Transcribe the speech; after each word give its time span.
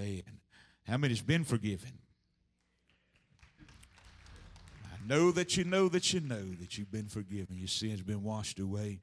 Amen. 0.00 0.22
How 0.86 0.96
many's 0.96 1.20
been 1.20 1.44
forgiven? 1.44 1.98
I 4.84 5.06
know 5.06 5.30
that 5.32 5.56
you 5.56 5.64
know 5.64 5.88
that 5.88 6.12
you 6.12 6.20
know 6.20 6.54
that 6.60 6.78
you've 6.78 6.90
been 6.90 7.08
forgiven. 7.08 7.56
Your 7.56 7.68
sins 7.68 7.98
have 7.98 8.06
been 8.06 8.22
washed 8.22 8.58
away. 8.58 9.00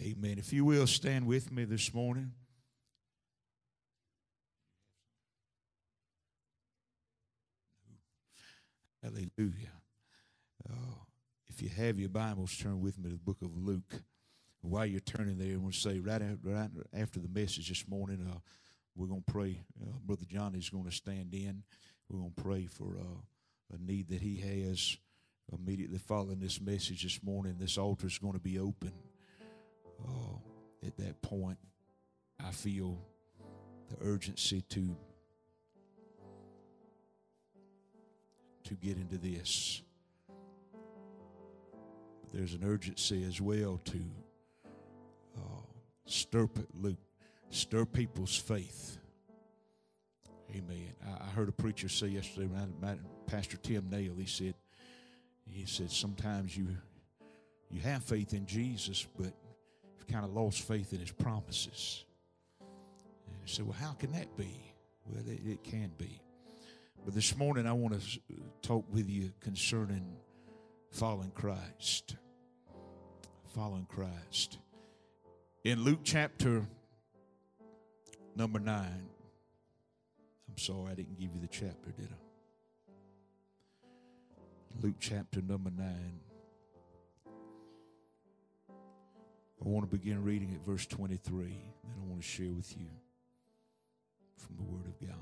Amen. 0.00 0.38
If 0.38 0.52
you 0.52 0.64
will 0.64 0.86
stand 0.86 1.26
with 1.26 1.52
me 1.52 1.64
this 1.64 1.94
morning. 1.94 2.32
Hallelujah. 9.02 9.72
Oh, 10.70 11.06
if 11.48 11.60
you 11.60 11.68
have 11.68 11.98
your 11.98 12.08
Bibles, 12.08 12.56
turn 12.56 12.80
with 12.80 12.98
me 12.98 13.04
to 13.04 13.16
the 13.16 13.18
book 13.18 13.42
of 13.42 13.56
Luke. 13.56 14.02
While 14.60 14.86
you're 14.86 15.00
turning 15.00 15.38
there, 15.38 15.54
I 15.54 15.56
want 15.56 15.74
to 15.74 15.80
say 15.80 15.98
right 15.98 16.22
after, 16.22 16.38
right 16.44 16.70
after 16.94 17.18
the 17.18 17.28
message 17.28 17.68
this 17.68 17.84
morning, 17.88 18.24
uh, 18.30 18.38
we're 18.94 19.06
going 19.06 19.22
to 19.26 19.32
pray. 19.32 19.60
Uh, 19.80 19.98
Brother 20.04 20.26
Johnny's 20.28 20.68
going 20.68 20.84
to 20.84 20.92
stand 20.92 21.34
in. 21.34 21.62
We're 22.08 22.20
going 22.20 22.32
to 22.36 22.42
pray 22.42 22.66
for 22.66 22.96
uh, 22.98 23.74
a 23.74 23.78
need 23.78 24.08
that 24.08 24.20
he 24.20 24.36
has. 24.36 24.96
Immediately 25.52 25.98
following 25.98 26.40
this 26.40 26.60
message 26.60 27.02
this 27.02 27.22
morning, 27.22 27.56
this 27.58 27.76
altar 27.76 28.06
is 28.06 28.18
going 28.18 28.34
to 28.34 28.38
be 28.38 28.58
open. 28.58 28.92
Uh, 30.02 30.86
at 30.86 30.96
that 30.96 31.20
point, 31.20 31.58
I 32.44 32.50
feel 32.52 32.98
the 33.88 33.96
urgency 34.06 34.62
to 34.70 34.96
to 38.64 38.74
get 38.74 38.96
into 38.96 39.18
this. 39.18 39.82
But 42.22 42.32
there's 42.32 42.54
an 42.54 42.64
urgency 42.64 43.24
as 43.24 43.40
well 43.40 43.80
to 43.84 43.98
uh, 45.36 45.62
stir, 46.06 46.48
Luke, 46.74 46.98
stir 47.52 47.84
people's 47.84 48.36
faith. 48.36 48.98
Amen. 50.50 50.92
I, 51.06 51.24
I 51.24 51.26
heard 51.30 51.48
a 51.48 51.52
preacher 51.52 51.88
say 51.88 52.08
yesterday, 52.08 52.48
Pastor 53.26 53.56
Tim 53.56 53.88
Nail, 53.90 54.14
he 54.18 54.26
said, 54.26 54.54
he 55.46 55.66
said, 55.66 55.90
sometimes 55.90 56.56
you 56.56 56.68
you 57.72 57.80
have 57.80 58.04
faith 58.04 58.34
in 58.34 58.44
Jesus, 58.44 59.06
but 59.18 59.32
you've 59.96 60.06
kind 60.06 60.26
of 60.26 60.32
lost 60.34 60.60
faith 60.60 60.92
in 60.92 61.00
his 61.00 61.10
promises. 61.10 62.04
And 62.60 63.36
he 63.42 63.50
said, 63.50 63.64
Well, 63.66 63.76
how 63.80 63.92
can 63.92 64.12
that 64.12 64.36
be? 64.36 64.74
Well, 65.06 65.24
it, 65.26 65.40
it 65.44 65.64
can 65.64 65.90
be. 65.96 66.20
But 67.04 67.14
this 67.14 67.34
morning, 67.36 67.66
I 67.66 67.72
want 67.72 67.98
to 67.98 68.20
talk 68.60 68.84
with 68.92 69.08
you 69.08 69.32
concerning 69.40 70.16
following 70.90 71.30
Christ. 71.30 72.16
Following 73.54 73.86
Christ. 73.86 74.58
In 75.64 75.82
Luke 75.82 76.00
chapter 76.04 76.66
number 78.34 78.58
9, 78.58 78.76
I'm 78.76 80.58
sorry 80.58 80.92
I 80.92 80.94
didn't 80.94 81.18
give 81.18 81.34
you 81.34 81.40
the 81.40 81.48
chapter, 81.48 81.90
did 81.90 82.08
I? 82.10 82.16
Luke 84.80 84.96
chapter 84.98 85.40
number 85.40 85.70
9. 85.76 86.20
I 89.64 89.68
want 89.68 89.88
to 89.88 89.96
begin 89.96 90.24
reading 90.24 90.52
at 90.54 90.64
verse 90.66 90.86
23. 90.86 91.44
Then 91.44 91.94
I 92.00 92.04
want 92.08 92.20
to 92.20 92.26
share 92.26 92.52
with 92.52 92.76
you 92.76 92.86
from 94.36 94.56
the 94.56 94.62
Word 94.64 94.86
of 94.86 95.00
God. 95.00 95.16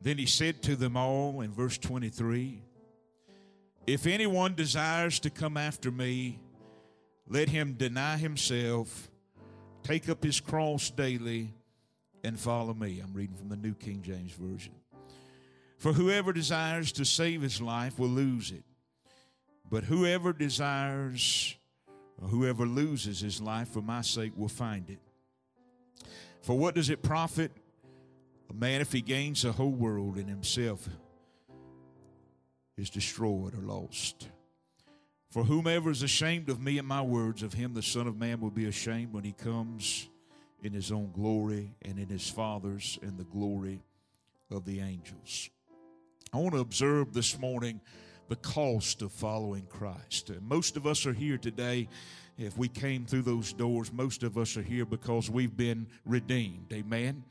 Then 0.00 0.18
he 0.18 0.26
said 0.26 0.62
to 0.64 0.76
them 0.76 0.96
all 0.96 1.40
in 1.40 1.52
verse 1.52 1.78
23 1.78 2.62
If 3.86 4.06
anyone 4.06 4.54
desires 4.54 5.20
to 5.20 5.30
come 5.30 5.56
after 5.56 5.92
me, 5.92 6.40
let 7.28 7.48
him 7.48 7.74
deny 7.74 8.16
himself, 8.16 9.10
take 9.84 10.08
up 10.08 10.24
his 10.24 10.40
cross 10.40 10.90
daily, 10.90 11.54
and 12.24 12.38
follow 12.38 12.74
me. 12.74 13.00
I'm 13.00 13.12
reading 13.14 13.36
from 13.36 13.48
the 13.48 13.56
New 13.56 13.74
King 13.74 14.02
James 14.02 14.32
Version. 14.32 14.72
For 15.78 15.92
whoever 15.92 16.32
desires 16.32 16.90
to 16.92 17.04
save 17.04 17.42
his 17.42 17.60
life 17.60 17.98
will 17.98 18.08
lose 18.08 18.50
it. 18.50 18.64
But 19.70 19.84
whoever 19.84 20.32
desires, 20.32 21.54
or 22.20 22.28
whoever 22.28 22.66
loses 22.66 23.20
his 23.20 23.40
life 23.40 23.68
for 23.68 23.82
my 23.82 24.00
sake 24.00 24.32
will 24.36 24.48
find 24.48 24.90
it. 24.90 24.98
For 26.42 26.58
what 26.58 26.74
does 26.74 26.90
it 26.90 27.02
profit 27.02 27.52
a 28.48 28.54
man, 28.54 28.80
if 28.80 28.92
he 28.92 29.00
gains 29.00 29.42
the 29.42 29.52
whole 29.52 29.72
world 29.72 30.16
and 30.16 30.28
himself 30.28 30.88
is 32.76 32.90
destroyed 32.90 33.54
or 33.54 33.62
lost. 33.62 34.28
For 35.30 35.44
whomever 35.44 35.90
is 35.90 36.02
ashamed 36.02 36.48
of 36.48 36.60
me 36.60 36.78
and 36.78 36.86
my 36.86 37.02
words, 37.02 37.42
of 37.42 37.52
him 37.52 37.74
the 37.74 37.82
Son 37.82 38.06
of 38.06 38.16
Man 38.16 38.40
will 38.40 38.50
be 38.50 38.66
ashamed 38.66 39.12
when 39.12 39.24
he 39.24 39.32
comes 39.32 40.08
in 40.62 40.72
his 40.72 40.92
own 40.92 41.10
glory 41.12 41.70
and 41.82 41.98
in 41.98 42.08
his 42.08 42.28
Father's 42.28 42.98
and 43.02 43.18
the 43.18 43.24
glory 43.24 43.82
of 44.50 44.64
the 44.64 44.80
angels. 44.80 45.50
I 46.32 46.38
want 46.38 46.54
to 46.54 46.60
observe 46.60 47.12
this 47.12 47.38
morning 47.38 47.80
the 48.28 48.36
cost 48.36 49.02
of 49.02 49.12
following 49.12 49.66
Christ. 49.66 50.30
Most 50.40 50.76
of 50.76 50.86
us 50.86 51.06
are 51.06 51.12
here 51.12 51.38
today. 51.38 51.88
If 52.38 52.58
we 52.58 52.68
came 52.68 53.04
through 53.04 53.22
those 53.22 53.52
doors, 53.52 53.92
most 53.92 54.22
of 54.22 54.36
us 54.36 54.56
are 54.56 54.62
here 54.62 54.84
because 54.84 55.30
we've 55.30 55.56
been 55.56 55.86
redeemed. 56.04 56.72
Amen 56.72 57.24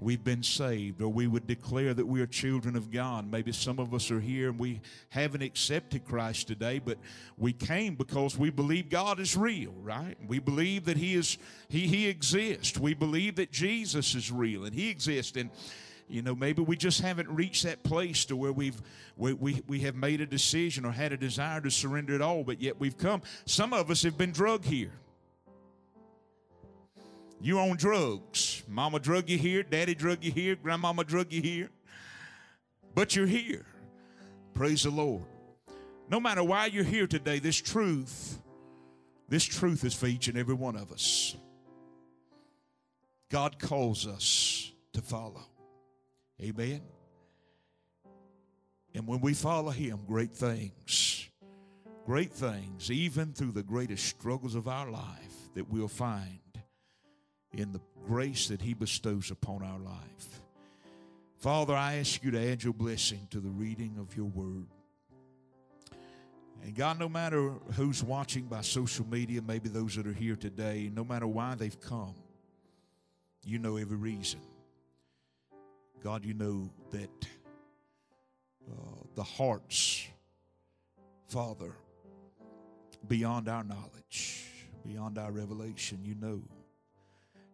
we've 0.00 0.24
been 0.24 0.42
saved, 0.42 1.02
or 1.02 1.08
we 1.08 1.26
would 1.26 1.46
declare 1.46 1.92
that 1.92 2.06
we 2.06 2.20
are 2.20 2.26
children 2.26 2.74
of 2.74 2.90
God. 2.90 3.30
Maybe 3.30 3.52
some 3.52 3.78
of 3.78 3.92
us 3.92 4.10
are 4.10 4.20
here 4.20 4.48
and 4.48 4.58
we 4.58 4.80
haven't 5.10 5.42
accepted 5.42 6.04
Christ 6.04 6.48
today, 6.48 6.78
but 6.78 6.98
we 7.36 7.52
came 7.52 7.94
because 7.94 8.36
we 8.36 8.50
believe 8.50 8.88
God 8.88 9.20
is 9.20 9.36
real, 9.36 9.74
right? 9.82 10.16
We 10.26 10.38
believe 10.38 10.86
that 10.86 10.96
He 10.96 11.14
is 11.14 11.36
He 11.68 11.86
He 11.86 12.08
exists. 12.08 12.78
We 12.78 12.94
believe 12.94 13.36
that 13.36 13.52
Jesus 13.52 14.14
is 14.14 14.32
real 14.32 14.64
and 14.64 14.74
He 14.74 14.88
exists. 14.88 15.36
And 15.36 15.50
you 16.08 16.22
know, 16.22 16.34
maybe 16.34 16.62
we 16.62 16.76
just 16.76 17.00
haven't 17.02 17.28
reached 17.28 17.62
that 17.64 17.82
place 17.84 18.24
to 18.26 18.36
where 18.36 18.52
we've 18.52 18.80
we, 19.16 19.34
we, 19.34 19.62
we 19.68 19.80
have 19.80 19.94
made 19.94 20.22
a 20.22 20.26
decision 20.26 20.86
or 20.86 20.92
had 20.92 21.12
a 21.12 21.16
desire 21.16 21.60
to 21.60 21.70
surrender 21.70 22.14
it 22.14 22.22
all, 22.22 22.42
but 22.42 22.60
yet 22.60 22.80
we've 22.80 22.96
come. 22.96 23.20
Some 23.44 23.74
of 23.74 23.90
us 23.90 24.02
have 24.02 24.16
been 24.16 24.32
drug 24.32 24.64
here. 24.64 24.92
You 27.42 27.58
on 27.58 27.76
drugs. 27.76 28.49
Mama 28.70 29.00
drug 29.00 29.28
you 29.28 29.36
here, 29.36 29.64
daddy 29.64 29.96
drug 29.96 30.22
you 30.22 30.30
here, 30.30 30.54
grandmama 30.54 31.02
drug 31.02 31.32
you 31.32 31.42
here. 31.42 31.70
But 32.94 33.16
you're 33.16 33.26
here. 33.26 33.66
Praise 34.54 34.84
the 34.84 34.90
Lord. 34.90 35.24
No 36.08 36.20
matter 36.20 36.44
why 36.44 36.66
you're 36.66 36.84
here 36.84 37.08
today, 37.08 37.40
this 37.40 37.56
truth, 37.56 38.38
this 39.28 39.44
truth 39.44 39.84
is 39.84 39.94
for 39.94 40.06
each 40.06 40.28
and 40.28 40.38
every 40.38 40.54
one 40.54 40.76
of 40.76 40.92
us. 40.92 41.36
God 43.28 43.58
calls 43.58 44.06
us 44.06 44.72
to 44.92 45.02
follow. 45.02 45.46
Amen. 46.40 46.80
And 48.94 49.06
when 49.06 49.20
we 49.20 49.34
follow 49.34 49.70
Him, 49.70 50.00
great 50.06 50.32
things, 50.32 51.28
great 52.06 52.32
things, 52.32 52.90
even 52.90 53.32
through 53.32 53.52
the 53.52 53.62
greatest 53.62 54.06
struggles 54.06 54.54
of 54.54 54.68
our 54.68 54.90
life, 54.90 55.34
that 55.54 55.68
we'll 55.68 55.88
find 55.88 56.38
in 57.52 57.72
the 57.72 57.80
grace 58.06 58.48
that 58.48 58.60
He 58.60 58.74
bestows 58.74 59.30
upon 59.30 59.62
our 59.62 59.78
life. 59.78 60.40
Father, 61.38 61.74
I 61.74 61.96
ask 61.96 62.22
you 62.22 62.30
to 62.32 62.52
add 62.52 62.62
your 62.62 62.74
blessing 62.74 63.26
to 63.30 63.40
the 63.40 63.48
reading 63.48 63.96
of 63.98 64.16
your 64.16 64.26
word. 64.26 64.66
And 66.62 66.74
God, 66.74 66.98
no 66.98 67.08
matter 67.08 67.52
who's 67.76 68.04
watching 68.04 68.44
by 68.44 68.60
social 68.60 69.06
media, 69.06 69.40
maybe 69.40 69.70
those 69.70 69.96
that 69.96 70.06
are 70.06 70.12
here 70.12 70.36
today, 70.36 70.90
no 70.94 71.02
matter 71.02 71.26
why 71.26 71.54
they've 71.54 71.80
come, 71.80 72.14
you 73.42 73.58
know 73.58 73.76
every 73.76 73.96
reason. 73.96 74.40
God, 76.02 76.24
you 76.24 76.34
know 76.34 76.70
that 76.90 77.26
uh, 78.70 78.74
the 79.14 79.22
hearts, 79.22 80.06
Father, 81.28 81.72
beyond 83.08 83.48
our 83.48 83.64
knowledge, 83.64 84.44
beyond 84.86 85.18
our 85.18 85.32
revelation, 85.32 86.00
you 86.04 86.14
know. 86.14 86.42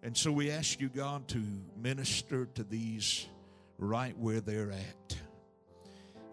And 0.02 0.16
so 0.16 0.30
we 0.30 0.50
ask 0.50 0.80
you, 0.80 0.88
God, 0.88 1.26
to 1.28 1.42
minister 1.82 2.46
to 2.54 2.62
these 2.62 3.26
right 3.78 4.16
where 4.18 4.40
they're 4.40 4.70
at. 4.70 5.16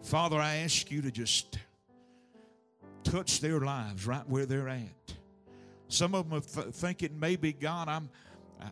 Father, 0.02 0.38
I 0.38 0.56
ask 0.56 0.90
you 0.90 1.02
to 1.02 1.10
just 1.10 1.58
touch 3.02 3.40
their 3.40 3.60
lives 3.60 4.06
right 4.06 4.28
where 4.28 4.46
they're 4.46 4.68
at. 4.68 5.14
Some 5.88 6.14
of 6.14 6.28
them 6.28 6.38
are 6.38 6.42
th- 6.42 6.74
thinking, 6.74 7.18
maybe 7.18 7.52
God, 7.52 7.88
I'm, 7.88 8.08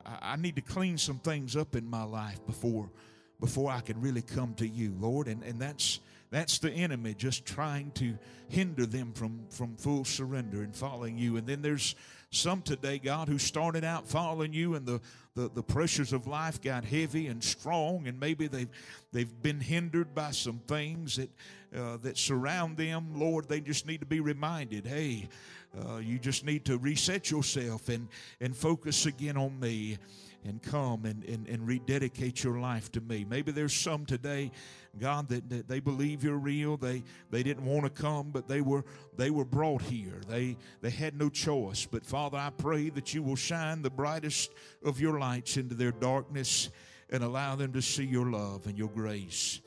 I, 0.05 0.33
I 0.33 0.37
need 0.37 0.57
to 0.57 0.63
clean 0.63 0.99
some 0.99 1.19
things 1.19 1.57
up 1.57 1.75
in 1.77 1.89
my 1.89 2.05
life 2.05 2.45
before, 2.47 2.91
before 3.41 3.71
I 3.71 3.81
can 3.81 4.01
really 4.01 4.23
come 4.23 4.55
to 4.55 4.67
you, 4.67 4.95
Lord. 5.01 5.27
And, 5.29 5.43
and 5.43 5.61
that's 5.61 6.01
that's 6.33 6.59
the 6.59 6.71
enemy 6.71 7.15
just 7.15 7.45
trying 7.45 7.91
to 7.93 8.17
hinder 8.49 8.87
them 8.87 9.13
from, 9.13 9.41
from 9.51 9.77
full 9.77 10.07
surrender 10.07 10.63
and 10.63 10.75
following 10.75 11.19
you. 11.19 11.37
And 11.37 11.47
then 11.47 11.61
there's 11.61 11.95
some 12.33 12.63
today, 12.63 12.99
God, 12.99 13.29
who 13.29 13.39
started 13.39 13.85
out 13.85 14.09
following 14.09 14.53
you 14.53 14.75
and 14.75 14.87
the, 14.87 15.01
the, 15.35 15.51
the 15.55 15.63
pressures 15.63 16.13
of 16.13 16.27
life 16.27 16.61
got 16.61 16.85
heavy 16.85 17.27
and 17.29 17.43
strong, 17.43 18.07
and 18.07 18.21
maybe 18.21 18.47
they've, 18.47 18.69
they've 19.13 19.43
been 19.43 19.61
hindered 19.61 20.15
by 20.15 20.31
some 20.31 20.61
things 20.67 21.17
that, 21.17 21.31
uh, 21.77 21.97
that 21.99 22.19
surround 22.19 22.77
them. 22.77 23.15
Lord, 23.15 23.49
they 23.49 23.61
just 23.61 23.87
need 23.87 24.01
to 24.01 24.07
be 24.07 24.21
reminded 24.21 24.87
hey, 24.87 25.29
uh, 25.87 25.97
you 25.97 26.19
just 26.19 26.45
need 26.45 26.67
to 26.67 26.77
reset 26.77 27.31
yourself 27.31 27.89
and, 27.89 28.09
and 28.41 28.55
focus 28.55 29.07
again 29.07 29.39
on 29.39 29.59
me 29.59 29.97
and 30.45 30.63
come 30.63 31.05
and, 31.05 31.25
and, 31.25 31.47
and 31.49 31.67
rededicate 31.67 32.43
your 32.43 32.59
life 32.59 32.91
to 32.93 33.01
me. 33.01 33.25
Maybe 33.29 33.53
there's 33.53 33.75
some 33.75 34.05
today, 34.05 34.51
God, 34.99 35.29
that, 35.29 35.49
that 35.51 35.69
they 35.69 35.81
believe 35.81 36.25
you're 36.25 36.37
real. 36.37 36.77
They 36.77 37.05
they 37.31 37.43
didn't 37.43 37.65
want 37.65 37.85
to 37.85 38.03
come, 38.03 38.31
but 38.31 38.49
they 38.49 38.61
were 38.61 38.85
they 39.17 39.31
were 39.31 39.45
brought 39.45 39.83
here. 39.83 40.21
They 40.29 40.57
they 40.81 40.91
had 40.91 41.17
no 41.17 41.29
choice. 41.29 41.87
But 41.87 42.05
Father, 42.05 42.39
I 42.39 42.51
pray 42.51 42.91
that 42.91 43.15
you 43.15 43.23
will 43.23 43.37
shine 43.37 43.83
the 43.83 43.91
brightest 43.91 44.53
of 44.85 45.01
your 45.01 45.19
lights 45.23 45.57
into 45.57 45.77
their 45.77 45.93
darkness 45.93 46.69
and 47.09 47.23
allow 47.23 47.55
them 47.55 47.73
to 47.73 47.81
see 47.81 48.05
your 48.05 48.29
love 48.29 48.67
and 48.67 48.77
your 48.77 48.89
grace. 48.89 49.61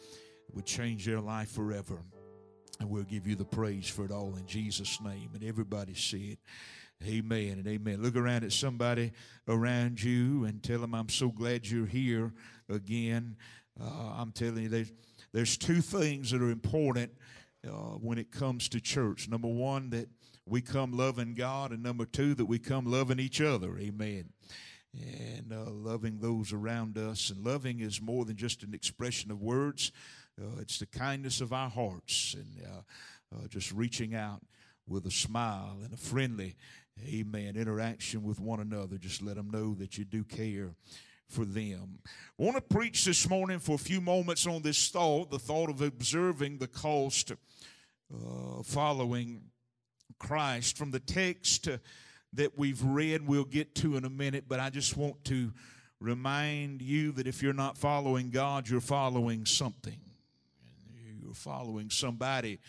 It 0.50 0.54
would 0.54 0.66
change 0.66 1.06
their 1.06 1.22
life 1.22 1.50
forever. 1.50 1.98
And 2.82 2.90
we'll 2.90 3.04
give 3.04 3.26
you 3.26 3.36
the 3.36 3.46
praise 3.46 3.88
for 3.88 4.04
it 4.04 4.12
all 4.12 4.36
in 4.36 4.46
Jesus' 4.46 5.00
name. 5.00 5.30
And 5.34 5.46
everybody 5.46 5.94
see 5.94 6.32
it. 6.32 6.40
Amen 7.08 7.60
and 7.60 7.68
amen. 7.68 8.02
Look 8.02 8.18
around 8.18 8.44
at 8.44 8.52
somebody 8.52 9.14
around 9.48 10.04
you 10.04 10.44
and 10.44 10.62
tell 10.62 10.80
them, 10.80 10.94
I'm 10.94 11.08
so 11.08 11.30
glad 11.30 11.66
you're 11.66 11.86
here 11.86 12.34
again. 12.70 13.38
Uh, 13.80 14.12
I'm 14.18 14.34
telling 14.34 14.64
you, 14.64 14.70
there's, 14.70 14.92
there's 15.32 15.58
two 15.58 15.80
things 15.80 16.32
that 16.32 16.42
are 16.42 16.52
important 16.52 17.12
uh, 17.66 17.96
when 18.02 18.18
it 18.18 18.30
comes 18.30 18.68
to 18.70 18.82
church. 18.82 19.30
Number 19.30 19.48
one, 19.48 19.90
that 19.92 20.10
we 20.46 20.60
come 20.60 20.92
loving 20.92 21.34
God, 21.34 21.72
and 21.72 21.82
number 21.82 22.06
two, 22.06 22.34
that 22.36 22.46
we 22.46 22.60
come 22.60 22.86
loving 22.86 23.20
each 23.20 23.40
other. 23.40 23.78
Amen. 23.78 24.32
And 25.02 25.52
uh, 25.52 25.70
loving 25.70 26.20
those 26.20 26.54
around 26.54 26.98
us. 26.98 27.30
And 27.30 27.44
loving 27.44 27.80
is 27.82 28.02
more 28.02 28.26
than 28.26 28.38
just 28.38 28.64
an 28.64 28.74
expression 28.74 29.32
of 29.32 29.42
words, 29.42 29.92
uh, 30.42 30.60
it's 30.60 30.80
the 30.80 30.86
kindness 30.86 31.42
of 31.42 31.54
our 31.54 31.70
hearts 31.70 32.36
and 32.36 32.66
uh, 32.66 33.36
uh, 33.36 33.48
just 33.48 33.72
reaching 33.72 34.16
out 34.16 34.42
with 34.88 35.06
a 35.06 35.12
smile 35.12 35.80
and 35.84 35.94
a 35.94 35.98
friendly 35.98 36.56
amen, 37.08 37.56
interaction 37.56 38.24
with 38.24 38.40
one 38.40 38.60
another. 38.60 38.98
Just 38.98 39.22
let 39.22 39.36
them 39.36 39.50
know 39.50 39.74
that 39.76 39.98
you 39.98 40.06
do 40.06 40.24
care 40.24 40.76
for 41.28 41.46
them. 41.46 42.00
I 42.40 42.44
want 42.44 42.56
to 42.56 42.62
preach 42.62 43.06
this 43.06 43.28
morning 43.28 43.60
for 43.60 43.76
a 43.76 43.80
few 43.80 44.00
moments 44.00 44.46
on 44.46 44.62
this 44.62 44.90
thought 44.90 45.32
the 45.32 45.40
thought 45.40 45.70
of 45.70 45.82
observing 45.82 46.60
the 46.60 46.68
cost 46.68 47.32
uh, 47.32 48.64
following 48.64 49.42
Christ. 50.20 50.78
From 50.78 50.92
the 50.92 51.00
text 51.00 51.68
that 52.36 52.58
we've 52.58 52.84
read, 52.84 53.28
we'll 53.28 53.44
get 53.46 53.76
to 53.76 53.98
in 53.98 54.06
a 54.06 54.10
minute, 54.10 54.46
but 54.48 54.60
I 54.60 54.70
just 54.70 54.96
want 54.96 55.24
to 55.26 55.52
remind 56.00 56.82
you 56.82 57.12
that 57.14 57.28
if 57.28 57.42
you're 57.42 57.54
not 57.54 57.78
following 57.78 58.30
God, 58.30 58.70
you're 58.70 58.82
following 58.82 59.46
something. 59.46 60.00
You're 61.22 61.34
following 61.34 61.90
somebody 61.90 62.60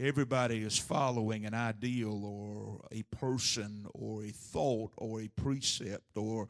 everybody 0.00 0.62
is 0.62 0.78
following 0.78 1.44
an 1.46 1.54
ideal 1.54 2.24
or 2.24 2.80
a 2.92 3.02
person 3.04 3.86
or 3.94 4.24
a 4.24 4.30
thought 4.30 4.92
or 4.96 5.20
a 5.20 5.28
precept 5.28 6.16
or 6.16 6.48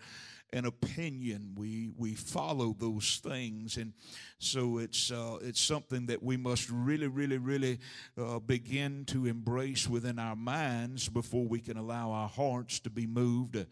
an 0.55 0.65
opinion. 0.65 1.53
We 1.57 1.91
we 1.97 2.15
follow 2.15 2.75
those 2.79 3.21
things, 3.23 3.77
and 3.77 3.93
so 4.39 4.79
it's 4.79 5.11
uh, 5.11 5.39
it's 5.43 5.61
something 5.61 6.07
that 6.07 6.23
we 6.23 6.37
must 6.37 6.71
really, 6.71 7.09
really, 7.09 7.39
really 7.39 7.81
uh, 8.17 8.39
begin 8.39 9.05
to 9.07 9.27
embrace 9.27 9.89
within 9.89 10.19
our 10.19 10.37
minds 10.37 11.09
before 11.09 11.45
we 11.45 11.59
can 11.59 11.77
allow 11.77 12.13
our 12.13 12.29
hearts 12.29 12.81
to 12.81 12.91
be 12.91 13.07
moved. 13.07 13.67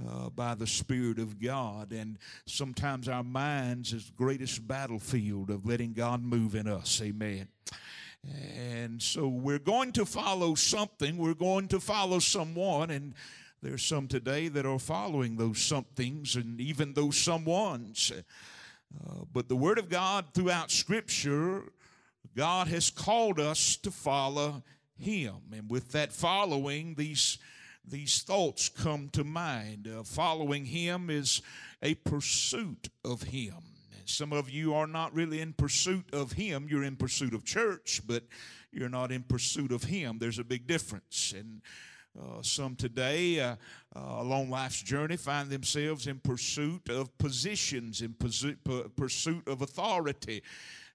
Uh, 0.00 0.30
by 0.30 0.54
the 0.54 0.64
Spirit 0.64 1.18
of 1.18 1.40
God. 1.40 1.90
And 1.90 2.18
sometimes 2.46 3.08
our 3.08 3.24
minds 3.24 3.92
is 3.92 4.06
the 4.06 4.12
greatest 4.12 4.64
battlefield 4.68 5.50
of 5.50 5.66
letting 5.66 5.92
God 5.92 6.22
move 6.22 6.54
in 6.54 6.68
us. 6.68 7.02
Amen. 7.02 7.48
And 8.56 9.02
so 9.02 9.26
we're 9.26 9.58
going 9.58 9.90
to 9.92 10.04
follow 10.04 10.54
something, 10.54 11.16
we're 11.16 11.34
going 11.34 11.66
to 11.68 11.80
follow 11.80 12.20
someone, 12.20 12.90
and 12.90 13.14
there's 13.62 13.82
some 13.82 14.06
today 14.06 14.48
that 14.48 14.66
are 14.66 14.78
following 14.78 15.36
those 15.36 15.58
somethings 15.58 16.36
and 16.36 16.60
even 16.60 16.92
those 16.94 17.16
someones. 17.16 18.12
Uh, 18.12 19.24
but 19.32 19.48
the 19.48 19.56
Word 19.56 19.78
of 19.78 19.88
God 19.88 20.26
throughout 20.32 20.70
Scripture, 20.70 21.64
God 22.36 22.68
has 22.68 22.90
called 22.90 23.40
us 23.40 23.76
to 23.78 23.90
follow 23.90 24.62
Him. 24.96 25.36
And 25.52 25.70
with 25.70 25.92
that 25.92 26.12
following, 26.12 26.94
these, 26.94 27.38
these 27.84 28.22
thoughts 28.22 28.68
come 28.68 29.08
to 29.10 29.24
mind. 29.24 29.88
Uh, 29.88 30.04
following 30.04 30.64
Him 30.64 31.10
is 31.10 31.42
a 31.82 31.94
pursuit 31.94 32.88
of 33.04 33.22
Him. 33.22 33.54
Some 34.04 34.32
of 34.32 34.48
you 34.48 34.72
are 34.72 34.86
not 34.86 35.14
really 35.14 35.40
in 35.40 35.52
pursuit 35.52 36.14
of 36.14 36.32
Him. 36.32 36.66
You're 36.70 36.84
in 36.84 36.96
pursuit 36.96 37.34
of 37.34 37.44
church, 37.44 38.00
but 38.06 38.22
you're 38.72 38.88
not 38.88 39.12
in 39.12 39.22
pursuit 39.22 39.70
of 39.70 39.84
Him. 39.84 40.18
There's 40.18 40.38
a 40.38 40.44
big 40.44 40.66
difference. 40.66 41.34
And 41.36 41.60
uh, 42.18 42.42
some 42.42 42.74
today, 42.74 43.40
uh, 43.40 43.56
uh, 43.94 44.16
along 44.18 44.50
life's 44.50 44.82
journey, 44.82 45.16
find 45.16 45.50
themselves 45.50 46.06
in 46.06 46.18
pursuit 46.18 46.88
of 46.88 47.16
positions, 47.18 48.02
in 48.02 48.14
pursuit, 48.14 48.58
of 49.46 49.62
authority. 49.62 50.42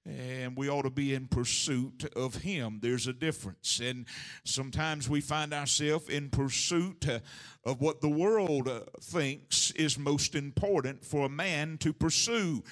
And 0.06 0.58
we 0.58 0.70
ought 0.70 0.82
to 0.82 0.90
be 0.90 1.14
in 1.14 1.28
pursuit 1.28 2.12
of 2.14 2.36
him. 2.36 2.80
There's 2.82 3.08
a 3.08 3.14
difference. 3.14 3.80
And 3.80 4.06
sometimes 4.44 5.08
we 5.08 5.22
find 5.22 5.54
ourselves 5.54 6.10
in 6.10 6.30
pursuit 6.30 7.08
uh, 7.08 7.20
of 7.64 7.80
what 7.80 8.02
the 8.02 8.10
world 8.10 8.68
uh, 8.68 8.82
thinks 9.00 9.72
is 9.72 9.98
most 9.98 10.36
important 10.36 11.06
for 11.06 11.28
a 11.28 11.30
man 11.30 11.78
to 11.80 11.94
pursue 11.94 12.64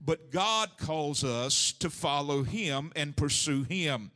but 0.00 0.30
God 0.30 0.70
calls 0.78 1.24
us 1.24 1.72
to 1.74 1.90
follow 1.90 2.42
Him 2.42 2.92
and 2.94 3.16
pursue 3.16 3.64
Him. 3.64 4.10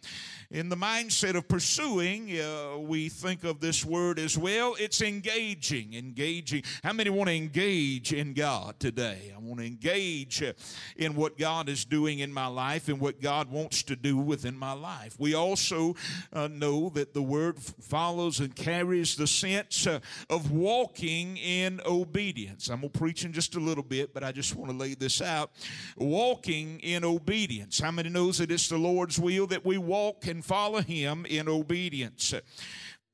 In 0.53 0.69
the 0.69 0.77
mindset 0.77 1.37
of 1.37 1.47
pursuing, 1.47 2.37
uh, 2.41 2.77
we 2.77 3.09
think 3.09 3.45
of 3.45 3.61
this 3.61 3.85
word 3.85 4.19
as 4.19 4.37
well. 4.37 4.75
It's 4.81 5.01
engaging. 5.01 5.95
Engaging. 5.95 6.65
How 6.83 6.93
many 6.93 7.09
want 7.09 7.29
to 7.29 7.37
engage 7.37 8.13
in 8.13 8.35
God 8.35 8.81
today? 8.81 9.33
I 9.33 9.39
want 9.39 9.61
to 9.61 9.67
engage 9.67 10.43
uh, 10.43 10.55
in 10.97 11.15
what 11.15 11.39
God 11.39 11.69
is 11.69 11.85
doing 11.85 12.19
in 12.19 12.33
my 12.33 12.49
life 12.49 12.89
and 12.89 12.99
what 12.99 13.21
God 13.21 13.49
wants 13.49 13.85
to 13.85 13.95
do 13.95 14.17
within 14.17 14.57
my 14.57 14.73
life. 14.73 15.15
We 15.21 15.35
also 15.35 15.95
uh, 16.33 16.49
know 16.49 16.89
that 16.91 17.15
the 17.15 17.23
word 17.23 17.61
follows 17.61 18.41
and 18.41 18.53
carries 18.53 19.15
the 19.15 19.29
sense 19.29 19.87
uh, 19.87 20.01
of 20.29 20.51
walking 20.51 21.37
in 21.37 21.81
obedience. 21.87 22.71
I'm 22.71 22.81
going 22.81 22.91
to 22.91 22.99
preach 22.99 23.25
in 23.25 23.33
just 23.33 23.55
a 23.55 23.61
little 23.61 23.85
bit, 23.85 24.13
but 24.13 24.25
I 24.25 24.33
just 24.33 24.57
want 24.57 24.73
to 24.73 24.77
lay 24.77 24.95
this 24.95 25.23
out. 25.23 25.53
Walking 25.97 26.81
in 26.81 27.05
obedience. 27.05 27.81
How 27.81 27.91
many 27.91 28.09
knows 28.09 28.39
that 28.39 28.51
it's 28.51 28.69
the 28.69 28.79
Lord's 28.79 29.19
will 29.19 29.47
that 29.49 29.65
we 29.65 29.79
walk 29.79 30.27
and 30.27 30.45
follow 30.45 30.81
him 30.81 31.27
in 31.27 31.49
obedience? 31.49 32.35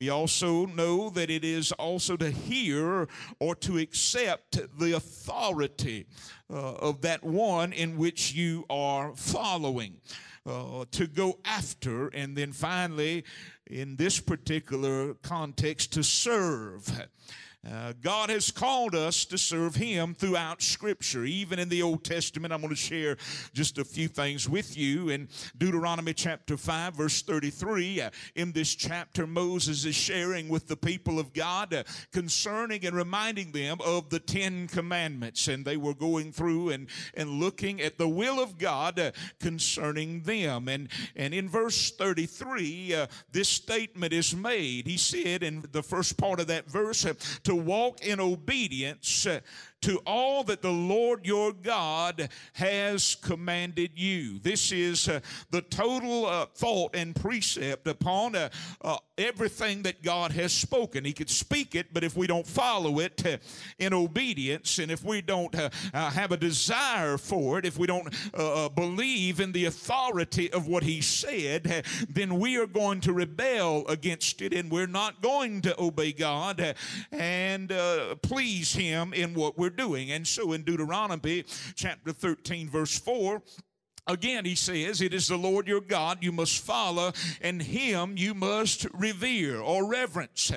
We 0.01 0.11
also 0.11 0.67
know 0.67 1.09
that 1.11 1.31
it 1.31 1.43
is 1.43 1.73
also 1.73 2.17
to 2.19 2.31
hear 2.31 3.09
or 3.41 3.55
to 3.57 3.79
accept 3.79 4.61
the 4.79 4.93
authority 4.95 6.07
uh, 6.51 6.75
of 6.75 7.01
that 7.01 7.25
one 7.25 7.73
in 7.73 7.97
which 7.97 8.35
you 8.35 8.67
are 8.69 9.15
following. 9.17 9.97
Uh, 10.45 10.85
to 10.93 11.09
go 11.09 11.41
after, 11.45 12.07
and 12.09 12.37
then 12.37 12.53
finally, 12.53 13.25
in 13.67 13.97
this 13.97 14.21
particular 14.21 15.15
context, 15.15 15.93
to 15.93 16.05
serve. 16.05 17.09
Uh, 17.73 17.93
God 18.01 18.31
has 18.31 18.51
called 18.53 18.95
us 18.95 19.25
to 19.25 19.37
serve 19.37 19.75
Him 19.75 20.15
throughout 20.15 20.63
Scripture, 20.63 21.25
even 21.25 21.59
in 21.59 21.69
the 21.69 21.83
Old 21.83 22.05
Testament. 22.05 22.53
I'm 22.53 22.61
going 22.61 22.71
to 22.71 22.77
share 22.77 23.17
just 23.55 23.79
a 23.79 23.85
few 23.85 24.07
things 24.07 24.49
with 24.49 24.77
you. 24.77 25.09
In 25.09 25.29
Deuteronomy 25.59 26.15
chapter 26.15 26.57
5, 26.57 26.95
verse 26.95 27.23
33, 27.23 28.03
uh, 28.03 28.11
in 28.37 28.53
this 28.53 28.75
chapter, 28.75 29.27
Moses 29.27 29.85
is 29.85 29.97
sharing 29.97 30.49
with 30.49 30.69
the 30.69 30.77
people 30.77 31.19
of 31.19 31.33
God 31.33 31.75
uh, 31.75 31.83
concerning 32.13 32.87
and 32.87 32.95
reminding 32.95 33.51
them 33.51 33.79
of 33.85 34.11
the 34.11 34.21
Ten 34.21 34.69
Commandments. 34.69 35.49
And 35.49 35.65
they 35.65 35.77
were 35.77 35.95
going 35.95 36.31
through 36.31 36.71
and, 36.71 36.87
and 37.15 37.31
looking 37.31 37.81
at 37.81 37.99
the 37.99 38.09
will 38.09 38.39
of 38.39 38.59
God 38.59 39.01
uh, 39.01 39.11
concerning 39.41 40.21
them. 40.21 40.69
And, 40.69 40.89
and 41.17 41.35
in 41.35 41.49
verse 41.49 41.91
33, 41.91 42.95
uh, 42.95 43.07
this 43.33 43.49
statement 43.49 44.13
is 44.13 44.37
made. 44.37 44.87
He 44.87 44.97
said 44.97 45.43
in 45.43 45.65
the 45.73 45.83
first 45.83 46.17
part 46.17 46.39
of 46.39 46.47
that 46.47 46.71
verse, 46.71 47.05
uh, 47.05 47.15
walk 47.57 48.01
in 48.05 48.21
obedience 48.21 49.27
to 49.87 49.99
all 49.99 50.43
that 50.43 50.63
the 50.63 50.73
Lord 50.73 51.25
your 51.25 51.53
God 51.53 52.29
has 52.55 53.15
commanded 53.15 53.93
you. 53.95 54.41
This 54.41 54.73
is 54.73 55.09
uh, 55.09 55.21
the 55.53 55.63
total 55.63 56.27
uh, 56.27 56.47
thought 56.47 56.97
and 56.97 57.15
precept 57.15 57.87
upon 57.87 58.35
uh, 58.35 58.49
uh 58.81 58.97
everything 59.17 59.83
that 59.83 60.03
God 60.03 60.33
has 60.33 60.53
spoken. 60.53 61.05
He 61.05 61.13
could 61.13 61.31
speak 61.31 61.75
it, 61.75 61.95
but 61.95 62.05
if 62.05 62.17
we 62.17 62.27
don't 62.27 62.47
follow 62.47 62.99
it 62.99 63.25
uh, 63.25 63.37
in 63.79 63.95
obedience, 63.95 64.79
and 64.79 64.91
if 64.91 65.05
we 65.05 65.23
don't 65.23 65.55
uh, 65.55 65.71
have 65.93 66.33
a 66.33 66.37
desire 66.37 67.17
for 67.17 67.59
it, 67.59 67.65
if 67.65 67.79
we 67.79 67.87
don't 67.87 68.13
believe 68.75 69.41
in 69.41 69.53
the 69.53 69.65
authority 69.65 70.53
of 70.53 70.67
what 70.67 70.83
He 70.83 71.01
said, 71.01 71.85
then 72.11 72.39
we 72.39 72.59
are 72.59 72.67
going 72.67 73.01
to 73.03 73.13
rebel 73.13 73.87
against 73.89 74.43
it, 74.43 74.53
and 74.53 74.71
we're 74.71 74.87
not 74.87 75.23
going 75.23 75.63
to 75.63 75.81
obey 75.81 76.13
God 76.13 76.75
and 77.11 77.73
please 78.21 78.75
Him 78.75 79.15
in 79.15 79.33
what 79.33 79.57
we're 79.57 79.67
we're 79.67 79.71
doing. 79.77 80.11
And 80.11 80.27
so 80.27 80.53
in 80.53 80.63
Deuteronomy 80.63 81.45
chapter 81.75 82.13
13, 82.13 82.69
verse 82.69 82.99
4, 82.99 83.43
Again, 84.09 84.45
he 84.45 84.55
says, 84.55 85.01
It 85.01 85.13
is 85.13 85.27
the 85.27 85.37
Lord 85.37 85.67
your 85.67 85.81
God 85.81 86.19
you 86.23 86.31
must 86.31 86.65
follow, 86.65 87.13
and 87.41 87.61
him 87.61 88.15
you 88.17 88.35
must 88.35 88.87
revere 88.95 89.59
or 89.59 89.85
reverence 89.85 90.53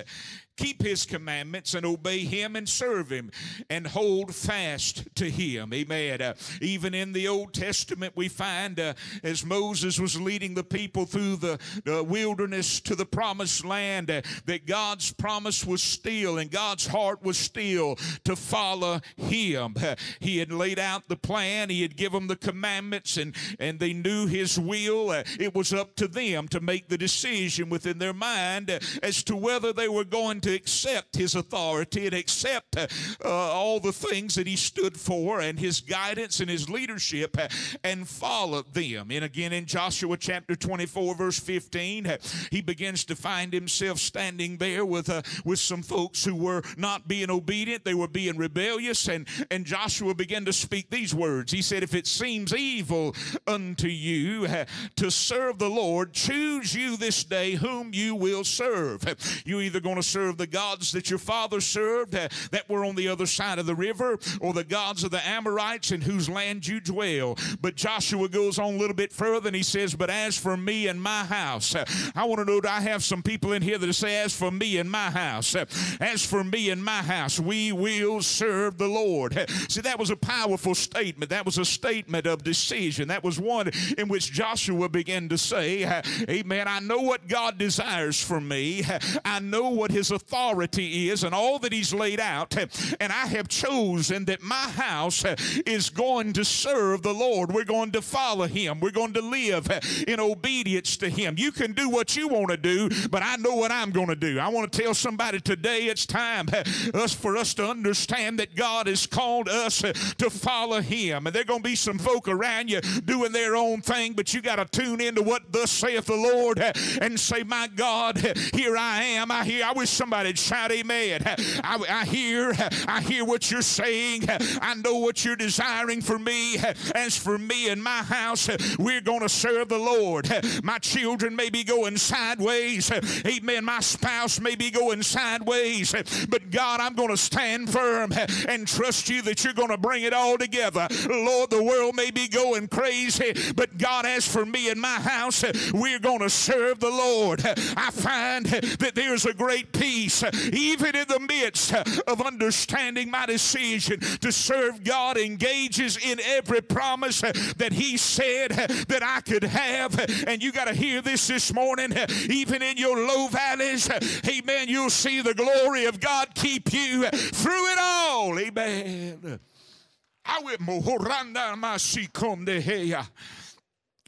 keep 0.60 0.82
his 0.82 1.06
commandments 1.06 1.74
and 1.74 1.86
obey 1.86 2.20
him 2.20 2.56
and 2.58 2.68
serve 2.68 3.10
him 3.10 3.32
and 3.70 3.88
hold 3.88 4.36
fast 4.36 5.08
to 5.16 5.30
him. 5.30 5.74
Amen. 5.74 6.22
Uh, 6.22 6.34
even 6.62 6.94
in 6.94 7.14
the 7.14 7.30
Old 7.30 7.54
Testament, 7.54 8.14
we 8.16 8.28
find 8.28 8.78
uh, 8.78 8.94
as 9.24 9.46
Moses 9.46 10.00
was 10.00 10.20
leading 10.20 10.54
the 10.54 10.64
people 10.64 11.06
through 11.06 11.38
the, 11.38 11.60
the 11.86 12.04
wilderness 12.04 12.82
to 12.82 12.96
the 12.96 13.06
promised 13.06 13.64
land, 13.64 14.12
uh, 14.12 14.22
that 14.46 14.66
God's 14.66 15.14
promise 15.14 15.66
was 15.66 15.82
still 15.82 16.38
and 16.38 16.52
God's 16.52 16.88
heart 16.88 17.24
was 17.24 17.38
still 17.38 17.96
to 18.26 18.36
follow 18.36 19.00
him. 19.16 19.76
Uh, 19.82 19.96
he 20.20 20.40
had 20.40 20.52
laid 20.52 20.78
out 20.78 21.08
the 21.08 21.16
plan, 21.16 21.70
he 21.70 21.82
had 21.82 21.96
given 21.96 22.20
them 22.20 22.28
the 22.28 22.36
commandments, 22.36 23.16
and, 23.16 23.34
and 23.60 23.80
they 23.80 23.94
knew 23.94 24.28
his 24.28 24.60
will. 24.60 25.12
Uh, 25.12 25.24
it 25.40 25.56
was 25.56 25.74
up 25.74 25.96
to 25.96 26.08
them 26.08 26.50
to 26.50 26.60
make 26.60 26.90
the 26.90 26.98
decision 26.98 27.70
within 27.70 27.98
their 27.98 28.14
mind 28.14 28.70
uh, 28.70 28.80
as 29.02 29.24
to 29.24 29.38
whether 29.38 29.72
they 29.72 29.88
were 29.88 30.04
going 30.04 30.42
to 30.42 30.49
to 30.50 30.56
accept 30.56 31.16
his 31.16 31.36
authority 31.36 32.08
and 32.08 32.16
accept 32.16 32.76
uh, 32.76 32.88
uh, 33.24 33.30
all 33.30 33.80
the 33.80 33.94
things 33.94 34.34
that 34.34 34.48
he 34.48 34.56
stood 34.56 35.00
for 35.00 35.42
and 35.42 35.60
his 35.60 35.80
guidance 35.80 36.40
and 36.40 36.50
his 36.50 36.68
leadership 36.70 37.38
uh, 37.38 37.48
and 37.84 38.08
follow 38.08 38.64
them. 38.64 39.12
And 39.12 39.24
again 39.24 39.54
in 39.54 39.66
Joshua 39.66 40.18
chapter 40.18 40.56
24, 40.56 41.16
verse 41.16 41.40
15, 41.40 42.08
uh, 42.08 42.18
he 42.50 42.62
begins 42.62 43.06
to 43.06 43.16
find 43.16 43.54
himself 43.54 44.00
standing 44.00 44.58
there 44.58 44.86
with, 44.86 45.10
uh, 45.10 45.22
with 45.46 45.60
some 45.60 45.84
folks 45.84 46.26
who 46.26 46.34
were 46.34 46.64
not 46.78 47.08
being 47.08 47.30
obedient, 47.30 47.86
they 47.86 47.94
were 47.94 48.08
being 48.08 48.36
rebellious. 48.36 49.08
And, 49.08 49.28
and 49.52 49.66
Joshua 49.66 50.16
began 50.16 50.46
to 50.46 50.54
speak 50.54 50.90
these 50.90 51.14
words. 51.14 51.52
He 51.52 51.62
said, 51.62 51.84
If 51.84 51.94
it 51.94 52.08
seems 52.08 52.56
evil 52.56 53.16
unto 53.46 53.88
you 53.88 54.48
to 54.96 55.12
serve 55.12 55.60
the 55.60 55.70
Lord, 55.70 56.14
choose 56.14 56.74
you 56.74 56.98
this 56.98 57.24
day 57.24 57.52
whom 57.52 57.94
you 57.94 58.16
will 58.16 58.44
serve. 58.44 59.04
You're 59.46 59.62
either 59.62 59.80
going 59.80 59.98
to 59.98 60.04
serve 60.04 60.39
the 60.40 60.48
gods 60.48 60.92
that 60.94 61.10
your 61.10 61.20
father 61.20 61.62
served 61.62 62.16
uh, 62.16 62.30
that 62.52 62.68
were 62.68 62.84
on 62.84 62.96
the 62.96 63.08
other 63.08 63.28
side 63.28 63.60
of 63.60 63.66
the 63.66 63.76
river, 63.76 64.18
or 64.42 64.54
the 64.54 64.64
gods 64.64 65.04
of 65.04 65.12
the 65.12 65.26
Amorites 65.28 65.92
in 65.92 66.02
whose 66.02 66.30
land 66.30 66.66
you 66.66 66.80
dwell. 66.80 67.38
But 67.62 67.76
Joshua 67.76 68.28
goes 68.30 68.58
on 68.58 68.74
a 68.74 68.78
little 68.78 68.96
bit 68.96 69.14
further 69.14 69.48
and 69.48 69.56
he 69.56 69.64
says, 69.64 69.94
But 69.94 70.10
as 70.10 70.38
for 70.38 70.58
me 70.58 70.88
and 70.88 71.02
my 71.02 71.24
house, 71.26 71.76
uh, 71.76 71.86
I 72.16 72.26
want 72.26 72.40
to 72.40 72.46
know 72.46 72.62
that 72.62 72.72
I 72.72 72.82
have 72.82 73.04
some 73.04 73.22
people 73.22 73.54
in 73.54 73.62
here 73.62 73.78
that 73.78 73.94
say, 73.94 74.22
As 74.22 74.36
for 74.36 74.50
me 74.50 74.78
and 74.78 74.90
my 74.90 75.12
house, 75.12 75.54
uh, 75.56 75.66
as 76.00 76.26
for 76.26 76.44
me 76.44 76.70
and 76.70 76.84
my 76.84 77.02
house, 77.02 77.40
we 77.40 77.72
will 77.72 78.22
serve 78.22 78.78
the 78.78 78.88
Lord. 78.88 79.34
See, 79.68 79.82
that 79.82 80.00
was 80.00 80.10
a 80.10 80.16
powerful 80.16 80.74
statement. 80.74 81.30
That 81.30 81.46
was 81.46 81.58
a 81.58 81.66
statement 81.66 82.26
of 82.26 82.44
decision. 82.44 83.10
That 83.10 83.24
was 83.24 83.40
one 83.40 83.70
in 83.98 84.08
which 84.08 84.32
Joshua 84.32 84.88
began 84.88 85.28
to 85.30 85.38
say, 85.38 86.02
Amen. 86.30 86.68
I 86.68 86.80
know 86.80 87.02
what 87.02 87.28
God 87.28 87.58
desires 87.58 88.24
for 88.24 88.40
me. 88.40 88.84
I 89.26 89.40
know 89.40 89.70
what 89.70 89.92
his 89.92 90.12
authority 90.20 91.10
is 91.10 91.24
and 91.24 91.34
all 91.34 91.60
that 91.60 91.72
he's 91.74 91.94
laid 91.94 92.20
out. 92.20 92.56
And 93.00 93.12
I 93.12 93.28
have 93.28 93.48
chosen 93.48 94.26
that 94.26 94.42
my 94.42 94.56
house 94.56 95.24
is 95.66 95.90
going 95.90 96.34
to 96.34 96.46
serve 96.46 97.02
the 97.02 97.14
Lord. 97.14 97.52
We're 97.52 97.64
going 97.64 97.92
to 97.92 98.02
follow 98.02 98.48
him. 98.48 98.80
We're 98.80 98.92
going 98.92 99.14
to 99.14 99.22
live 99.22 99.68
in 100.08 100.20
obedience 100.20 100.98
to 100.98 101.10
him. 101.10 101.36
You 101.38 101.52
can 101.52 101.74
do 101.74 101.90
what 101.90 102.16
you 102.16 102.28
want 102.28 102.50
to 102.50 102.58
do, 102.58 102.90
but 103.10 103.24
I 103.24 103.38
know 103.38 103.56
what 103.56 103.72
I'm 103.72 103.92
going 103.92 104.08
to 104.08 104.16
do. 104.16 104.40
I 104.40 104.50
want 104.50 104.72
to 104.72 104.82
tell 104.82 104.94
somebody 104.94 105.40
today 105.40 105.86
it's 105.86 106.06
time 106.06 106.48
us 106.94 107.14
for 107.14 107.38
us 107.38 107.54
to 107.56 107.68
understand 107.68 108.40
that 108.40 108.56
God 108.56 108.88
has 108.88 109.08
called 109.08 109.48
us 109.50 109.82
to 109.82 110.30
follow 110.30 110.82
him. 110.82 111.28
And 111.28 111.36
there 111.36 111.42
are 111.42 111.46
going 111.46 111.64
to 111.64 111.70
be 111.70 111.76
some 111.76 111.98
folk 111.98 112.28
around 112.28 112.70
you 112.70 112.82
doing 112.82 113.32
their 113.32 113.56
own 113.56 113.82
thing, 113.82 114.14
but 114.14 114.34
you 114.34 114.42
got 114.42 114.58
to 114.58 114.66
tune 114.66 115.02
into 115.02 115.22
what 115.22 115.52
thus 115.52 115.72
saith 115.72 116.06
the 116.06 116.16
Lord 116.16 116.60
and 117.02 117.20
say, 117.20 117.44
My 117.44 117.68
God, 117.68 118.18
here 118.54 118.76
I 118.78 119.04
am. 119.04 119.32
I 119.32 119.46
hear 119.46 119.66
I 119.66 119.74
wish 119.74 119.90
somebody 119.90 120.09
Somebody 120.10 120.34
shout 120.34 120.72
amen. 120.72 121.22
I, 121.64 121.86
I 121.88 122.04
hear, 122.04 122.52
I 122.88 123.00
hear 123.00 123.24
what 123.24 123.52
you're 123.52 123.62
saying. 123.62 124.24
I 124.60 124.74
know 124.74 124.96
what 124.96 125.24
you're 125.24 125.36
desiring 125.36 126.02
for 126.02 126.18
me. 126.18 126.58
As 126.96 127.16
for 127.16 127.38
me 127.38 127.70
and 127.70 127.84
my 127.84 128.02
house, 128.02 128.50
we're 128.80 129.02
going 129.02 129.20
to 129.20 129.30
serve 129.30 129.70
the 129.70 129.78
Lord. 129.78 130.28
My 130.64 130.80
children 130.80 131.36
may 131.36 131.52
be 131.52 131.64
going 131.64 131.96
sideways. 131.98 132.92
Amen. 133.24 133.66
My 133.66 133.82
spouse 133.82 134.40
may 134.40 134.56
be 134.56 134.72
going 134.72 135.04
sideways. 135.04 135.94
But 136.28 136.50
God, 136.50 136.80
I'm 136.80 136.96
going 136.96 137.10
to 137.10 137.18
stand 137.18 137.70
firm 137.70 138.12
and 138.48 138.68
trust 138.68 139.10
you 139.10 139.22
that 139.22 139.44
you're 139.44 139.54
going 139.54 139.70
to 139.70 139.78
bring 139.78 140.02
it 140.02 140.14
all 140.14 140.40
together. 140.40 140.88
Lord, 141.08 141.52
the 141.52 141.62
world 141.62 141.96
may 141.96 142.10
be 142.10 142.28
going 142.28 142.68
crazy, 142.68 143.36
but 143.56 143.78
God, 143.78 144.08
as 144.08 144.28
for 144.28 144.44
me 144.44 144.72
and 144.72 144.82
my 144.82 144.88
house, 144.88 145.44
we're 145.72 146.00
going 146.00 146.22
to 146.22 146.32
serve 146.32 146.80
the 146.80 146.90
Lord. 146.90 147.46
I 147.46 147.92
find 147.92 148.48
that 148.48 148.96
there's 148.96 149.28
a 149.28 149.36
great 149.36 149.72
peace 149.72 149.99
peace, 150.00 150.24
even 150.54 150.96
in 150.96 151.08
the 151.08 151.20
midst 151.20 151.74
of 151.74 152.22
understanding 152.22 153.12
my 153.12 153.26
decision 153.26 154.00
to 154.00 154.32
serve 154.32 154.84
God, 154.84 155.18
engages 155.18 155.98
in 155.98 156.20
every 156.22 156.62
promise 156.62 157.22
that 157.22 157.72
He 157.74 157.98
said 157.98 158.52
that 158.52 159.04
I 159.04 159.22
could 159.22 159.44
have. 159.44 160.00
And 160.28 160.42
you 160.42 160.52
got 160.52 160.66
to 160.66 160.74
hear 160.74 161.02
this 161.02 161.28
this 161.28 161.54
morning, 161.54 161.94
even 162.30 162.62
in 162.62 162.78
your 162.78 162.98
low 163.06 163.28
valleys, 163.28 163.90
amen, 164.28 164.70
you'll 164.70 164.90
see 164.90 165.22
the 165.22 165.34
glory 165.34 165.86
of 165.86 166.00
God 166.00 166.34
keep 166.34 166.72
you 166.72 167.08
through 167.10 167.72
it 167.72 167.78
all. 167.80 168.40
Amen. 168.40 169.40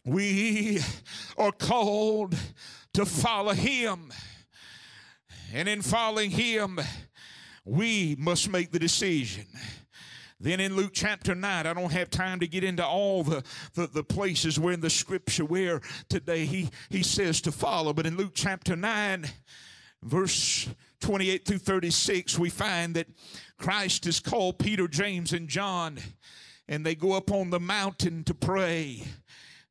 We 0.06 0.80
are 1.38 1.52
called 1.52 2.36
to 2.94 3.06
follow 3.06 3.54
Him. 3.54 4.12
And 5.54 5.68
in 5.68 5.82
following 5.82 6.32
him, 6.32 6.80
we 7.66 8.16
must 8.18 8.50
make 8.50 8.72
the 8.72 8.80
decision. 8.80 9.46
Then 10.40 10.60
in 10.62 10.76
Luke 10.76 10.92
chapter 10.94 11.36
9, 11.36 11.68
I 11.68 11.74
don't 11.74 11.92
have 11.92 12.10
time 12.10 12.40
to 12.40 12.48
get 12.48 12.64
into 12.64 12.86
all 12.86 13.24
the, 13.24 13.44
the, 13.74 13.88
the, 13.88 14.04
places 14.04 14.60
where 14.60 14.74
in 14.74 14.80
the 14.80 14.90
scripture 14.90 15.46
where 15.46 15.82
today 16.10 16.46
he, 16.46 16.70
he 16.90 17.04
says 17.04 17.42
to 17.42 17.52
follow. 17.52 17.94
But 17.94 18.08
in 18.08 18.18
Luke 18.18 18.32
chapter 18.34 18.76
9, 18.76 19.28
verse 20.02 20.70
28 21.02 21.46
through 21.46 21.58
36, 21.60 22.40
we 22.40 22.50
find 22.50 22.96
that 22.96 23.08
Christ 23.58 24.08
is 24.08 24.20
called 24.20 24.58
Peter, 24.58 24.88
James, 24.88 25.34
and 25.34 25.50
John, 25.50 26.00
and 26.68 26.86
they 26.86 26.96
go 26.96 27.12
up 27.12 27.30
on 27.30 27.50
the 27.50 27.60
mountain 27.60 28.24
to 28.24 28.34
pray. 28.34 29.04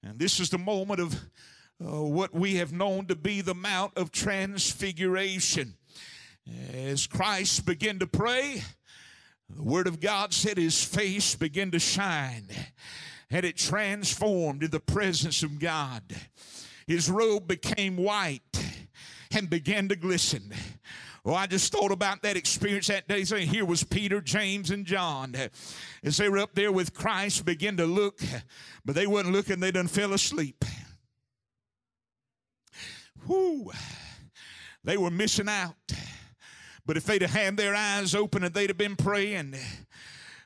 And 0.05 0.19
this 0.19 0.41
is 0.41 0.51
the 0.51 0.59
moment 0.59 1.01
of 1.01 1.19
uh, 1.83 2.03
what 2.03 2.35
we 2.35 2.57
have 2.57 2.73
known 2.73 3.07
to 3.07 3.17
be 3.17 3.41
the 3.41 3.55
Mount 3.55 3.97
of 3.97 4.13
Transfiguration. 4.13 5.75
As 6.75 7.07
Christ 7.07 7.65
began 7.65 7.99
to 7.99 8.07
pray, 8.07 8.63
the 9.49 9.63
Word 9.63 9.87
of 9.87 10.01
God 10.01 10.33
said 10.35 10.59
his 10.59 10.83
face 10.83 11.35
began 11.35 11.71
to 11.71 11.79
shine 11.79 12.49
and 13.31 13.45
it 13.47 13.57
transformed 13.57 14.63
in 14.63 14.71
the 14.71 14.81
presence 14.81 15.43
of 15.43 15.59
God. 15.59 16.03
His 16.87 17.09
robe 17.09 17.47
became 17.47 17.97
white 17.97 18.43
and 19.31 19.49
began 19.49 19.89
to 19.89 19.97
glisten. 19.97 20.53
Well, 21.23 21.37
I 21.37 21.47
just 21.47 21.71
thought 21.71 21.93
about 21.93 22.23
that 22.23 22.37
experience 22.37 22.89
that 22.89 23.07
day. 23.07 23.25
Saying 23.25 23.49
here 23.49 23.65
was 23.65 23.85
Peter, 23.85 24.21
James, 24.21 24.71
and 24.71 24.85
John. 24.85 25.37
As 26.03 26.17
they 26.17 26.29
were 26.29 26.39
up 26.39 26.55
there 26.55 26.73
with 26.73 26.95
Christ, 26.95 27.45
began 27.45 27.77
to 27.77 27.87
look, 27.87 28.21
but 28.85 28.95
they 28.95 29.07
wasn't 29.07 29.35
looking, 29.35 29.61
they 29.61 29.71
done 29.71 29.87
fell 29.87 30.13
asleep. 30.13 30.65
Whoo, 33.27 33.71
they 34.85 34.97
were 34.97 35.11
missing 35.11 35.49
out. 35.49 35.75
But 36.87 36.97
if 36.97 37.05
they'd 37.05 37.23
have 37.23 37.31
had 37.31 37.57
their 37.57 37.75
eyes 37.75 38.15
open 38.15 38.43
and 38.43 38.55
they'd 38.55 38.71
have 38.71 38.79
been 38.79 38.97
praying, 38.97 39.55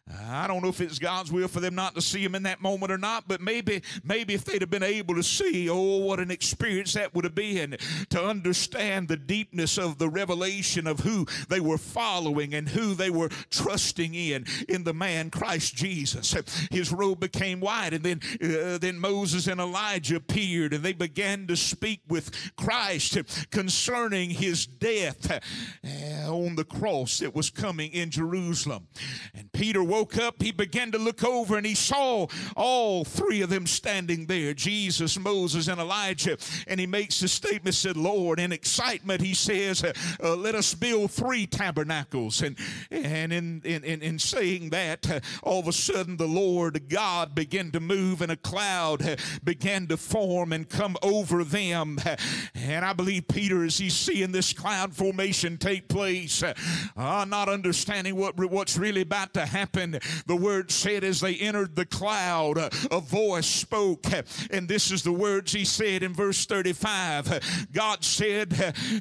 I 0.06 0.46
don't 0.46 0.62
know 0.62 0.68
if 0.68 0.82
it's 0.82 0.98
God's 0.98 1.32
will 1.32 1.48
for 1.48 1.60
them 1.60 1.74
not 1.74 1.94
to 1.94 2.02
see 2.02 2.22
him 2.22 2.34
in 2.34 2.42
that 2.42 2.60
moment 2.60 2.92
or 2.92 2.98
not, 2.98 3.26
but 3.26 3.40
maybe, 3.40 3.82
maybe 4.02 4.34
if 4.34 4.44
they'd 4.44 4.60
have 4.60 4.70
been 4.70 4.82
able 4.82 5.14
to 5.14 5.22
see, 5.22 5.70
oh, 5.70 5.96
what 5.98 6.20
an 6.20 6.30
experience 6.30 6.92
that 6.92 7.14
would 7.14 7.24
have 7.24 7.34
been 7.34 7.76
to 8.10 8.22
understand 8.22 9.08
the 9.08 9.16
deepness 9.16 9.78
of 9.78 9.96
the 9.96 10.10
revelation 10.10 10.86
of 10.86 11.00
who 11.00 11.26
they 11.48 11.58
were 11.58 11.78
following 11.78 12.52
and 12.52 12.68
who 12.68 12.92
they 12.92 13.08
were 13.08 13.30
trusting 13.48 14.14
in, 14.14 14.44
in 14.68 14.84
the 14.84 14.92
man 14.92 15.30
Christ 15.30 15.74
Jesus. 15.74 16.34
His 16.70 16.92
robe 16.92 17.20
became 17.20 17.60
white, 17.60 17.94
and 17.94 18.04
then, 18.04 18.20
uh, 18.42 18.76
then 18.76 18.98
Moses 18.98 19.46
and 19.46 19.58
Elijah 19.58 20.16
appeared, 20.16 20.74
and 20.74 20.84
they 20.84 20.92
began 20.92 21.46
to 21.46 21.56
speak 21.56 22.02
with 22.08 22.30
Christ 22.56 23.16
concerning 23.50 24.30
his 24.30 24.66
death 24.66 25.30
uh, 25.30 26.30
on 26.30 26.56
the 26.56 26.64
cross 26.64 27.20
that 27.20 27.34
was 27.34 27.48
coming 27.48 27.90
in 27.92 28.10
Jerusalem. 28.10 28.88
And 29.34 29.50
Peter 29.52 29.82
woke 29.94 30.18
up, 30.18 30.42
he 30.42 30.50
began 30.50 30.90
to 30.90 30.98
look 30.98 31.22
over 31.22 31.56
and 31.56 31.64
he 31.64 31.74
saw 31.76 32.26
all 32.56 33.04
three 33.04 33.42
of 33.42 33.48
them 33.48 33.64
standing 33.64 34.26
there 34.26 34.52
Jesus, 34.52 35.16
Moses, 35.16 35.68
and 35.68 35.80
Elijah. 35.80 36.36
And 36.66 36.80
he 36.80 36.86
makes 36.86 37.20
the 37.20 37.28
statement, 37.28 37.76
said, 37.76 37.96
Lord, 37.96 38.40
in 38.40 38.50
excitement, 38.50 39.20
he 39.20 39.34
says, 39.34 39.84
uh, 39.84 40.34
Let 40.34 40.56
us 40.56 40.74
build 40.74 41.12
three 41.12 41.46
tabernacles. 41.46 42.42
And, 42.42 42.56
and 42.90 43.32
in, 43.32 43.62
in, 43.64 43.84
in, 43.84 44.02
in 44.02 44.18
saying 44.18 44.70
that, 44.70 45.08
uh, 45.08 45.20
all 45.44 45.60
of 45.60 45.68
a 45.68 45.72
sudden 45.72 46.16
the 46.16 46.26
Lord 46.26 46.88
God 46.88 47.32
began 47.36 47.70
to 47.70 47.78
move 47.78 48.20
and 48.20 48.32
a 48.32 48.36
cloud 48.36 49.06
uh, 49.06 49.14
began 49.44 49.86
to 49.86 49.96
form 49.96 50.52
and 50.52 50.68
come 50.68 50.96
over 51.02 51.44
them. 51.44 52.00
And 52.54 52.84
I 52.84 52.94
believe 52.94 53.28
Peter, 53.28 53.64
as 53.64 53.78
he's 53.78 53.94
seeing 53.94 54.32
this 54.32 54.52
cloud 54.52 54.92
formation 54.94 55.56
take 55.56 55.86
place, 55.86 56.42
uh, 56.42 57.24
not 57.28 57.48
understanding 57.48 58.16
what, 58.16 58.36
what's 58.36 58.76
really 58.76 59.02
about 59.02 59.34
to 59.34 59.46
happen, 59.46 59.83
the 59.92 60.36
word 60.36 60.70
said 60.70 61.04
as 61.04 61.20
they 61.20 61.34
entered 61.36 61.76
the 61.76 61.86
cloud, 61.86 62.58
a 62.90 63.00
voice 63.00 63.46
spoke. 63.46 64.06
And 64.50 64.68
this 64.68 64.90
is 64.90 65.02
the 65.02 65.12
words 65.12 65.52
he 65.52 65.64
said 65.64 66.02
in 66.02 66.12
verse 66.12 66.46
35 66.46 67.68
God 67.72 68.04
said, 68.04 68.50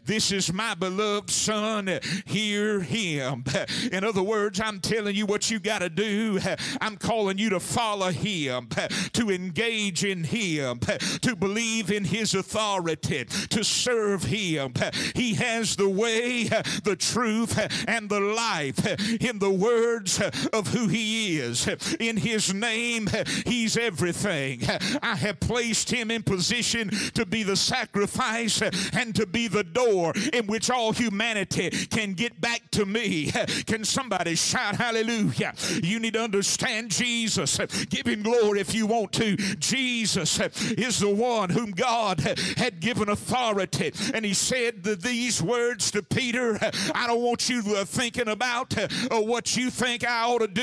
This 0.06 0.32
is 0.32 0.52
my 0.52 0.74
beloved 0.74 1.30
Son, 1.30 2.00
hear 2.26 2.82
him. 2.82 3.44
In 3.92 4.04
other 4.04 4.24
words, 4.24 4.60
I'm 4.60 4.80
telling 4.80 5.16
you 5.16 5.26
what 5.26 5.50
you 5.50 5.60
got 5.60 5.80
to 5.80 5.90
do. 5.90 6.40
I'm 6.82 6.98
calling 6.98 7.38
you 7.38 7.50
to 7.52 7.60
follow 7.60 8.12
him, 8.12 8.68
to 9.14 9.32
engage 9.32 10.04
in 10.04 10.24
him, 10.24 10.80
to 10.80 11.36
believe 11.36 11.92
in 11.92 12.06
his 12.06 12.34
authority, 12.34 13.26
to 13.26 13.64
serve 13.64 14.24
him. 14.24 14.74
He 15.16 15.36
has 15.36 15.76
the 15.76 15.90
way, 15.90 16.46
the 16.84 16.96
truth, 16.98 17.60
and 17.88 18.10
the 18.10 18.20
life 18.20 18.86
in 19.22 19.40
the 19.40 19.52
words 19.52 20.22
of 20.52 20.73
who 20.74 20.88
he 20.88 21.40
is. 21.40 21.68
In 22.00 22.18
his 22.18 22.54
name, 22.54 23.08
he's 23.46 23.78
everything. 23.78 24.62
I 25.02 25.16
have 25.16 25.40
placed 25.40 25.90
him 25.90 26.12
in 26.12 26.24
position 26.24 26.90
to 27.14 27.26
be 27.26 27.44
the 27.44 27.56
sacrifice 27.56 28.62
and 28.62 29.16
to 29.16 29.26
be 29.26 29.48
the 29.48 29.64
door 29.64 30.14
in 30.34 30.48
which 30.48 30.70
all 30.70 30.92
humanity 30.92 31.70
can 31.70 32.14
get 32.14 32.40
back 32.42 32.70
to 32.72 32.86
me. 32.86 33.32
Can 33.66 33.84
somebody 33.84 34.36
shout 34.36 34.76
hallelujah? 34.76 35.54
You 35.82 36.00
need 36.00 36.14
to 36.14 36.24
understand 36.24 36.92
Jesus. 36.92 37.58
Give 37.90 38.06
him 38.06 38.24
glory 38.24 38.60
if 38.60 38.74
you 38.74 38.88
want 38.88 39.12
to. 39.14 39.36
Jesus 39.36 40.40
is 40.40 41.00
the 41.00 41.10
one 41.10 41.50
whom 41.50 41.72
God 41.72 42.20
had 42.58 42.80
given 42.80 43.10
authority. 43.10 43.94
And 44.14 44.26
he 44.26 44.34
said 44.34 44.84
these 44.84 45.42
words 45.42 45.92
to 45.92 46.04
Peter 46.04 46.58
I 46.96 47.08
don't 47.08 47.22
want 47.22 47.50
you 47.50 47.62
thinking 47.86 48.28
about 48.28 48.78
uh, 48.78 49.22
what 49.22 49.56
you 49.56 49.70
think 49.70 50.06
I 50.06 50.24
ought 50.24 50.40
to 50.40 50.48
do. 50.48 50.63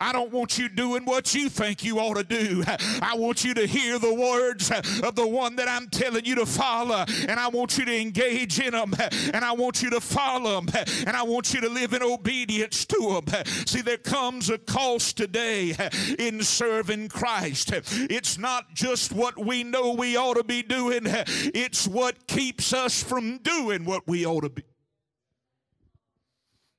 I 0.00 0.12
don't 0.12 0.32
want 0.32 0.58
you 0.58 0.68
doing 0.68 1.04
what 1.04 1.34
you 1.34 1.48
think 1.48 1.84
you 1.84 1.98
ought 1.98 2.16
to 2.16 2.24
do. 2.24 2.62
I 2.66 3.14
want 3.16 3.44
you 3.44 3.54
to 3.54 3.66
hear 3.66 3.98
the 3.98 4.14
words 4.14 4.70
of 4.70 5.14
the 5.14 5.26
one 5.26 5.56
that 5.56 5.68
I'm 5.68 5.88
telling 5.88 6.24
you 6.24 6.34
to 6.36 6.46
follow. 6.46 7.04
And 7.28 7.38
I 7.38 7.48
want 7.48 7.78
you 7.78 7.84
to 7.84 8.00
engage 8.00 8.58
in 8.58 8.72
them. 8.72 8.94
And 9.32 9.44
I 9.44 9.52
want 9.52 9.82
you 9.82 9.90
to 9.90 10.00
follow 10.00 10.60
them. 10.60 10.68
And 11.06 11.16
I 11.16 11.22
want 11.22 11.54
you 11.54 11.60
to 11.62 11.68
live 11.68 11.92
in 11.92 12.02
obedience 12.02 12.84
to 12.86 13.20
them. 13.26 13.44
See, 13.66 13.80
there 13.80 13.96
comes 13.98 14.50
a 14.50 14.58
cost 14.58 15.16
today 15.16 15.74
in 16.18 16.42
serving 16.42 17.08
Christ. 17.08 17.72
It's 17.72 18.38
not 18.38 18.74
just 18.74 19.12
what 19.12 19.38
we 19.38 19.64
know 19.64 19.92
we 19.92 20.16
ought 20.16 20.34
to 20.34 20.44
be 20.44 20.62
doing, 20.62 21.02
it's 21.06 21.86
what 21.86 22.26
keeps 22.26 22.72
us 22.72 23.02
from 23.02 23.38
doing 23.38 23.84
what 23.84 24.06
we 24.06 24.26
ought 24.26 24.42
to 24.42 24.50
be. 24.50 24.64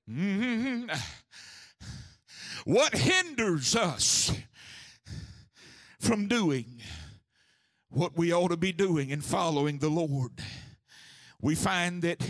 Mm-hmm. 0.09 0.91
What 2.65 2.95
hinders 2.95 3.75
us 3.75 4.31
from 5.99 6.27
doing 6.27 6.81
what 7.89 8.17
we 8.17 8.33
ought 8.33 8.49
to 8.49 8.57
be 8.57 8.71
doing 8.71 9.11
and 9.11 9.23
following 9.23 9.79
the 9.79 9.89
Lord? 9.89 10.31
We 11.41 11.55
find 11.55 12.01
that 12.03 12.25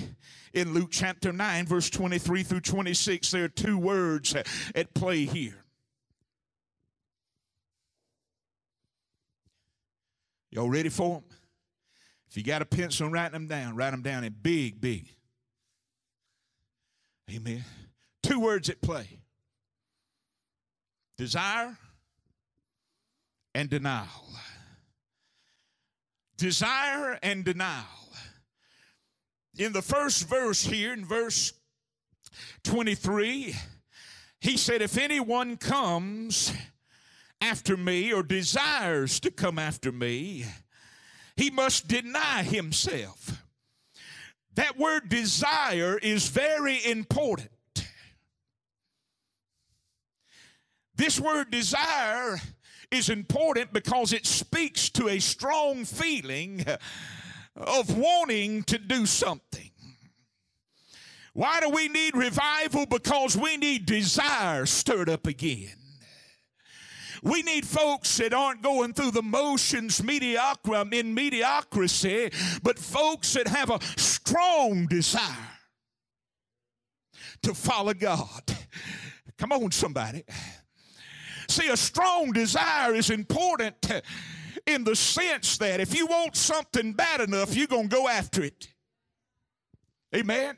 in 0.53 0.73
Luke 0.73 0.89
chapter 0.91 1.31
9, 1.31 1.67
verse 1.67 1.89
23 1.91 2.41
through 2.41 2.61
26, 2.61 3.29
there 3.29 3.43
are 3.43 3.47
two 3.47 3.77
words 3.77 4.33
at 4.33 4.93
play 4.95 5.25
here. 5.25 5.63
Y'all 10.49 10.69
ready 10.69 10.89
for 10.89 11.15
them? 11.15 11.23
If 12.27 12.37
you 12.37 12.43
got 12.43 12.63
a 12.63 12.65
pencil, 12.65 13.09
write 13.09 13.31
them 13.31 13.47
down. 13.47 13.75
Write 13.75 13.91
them 13.91 14.01
down 14.01 14.23
in 14.23 14.35
big, 14.41 14.81
big. 14.81 15.07
Amen. 17.31 17.63
Two 18.23 18.39
words 18.39 18.69
at 18.69 18.81
play 18.81 19.19
desire 21.17 21.77
and 23.55 23.69
denial. 23.69 24.07
Desire 26.37 27.19
and 27.21 27.45
denial. 27.45 27.85
In 29.57 29.71
the 29.71 29.81
first 29.81 30.27
verse 30.27 30.63
here, 30.63 30.93
in 30.93 31.05
verse 31.05 31.53
23, 32.63 33.55
he 34.41 34.57
said, 34.57 34.81
If 34.81 34.97
anyone 34.97 35.57
comes 35.57 36.51
after 37.39 37.77
me 37.77 38.11
or 38.11 38.23
desires 38.23 39.19
to 39.19 39.29
come 39.29 39.59
after 39.59 39.91
me, 39.91 40.45
he 41.37 41.49
must 41.49 41.87
deny 41.87 42.43
himself. 42.43 43.43
That 44.55 44.77
word 44.77 45.09
desire 45.09 45.97
is 45.97 46.27
very 46.27 46.83
important. 46.85 47.49
This 50.95 51.19
word 51.19 51.49
desire 51.51 52.39
is 52.91 53.09
important 53.09 53.73
because 53.73 54.13
it 54.13 54.25
speaks 54.25 54.89
to 54.91 55.09
a 55.09 55.19
strong 55.19 55.85
feeling 55.85 56.63
of 57.55 57.97
wanting 57.97 58.63
to 58.63 58.77
do 58.77 59.05
something. 59.05 59.71
Why 61.33 61.59
do 61.59 61.69
we 61.69 61.87
need 61.87 62.15
revival? 62.15 62.85
Because 62.85 63.35
we 63.35 63.57
need 63.57 63.87
desire 63.87 64.67
stirred 64.67 65.09
up 65.09 65.25
again. 65.25 65.73
We 67.23 67.41
need 67.41 67.65
folks 67.65 68.17
that 68.17 68.33
aren't 68.33 68.61
going 68.61 68.93
through 68.93 69.11
the 69.11 69.23
motions 69.23 70.03
mediocre 70.03 70.85
in 70.91 71.13
mediocrity, 71.13 72.29
but 72.61 72.77
folks 72.77 73.33
that 73.33 73.47
have 73.47 73.71
a 73.71 73.79
strong 73.97 74.85
desire 74.87 75.49
to 77.41 77.53
follow 77.53 77.93
God. 77.93 78.43
Come 79.37 79.53
on, 79.53 79.71
somebody. 79.71 80.23
See, 81.47 81.67
a 81.69 81.77
strong 81.77 82.31
desire 82.31 82.93
is 82.93 83.09
important 83.09 83.75
in 84.65 84.83
the 84.83 84.95
sense 84.95 85.57
that 85.57 85.79
if 85.79 85.95
you 85.95 86.07
want 86.07 86.35
something 86.35 86.93
bad 86.93 87.21
enough, 87.21 87.55
you're 87.55 87.67
going 87.67 87.89
to 87.89 87.95
go 87.95 88.07
after 88.07 88.43
it. 88.43 88.69
Amen. 90.15 90.57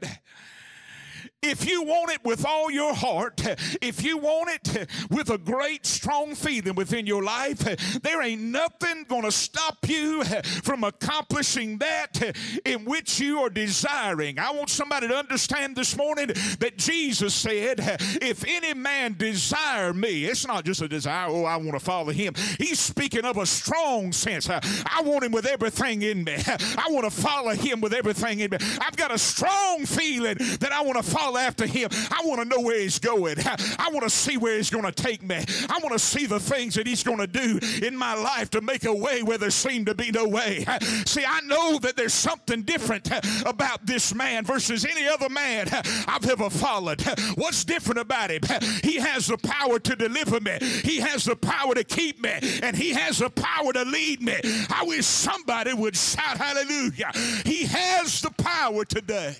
If 1.47 1.69
you 1.69 1.83
want 1.83 2.11
it 2.11 2.23
with 2.23 2.43
all 2.43 2.71
your 2.71 2.95
heart, 2.95 3.39
if 3.79 4.03
you 4.03 4.17
want 4.17 4.49
it 4.49 4.89
with 5.11 5.29
a 5.29 5.37
great 5.37 5.85
strong 5.85 6.33
feeling 6.33 6.73
within 6.73 7.05
your 7.05 7.23
life, 7.23 7.59
there 8.01 8.23
ain't 8.23 8.41
nothing 8.41 9.05
going 9.07 9.21
to 9.23 9.31
stop 9.31 9.77
you 9.87 10.23
from 10.63 10.83
accomplishing 10.83 11.77
that 11.77 12.35
in 12.65 12.83
which 12.85 13.19
you 13.19 13.39
are 13.41 13.51
desiring. 13.51 14.39
I 14.39 14.51
want 14.51 14.71
somebody 14.71 15.07
to 15.07 15.15
understand 15.15 15.75
this 15.75 15.95
morning 15.95 16.27
that 16.59 16.77
Jesus 16.77 17.35
said, 17.35 17.75
If 18.21 18.43
any 18.47 18.73
man 18.73 19.13
desire 19.13 19.93
me, 19.93 20.25
it's 20.25 20.47
not 20.47 20.65
just 20.65 20.81
a 20.81 20.87
desire, 20.87 21.27
oh, 21.29 21.45
I 21.45 21.57
want 21.57 21.73
to 21.73 21.79
follow 21.79 22.11
him. 22.11 22.33
He's 22.57 22.79
speaking 22.79 23.23
of 23.23 23.37
a 23.37 23.45
strong 23.45 24.11
sense. 24.11 24.49
I 24.49 25.01
want 25.03 25.23
him 25.23 25.31
with 25.31 25.45
everything 25.45 26.01
in 26.01 26.23
me. 26.23 26.37
I 26.37 26.87
want 26.89 27.05
to 27.05 27.11
follow 27.11 27.51
him 27.51 27.81
with 27.81 27.93
everything 27.93 28.39
in 28.39 28.49
me. 28.49 28.57
I've 28.81 28.95
got 28.95 29.13
a 29.13 29.19
strong 29.19 29.85
feeling 29.85 30.37
that 30.39 30.71
I 30.71 30.81
want 30.81 30.97
to 30.97 31.03
follow 31.03 31.34
after 31.37 31.65
him. 31.65 31.89
I 32.11 32.21
want 32.25 32.41
to 32.41 32.47
know 32.47 32.61
where 32.61 32.79
he's 32.79 32.99
going. 32.99 33.37
I 33.39 33.89
want 33.91 34.03
to 34.03 34.09
see 34.09 34.37
where 34.37 34.57
he's 34.57 34.69
going 34.69 34.85
to 34.85 34.91
take 34.91 35.23
me. 35.23 35.43
I 35.69 35.79
want 35.81 35.93
to 35.93 35.99
see 35.99 36.25
the 36.25 36.39
things 36.39 36.75
that 36.75 36.87
he's 36.87 37.03
going 37.03 37.19
to 37.19 37.27
do 37.27 37.59
in 37.85 37.95
my 37.97 38.13
life 38.13 38.49
to 38.51 38.61
make 38.61 38.85
a 38.85 38.93
way 38.93 39.23
where 39.23 39.37
there 39.37 39.51
seemed 39.51 39.87
to 39.87 39.95
be 39.95 40.11
no 40.11 40.27
way. 40.27 40.65
See, 41.05 41.25
I 41.25 41.41
know 41.41 41.79
that 41.79 41.95
there's 41.95 42.13
something 42.13 42.63
different 42.63 43.09
about 43.45 43.85
this 43.85 44.13
man 44.13 44.43
versus 44.43 44.85
any 44.85 45.07
other 45.07 45.29
man 45.29 45.67
I've 46.07 46.29
ever 46.29 46.49
followed. 46.49 47.01
What's 47.35 47.63
different 47.63 47.99
about 47.99 48.31
him? 48.31 48.41
He 48.83 48.95
has 48.97 49.27
the 49.27 49.37
power 49.37 49.79
to 49.79 49.95
deliver 49.95 50.39
me, 50.39 50.57
he 50.83 50.97
has 50.97 51.25
the 51.25 51.35
power 51.35 51.75
to 51.75 51.83
keep 51.83 52.21
me, 52.21 52.31
and 52.63 52.75
he 52.75 52.91
has 52.91 53.19
the 53.19 53.29
power 53.29 53.73
to 53.73 53.83
lead 53.83 54.21
me. 54.21 54.35
I 54.69 54.83
wish 54.85 55.05
somebody 55.05 55.73
would 55.73 55.95
shout 55.95 56.37
hallelujah. 56.37 57.11
He 57.45 57.65
has 57.65 58.21
the 58.21 58.31
power 58.31 58.85
today. 58.85 59.35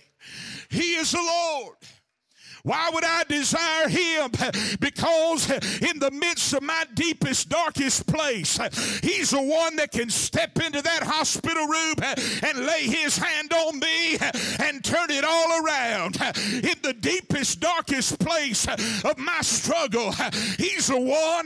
He 0.70 0.96
is 0.96 1.12
the 1.12 1.22
Lord. 1.22 1.78
Why 2.66 2.90
would 2.92 3.06
I 3.06 3.24
desire 3.26 3.88
him? 3.88 4.32
Because 4.80 5.52
in 5.52 6.00
the 6.00 6.10
midst 6.12 6.52
of 6.54 6.64
my 6.64 6.84
deepest, 6.96 7.48
darkest 7.48 8.08
place, 8.08 8.58
he's 9.04 9.30
the 9.30 9.42
one 9.42 9.76
that 9.76 9.92
can 9.92 10.10
step 10.10 10.60
into 10.60 10.82
that 10.82 11.04
hospital 11.04 11.68
room 11.68 11.96
and 12.42 12.66
lay 12.66 12.82
his 12.82 13.18
hand 13.20 13.54
on 13.54 13.78
me 13.78 14.18
and 14.60 14.84
turn 14.84 15.12
it 15.12 15.24
all 15.24 15.64
around. 15.64 16.16
In 16.16 16.76
the 16.82 16.96
deepest, 17.00 17.60
darkest 17.60 18.18
place 18.20 18.68
of 18.68 19.16
my 19.20 19.42
struggle. 19.42 20.12
He's 20.58 20.88
the 20.88 21.00
one 21.00 21.46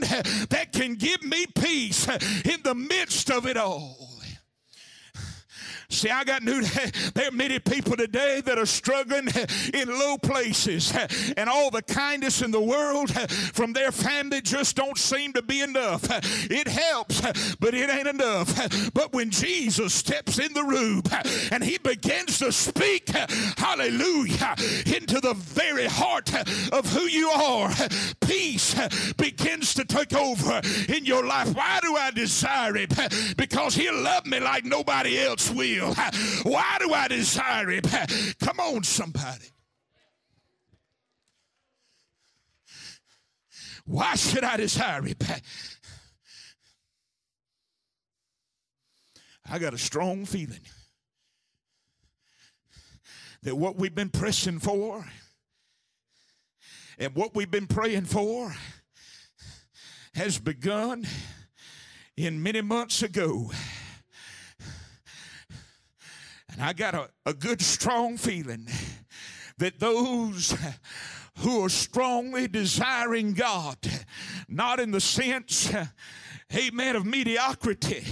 that 0.50 0.70
can 0.72 0.96
give 0.96 1.22
me 1.22 1.48
peace 1.48 2.08
in 2.46 2.62
the 2.64 2.76
midst 2.76 3.30
of 3.30 3.46
it 3.46 3.58
all. 3.58 4.09
See, 5.92 6.10
I 6.10 6.24
got 6.24 6.44
new. 6.44 6.62
There 7.14 7.28
are 7.28 7.32
many 7.32 7.60
people 7.60 7.98
today 7.98 8.42
that 8.46 8.58
are 8.58 8.66
struggling 8.66 9.28
in 9.74 9.90
low 9.90 10.18
places, 10.18 10.94
and 11.36 11.50
all 11.50 11.72
the 11.72 11.82
kindness 11.82 12.42
in 12.42 12.52
the 12.52 12.62
world 12.62 13.12
from 13.54 13.74
their 13.74 13.92
family 13.92 14.42
just 14.42 14.76
don't 14.76 14.98
seem 14.98 15.34
to 15.34 15.42
be 15.42 15.62
enough. 15.62 16.06
It 16.50 16.68
helps, 16.68 17.22
but 17.60 17.74
it 17.74 17.90
ain't 17.90 18.08
enough. 18.08 18.94
But 18.94 19.14
when 19.14 19.32
Jesus 19.32 19.94
steps 19.94 20.40
in 20.40 20.54
the 20.54 20.64
room 20.64 21.02
and 21.52 21.64
he 21.64 21.78
begins 21.78 22.38
to 22.40 22.52
speak, 22.52 23.10
hallelujah, 23.58 24.56
into 24.86 25.20
the 25.20 25.34
very 25.36 25.88
heart 25.88 26.34
of 26.72 26.92
who 26.94 27.02
you 27.02 27.30
are, 27.30 27.72
peace 28.22 28.76
begins 29.16 29.74
to 29.74 29.84
take 29.84 30.14
over 30.14 30.62
in 30.88 31.06
your 31.06 31.26
life. 31.26 31.54
Why 31.54 31.80
do 31.82 31.96
I 31.96 32.12
desire 32.12 32.78
it? 32.78 32.94
Because 33.36 33.76
he'll 33.76 34.00
love 34.00 34.26
me 34.26 34.40
like 34.40 34.64
nobody 34.64 35.18
else 35.18 35.50
will. 35.50 35.79
Why 35.80 36.78
do 36.80 36.94
I 36.94 37.08
desire 37.08 37.72
it? 37.72 37.88
Come 38.40 38.60
on, 38.60 38.84
somebody. 38.84 39.46
Why 43.86 44.16
should 44.16 44.44
I 44.44 44.58
desire 44.58 45.08
it? 45.08 45.24
I 49.52 49.58
got 49.58 49.74
a 49.74 49.80
strong 49.80 50.26
feeling 50.26 50.60
that 53.42 53.56
what 53.56 53.78
we've 53.78 53.96
been 53.96 54.10
pressing 54.10 54.60
for 54.60 55.06
and 57.00 57.16
what 57.16 57.34
we've 57.34 57.50
been 57.50 57.66
praying 57.66 58.06
for 58.06 58.54
has 60.14 60.38
begun 60.38 61.08
in 62.18 62.44
many 62.44 62.62
months 62.62 63.02
ago. 63.02 63.50
And 66.60 66.68
I 66.68 66.74
got 66.74 66.94
a, 66.94 67.10
a 67.26 67.34
good, 67.34 67.62
strong 67.62 68.18
feeling 68.18 68.68
that 69.60 69.80
those 69.80 70.54
who 71.38 71.64
are 71.64 71.70
strongly 71.70 72.50
desiring 72.50 73.32
God, 73.32 73.78
not 74.50 74.82
in 74.82 74.92
the 74.92 75.00
sense 75.00 75.74
amen, 76.56 76.96
of 76.96 77.06
mediocrity, 77.06 78.04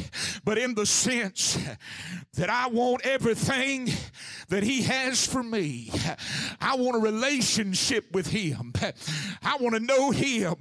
but 0.43 0.58
in 0.58 0.76
the 0.76 0.86
sense 0.86 1.58
that 2.36 2.50
I 2.50 2.67
want 2.67 3.06
everything 3.06 3.89
that 4.50 4.63
He 4.63 4.84
has 4.84 5.26
for 5.26 5.41
me. 5.41 5.91
I 6.62 6.76
want 6.76 6.95
a 6.95 7.00
relationship 7.00 8.12
with 8.13 8.28
Him. 8.28 8.73
I 9.43 9.58
want 9.60 9.76
to 9.76 9.80
know 9.80 10.12
Him. 10.12 10.56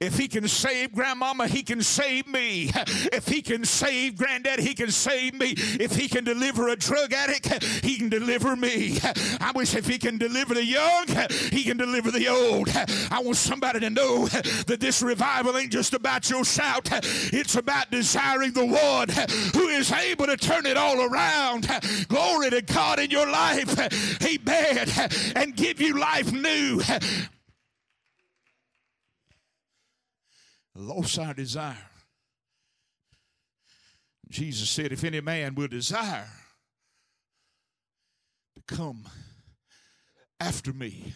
If 0.00 0.18
He 0.18 0.28
can 0.28 0.48
save 0.48 0.92
Grandmama, 0.92 1.46
He 1.46 1.62
can 1.62 1.80
save 1.80 2.26
me. 2.26 2.70
If 3.12 3.28
He 3.28 3.40
can 3.40 3.64
save 3.64 4.16
Granddad, 4.16 4.58
He 4.58 4.74
can 4.74 4.90
save 4.90 5.34
me. 5.34 5.54
If 5.56 5.94
He 5.94 6.08
can 6.08 6.24
deliver 6.24 6.68
a 6.68 6.76
drug 6.76 7.12
addict, 7.12 7.62
He 7.84 7.96
can 7.96 8.08
deliver 8.08 8.56
me. 8.56 8.98
I 9.40 9.52
wish 9.54 9.74
if 9.74 9.86
He 9.86 9.98
can 9.98 10.18
deliver 10.18 10.54
the 10.54 10.64
young, 10.64 11.06
He 11.52 11.62
can 11.62 11.76
deliver 11.76 12.10
the 12.10 12.28
old. 12.28 12.68
I 13.10 13.20
want 13.20 13.36
somebody 13.36 13.80
to 13.80 13.90
know 13.90 14.26
that 14.26 14.80
this 14.80 15.02
revival 15.02 15.56
ain't 15.56 15.72
just 15.72 15.94
about 15.94 16.28
your 16.28 16.44
shout, 16.44 16.90
it's 17.02 17.54
about 17.54 17.90
desiring 17.90 18.52
the 18.52 18.66
one 18.66 19.08
who 19.54 19.68
is 19.68 19.90
able 19.92 20.26
to 20.26 20.36
turn 20.36 20.66
it 20.66 20.76
all 20.76 21.00
around. 21.02 21.68
Glory 22.08 22.50
to 22.50 22.62
God 22.62 22.98
in 22.98 23.10
your 23.10 23.30
life. 23.30 23.78
Amen. 24.22 24.88
And 25.36 25.56
give 25.56 25.80
you 25.80 25.98
life 25.98 26.32
new. 26.32 26.80
Lost 30.74 31.18
our 31.18 31.32
desire. 31.32 31.76
Jesus 34.28 34.68
said, 34.68 34.92
If 34.92 35.04
any 35.04 35.20
man 35.20 35.54
will 35.54 35.68
desire 35.68 36.28
to 38.54 38.74
come 38.74 39.04
after 40.38 40.72
me, 40.72 41.14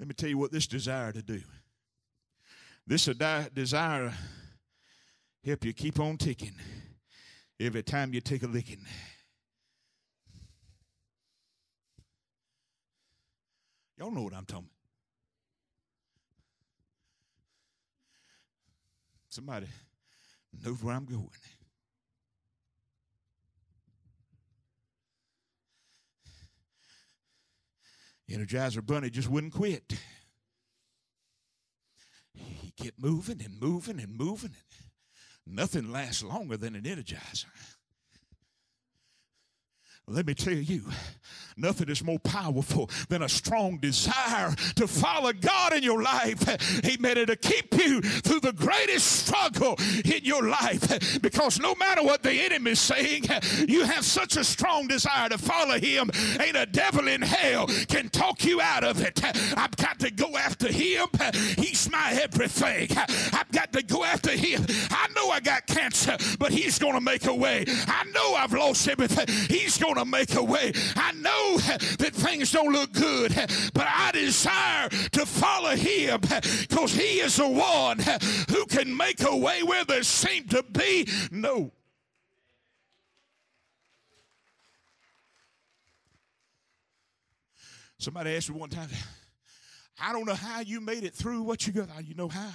Let 0.00 0.08
me 0.08 0.14
tell 0.14 0.30
you 0.30 0.38
what 0.38 0.50
this 0.50 0.66
desire 0.66 1.12
to 1.12 1.20
do. 1.20 1.42
This 2.86 3.04
desire 3.04 4.14
help 5.44 5.62
you 5.62 5.74
keep 5.74 6.00
on 6.00 6.16
ticking 6.16 6.54
every 7.60 7.82
time 7.82 8.14
you 8.14 8.22
take 8.22 8.42
a 8.42 8.46
licking. 8.46 8.80
Y'all 13.98 14.10
know 14.10 14.22
what 14.22 14.32
I'm 14.32 14.46
talking 14.46 14.64
about. 14.64 14.70
Somebody 19.28 19.66
knows 20.64 20.82
where 20.82 20.94
I'm 20.94 21.04
going. 21.04 21.28
Energizer 28.30 28.84
Bunny 28.84 29.10
just 29.10 29.28
wouldn't 29.28 29.52
quit. 29.52 29.98
He 32.32 32.72
kept 32.76 33.02
moving 33.02 33.42
and 33.44 33.60
moving 33.60 34.00
and 34.00 34.16
moving. 34.16 34.54
And 35.46 35.56
nothing 35.56 35.90
lasts 35.90 36.22
longer 36.22 36.56
than 36.56 36.76
an 36.76 36.82
energizer. 36.82 37.46
Let 40.12 40.26
me 40.26 40.34
tell 40.34 40.54
you, 40.54 40.82
nothing 41.56 41.88
is 41.88 42.02
more 42.02 42.18
powerful 42.18 42.90
than 43.08 43.22
a 43.22 43.28
strong 43.28 43.78
desire 43.78 44.52
to 44.74 44.88
follow 44.88 45.32
God 45.32 45.72
in 45.72 45.84
your 45.84 46.02
life. 46.02 46.84
Amen. 46.84 47.26
To 47.26 47.36
keep 47.36 47.72
you 47.74 48.00
through 48.00 48.40
the 48.40 48.52
greatest 48.52 49.26
struggle 49.26 49.76
in 50.04 50.24
your 50.24 50.42
life. 50.48 51.22
Because 51.22 51.60
no 51.60 51.76
matter 51.76 52.02
what 52.02 52.24
the 52.24 52.32
enemy 52.32 52.72
is 52.72 52.80
saying, 52.80 53.24
you 53.68 53.84
have 53.84 54.04
such 54.04 54.36
a 54.36 54.42
strong 54.42 54.88
desire 54.88 55.28
to 55.28 55.38
follow 55.38 55.78
him. 55.78 56.10
Ain't 56.40 56.56
a 56.56 56.66
devil 56.66 57.06
in 57.06 57.22
hell 57.22 57.68
can 57.88 58.08
talk 58.08 58.44
you 58.44 58.60
out 58.60 58.82
of 58.82 59.00
it. 59.00 59.22
I've 59.56 59.76
got 59.76 60.00
to 60.00 60.10
go 60.10 60.36
after 60.36 60.72
him. 60.72 61.06
He's 61.56 61.88
my 61.88 62.18
everything. 62.20 62.88
I've 63.32 63.50
got 63.52 63.72
to 63.74 63.84
go 63.84 64.02
after 64.02 64.30
him. 64.32 64.66
I 64.90 65.06
know 65.14 65.30
I 65.30 65.38
got 65.38 65.68
cancer, 65.68 66.16
but 66.40 66.50
he's 66.50 66.80
going 66.80 66.94
to 66.94 67.00
make 67.00 67.26
a 67.26 67.34
way. 67.34 67.64
I 67.68 68.04
know 68.12 68.34
I've 68.34 68.52
lost 68.52 68.88
everything. 68.88 69.28
He's 69.48 69.78
going 69.78 69.94
to 69.94 69.99
to 70.04 70.10
make 70.10 70.34
a 70.34 70.42
way. 70.42 70.72
I 70.96 71.12
know 71.12 71.58
that 71.58 72.12
things 72.12 72.52
don't 72.52 72.72
look 72.72 72.92
good, 72.92 73.34
but 73.74 73.86
I 73.86 74.10
desire 74.12 74.88
to 74.88 75.26
follow 75.26 75.70
him 75.70 76.20
because 76.20 76.92
he 76.92 77.20
is 77.20 77.36
the 77.36 77.48
one 77.48 77.98
who 78.48 78.66
can 78.66 78.96
make 78.96 79.22
a 79.22 79.36
way 79.36 79.62
where 79.62 79.84
there 79.84 80.02
seemed 80.02 80.50
to 80.50 80.62
be 80.62 81.08
no. 81.30 81.72
Somebody 87.98 88.34
asked 88.34 88.48
me 88.48 88.58
one 88.58 88.70
time, 88.70 88.88
I 90.00 90.12
don't 90.12 90.24
know 90.24 90.34
how 90.34 90.60
you 90.60 90.80
made 90.80 91.04
it 91.04 91.14
through 91.14 91.42
what 91.42 91.66
you 91.66 91.74
got. 91.74 91.88
You 92.02 92.14
know 92.14 92.28
how? 92.28 92.50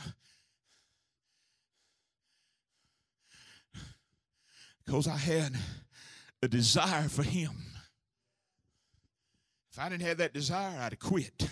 Because 4.84 5.08
I 5.08 5.18
had 5.18 5.56
a 6.46 6.48
desire 6.48 7.10
for 7.10 7.24
Him. 7.24 7.50
If 9.72 9.80
I 9.80 9.90
didn't 9.90 10.04
have 10.04 10.18
that 10.18 10.32
desire, 10.32 10.78
I'd 10.80 10.94
have 10.94 11.00
quit. 11.00 11.50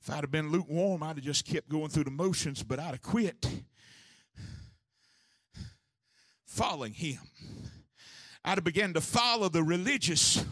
If 0.00 0.10
I'd 0.10 0.22
have 0.22 0.30
been 0.30 0.50
lukewarm, 0.50 1.02
I'd 1.02 1.16
have 1.16 1.24
just 1.24 1.46
kept 1.46 1.68
going 1.68 1.88
through 1.88 2.04
the 2.04 2.10
motions, 2.10 2.62
but 2.62 2.78
I'd 2.78 2.90
have 2.90 3.02
quit 3.02 3.48
following 6.44 6.92
Him. 6.92 7.18
I'd 8.44 8.58
have 8.58 8.64
began 8.64 8.94
to 8.94 9.00
follow 9.00 9.48
the 9.48 9.62
religious 9.62 10.44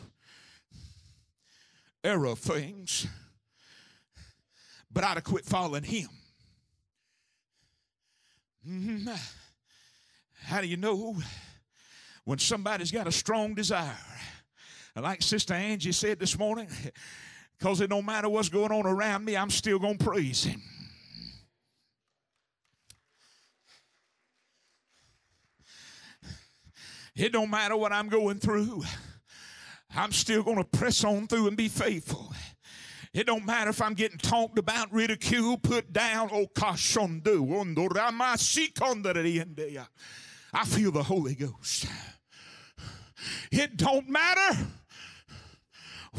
era 2.02 2.30
of 2.30 2.38
things, 2.38 3.08
but 4.90 5.02
I'd 5.02 5.14
have 5.14 5.24
quit 5.24 5.44
following 5.44 5.82
Him. 5.82 6.08
Mm-hmm. 8.68 9.14
How 10.44 10.60
do 10.60 10.66
you 10.66 10.76
know 10.76 11.16
when 12.24 12.38
somebody's 12.38 12.90
got 12.90 13.06
a 13.06 13.12
strong 13.12 13.54
desire? 13.54 13.96
Like 14.94 15.22
Sister 15.22 15.54
Angie 15.54 15.92
said 15.92 16.20
this 16.20 16.38
morning, 16.38 16.68
because 17.58 17.80
it 17.80 17.90
don't 17.90 18.06
matter 18.06 18.28
what's 18.28 18.48
going 18.48 18.70
on 18.70 18.86
around 18.86 19.24
me, 19.24 19.36
I'm 19.36 19.50
still 19.50 19.78
going 19.78 19.98
to 19.98 20.04
praise 20.04 20.44
Him. 20.44 20.62
It 27.16 27.32
don't 27.32 27.50
matter 27.50 27.76
what 27.76 27.92
I'm 27.92 28.08
going 28.08 28.38
through. 28.38 28.82
I'm 29.96 30.12
still 30.12 30.42
going 30.42 30.58
to 30.58 30.64
press 30.64 31.04
on 31.04 31.26
through 31.26 31.48
and 31.48 31.56
be 31.56 31.68
faithful. 31.68 32.32
It 33.12 33.26
don't 33.26 33.46
matter 33.46 33.70
if 33.70 33.80
I'm 33.80 33.94
getting 33.94 34.18
talked 34.18 34.58
about, 34.58 34.92
ridiculed, 34.92 35.62
put 35.62 35.92
down. 35.92 36.28
Oh, 36.32 36.46
I 40.54 40.64
feel 40.64 40.92
the 40.92 41.02
Holy 41.02 41.34
Ghost. 41.34 41.86
It 43.50 43.76
don't 43.76 44.08
matter 44.08 44.58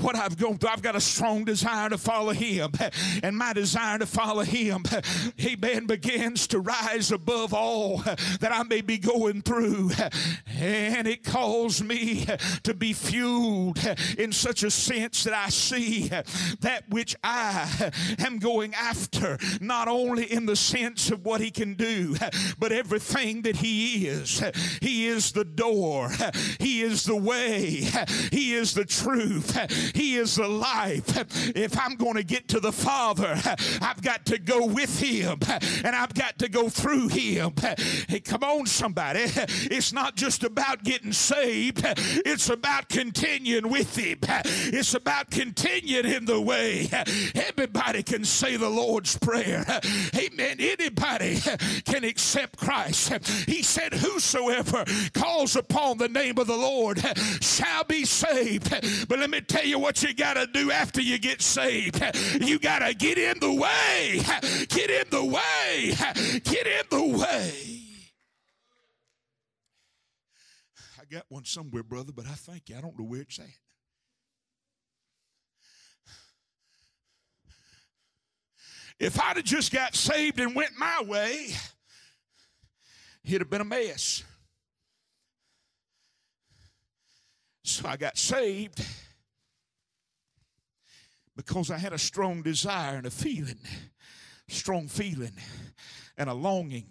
what 0.02 0.16
I've 0.16 0.38
gone 0.38 0.58
through. 0.58 0.70
I've 0.70 0.82
got 0.82 0.96
a 0.96 1.02
strong 1.02 1.46
desire 1.46 1.90
to 1.90 1.98
follow 1.98 2.34
Him. 2.34 2.72
And 3.24 3.38
my 3.38 3.54
desire 3.54 3.98
to 4.00 4.06
follow 4.06 4.44
Him, 4.44 4.84
Amen, 5.44 5.86
begins 5.86 6.48
to 6.48 6.60
rise 6.60 7.12
above 7.12 7.54
all 7.54 7.98
that 7.98 8.52
I 8.52 8.64
may 8.64 8.82
be 8.82 8.98
going 8.98 9.42
through. 9.42 9.92
And 10.58 11.08
it 11.08 11.24
calls 11.24 11.82
me 11.84 12.26
to 12.64 12.74
be 12.74 12.94
fueled 12.94 13.80
in 14.18 14.32
such 14.32 14.64
a 14.64 14.72
sense 14.72 15.24
that 15.24 15.34
I 15.34 15.50
see 15.50 16.08
that 16.62 16.84
which 16.90 17.16
I 17.24 17.92
am 18.20 18.40
going 18.40 18.74
after, 18.74 19.38
not 19.62 19.88
only 19.88 20.32
in 20.32 20.46
the 20.46 20.56
sense 20.56 21.12
of 21.12 21.26
what 21.26 21.42
He 21.42 21.52
can 21.52 21.74
do, 21.74 22.16
but 22.60 22.72
everything 22.72 23.44
that 23.44 23.58
He 23.58 24.08
is. 24.08 24.44
He 24.82 25.08
is 25.08 25.32
the 25.32 25.46
door, 25.46 26.10
He 26.60 26.82
is 26.82 27.04
the 27.04 27.16
way, 27.16 27.88
He 28.32 28.54
is 28.54 28.74
the 28.74 28.86
truth. 28.86 29.56
He 29.94 30.16
is 30.16 30.40
life. 30.40 31.06
If 31.56 31.80
I'm 31.80 31.96
going 31.96 32.16
to 32.16 32.24
get 32.24 32.48
to 32.50 32.60
the 32.60 32.72
Father, 32.72 33.40
I've 33.82 34.02
got 34.02 34.26
to 34.28 34.38
go 34.38 34.66
with 34.66 35.00
Him 35.00 35.40
and 35.84 35.96
I've 35.96 36.14
got 36.14 36.38
to 36.40 36.50
go 36.50 36.70
through 36.70 37.10
Him. 37.10 37.54
Hey, 38.08 38.20
come 38.20 38.44
on, 38.44 38.66
somebody. 38.66 39.26
It's 39.26 39.94
not 39.94 40.16
just 40.16 40.44
about 40.44 40.84
getting 40.84 41.12
saved, 41.12 41.82
it's 42.26 42.50
about 42.50 42.90
continuing 42.90 43.70
with 43.70 43.96
Him. 43.96 44.20
It's 44.22 44.94
about 44.94 45.32
continuing 45.32 46.06
in 46.06 46.26
the 46.26 46.40
way. 46.42 46.90
Everybody 47.36 48.04
can 48.04 48.24
say 48.24 48.58
the 48.58 48.70
Lord's 48.70 49.18
Prayer. 49.18 49.66
Amen. 50.16 50.58
Anybody 50.60 51.40
can 51.86 52.04
accept 52.04 52.58
Christ. 52.58 53.14
He 53.48 53.64
said, 53.64 53.94
Whosoever 53.94 54.86
calls 55.14 55.56
upon 55.56 55.98
the 55.98 56.10
name 56.10 56.38
of 56.38 56.48
the 56.48 56.56
Lord 56.56 57.02
shall 57.42 57.84
be 57.84 58.06
saved. 58.06 58.70
But 59.08 59.20
let 59.20 59.30
me 59.30 59.42
tell 59.42 59.66
you 59.66 59.75
you 59.76 59.80
what 59.82 60.02
you 60.02 60.14
got 60.14 60.36
to 60.36 60.48
do 60.48 60.72
after 60.72 61.02
you 61.02 61.18
get 61.18 61.42
saved. 61.42 62.02
You 62.42 62.60
got 62.60 62.80
to 62.80 62.94
get 62.94 63.18
in 63.18 63.40
the 63.40 63.54
way. 63.54 64.22
Get 64.70 64.90
in 64.90 65.10
the 65.10 65.26
way. 65.26 65.94
Get 66.44 66.68
in 66.68 66.84
the 66.90 67.18
way. 67.18 67.82
I 71.00 71.06
got 71.12 71.26
one 71.30 71.46
somewhere, 71.46 71.84
brother, 71.84 72.12
but 72.16 72.26
I 72.26 72.34
thank 72.34 72.70
you. 72.70 72.78
I 72.78 72.82
don't 72.82 72.98
know 72.98 73.06
where 73.06 73.22
it's 73.22 73.38
at. 73.40 73.46
If 78.98 79.20
I'd 79.20 79.36
have 79.36 79.46
just 79.46 79.74
got 79.74 79.94
saved 79.94 80.40
and 80.40 80.56
went 80.56 80.72
my 80.78 81.04
way, 81.06 81.50
it'd 83.26 83.42
have 83.42 83.50
been 83.50 83.62
a 83.62 83.66
mess. 83.66 84.24
So 87.64 87.90
I 87.90 87.98
got 87.98 88.18
saved 88.18 88.82
because 91.36 91.72
I 91.72 91.78
had 91.78 91.94
a 91.94 91.98
strong 91.98 92.42
desire 92.42 92.96
and 92.96 93.06
a 93.06 93.12
feeling, 93.12 93.60
strong 94.48 94.88
feeling 94.88 95.34
and 96.18 96.30
a 96.30 96.34
longing 96.34 96.88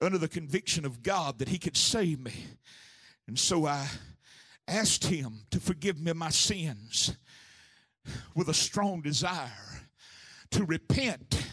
under 0.00 0.18
the 0.18 0.28
conviction 0.28 0.84
of 0.84 1.02
God 1.02 1.38
that 1.38 1.48
He 1.48 1.58
could 1.58 1.76
save 1.76 2.20
me. 2.20 2.34
And 3.26 3.38
so 3.38 3.66
I 3.66 3.86
asked 4.68 5.06
Him 5.06 5.46
to 5.50 5.60
forgive 5.60 6.00
me 6.00 6.12
my 6.12 6.30
sins 6.30 7.16
with 8.34 8.48
a 8.48 8.54
strong 8.54 9.00
desire 9.00 9.50
to 10.50 10.64
repent 10.64 11.46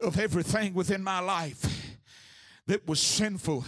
of 0.00 0.18
everything 0.18 0.74
within 0.74 1.02
my 1.02 1.20
life 1.20 1.98
that 2.66 2.86
was 2.86 3.00
sinful 3.00 3.64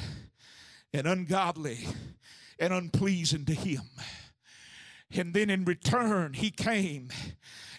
and 0.92 1.06
ungodly 1.06 1.86
and 2.58 2.72
unpleasing 2.72 3.44
to 3.46 3.54
Him. 3.54 3.82
And 5.16 5.32
then 5.32 5.48
in 5.50 5.64
return, 5.64 6.34
He 6.34 6.50
came 6.50 7.10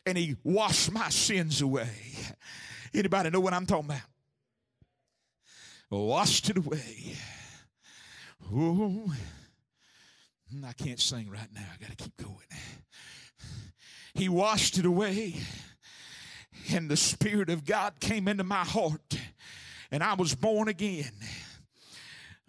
and 0.06 0.17
he 0.17 0.36
washed 0.43 0.91
my 0.91 1.10
sins 1.10 1.62
away. 1.62 1.89
Anybody 2.93 3.30
know 3.30 3.39
what 3.39 3.54
I'm 3.54 3.65
talking 3.65 3.86
about? 3.89 4.02
Washed 5.89 6.50
it 6.50 6.58
away. 6.58 7.15
Oh, 8.54 9.13
I 10.65 10.74
can't 10.74 11.00
sing 11.00 11.30
right 11.30 11.48
now. 11.54 11.65
I 11.74 11.82
got 11.82 11.98
to 11.98 12.04
keep 12.04 12.15
going. 12.17 12.45
He 14.13 14.30
washed 14.30 14.78
it 14.78 14.86
away, 14.86 15.36
and 16.71 16.89
the 16.89 16.95
Spirit 16.95 17.50
of 17.50 17.65
God 17.65 18.00
came 18.00 18.28
into 18.28 18.43
my 18.43 18.63
heart, 18.63 19.19
and 19.91 20.02
I 20.02 20.13
was 20.13 20.36
born 20.36 20.67
again. 20.67 21.12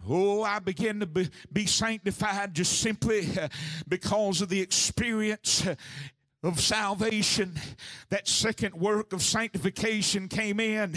Oh, 0.05 0.43
I 0.43 0.59
began 0.59 0.99
to 0.99 1.05
be, 1.05 1.29
be 1.51 1.65
sanctified 1.65 2.53
just 2.53 2.79
simply 2.79 3.27
uh, 3.39 3.47
because 3.87 4.41
of 4.41 4.49
the 4.49 4.61
experience 4.61 5.65
uh, 5.65 5.75
of 6.43 6.59
salvation, 6.59 7.59
that 8.09 8.27
second 8.27 8.75
work 8.75 9.11
of 9.11 9.23
sanctification 9.23 10.27
came 10.27 10.59
in. 10.59 10.95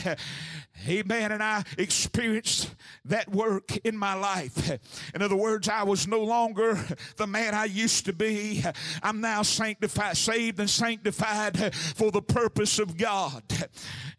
Amen. 0.88 1.33
And 1.33 1.42
I 1.42 1.64
experienced 1.76 2.74
that 3.05 3.29
work 3.31 3.76
in 3.79 3.96
my 3.96 4.14
life. 4.14 4.70
In 5.14 5.22
other 5.22 5.37
words, 5.37 5.68
I 5.68 5.83
was 5.83 6.07
no 6.07 6.20
longer 6.20 6.79
the 7.16 7.26
man 7.26 7.55
I 7.55 7.66
used 7.66 8.07
to 8.07 8.12
be. 8.12 8.64
I'm 9.03 9.20
now 9.20 9.42
sanctified, 9.42 10.16
saved 10.16 10.59
and 10.61 10.70
sanctified 10.70 11.74
for 11.74 12.11
the 12.11 12.22
purpose 12.22 12.79
of 12.79 12.96
God. 12.96 13.42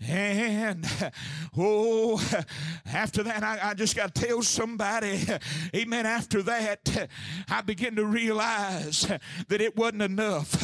And 0.01 0.85
oh, 1.57 2.21
after 2.85 3.23
that, 3.23 3.43
I, 3.43 3.69
I 3.69 3.73
just 3.73 3.95
got 3.95 4.13
to 4.13 4.25
tell 4.25 4.41
somebody, 4.41 5.25
amen. 5.75 6.05
After 6.05 6.41
that, 6.43 7.09
I 7.49 7.61
began 7.61 7.95
to 7.95 8.05
realize 8.05 9.01
that 9.47 9.61
it 9.61 9.75
wasn't 9.75 10.03
enough. 10.03 10.63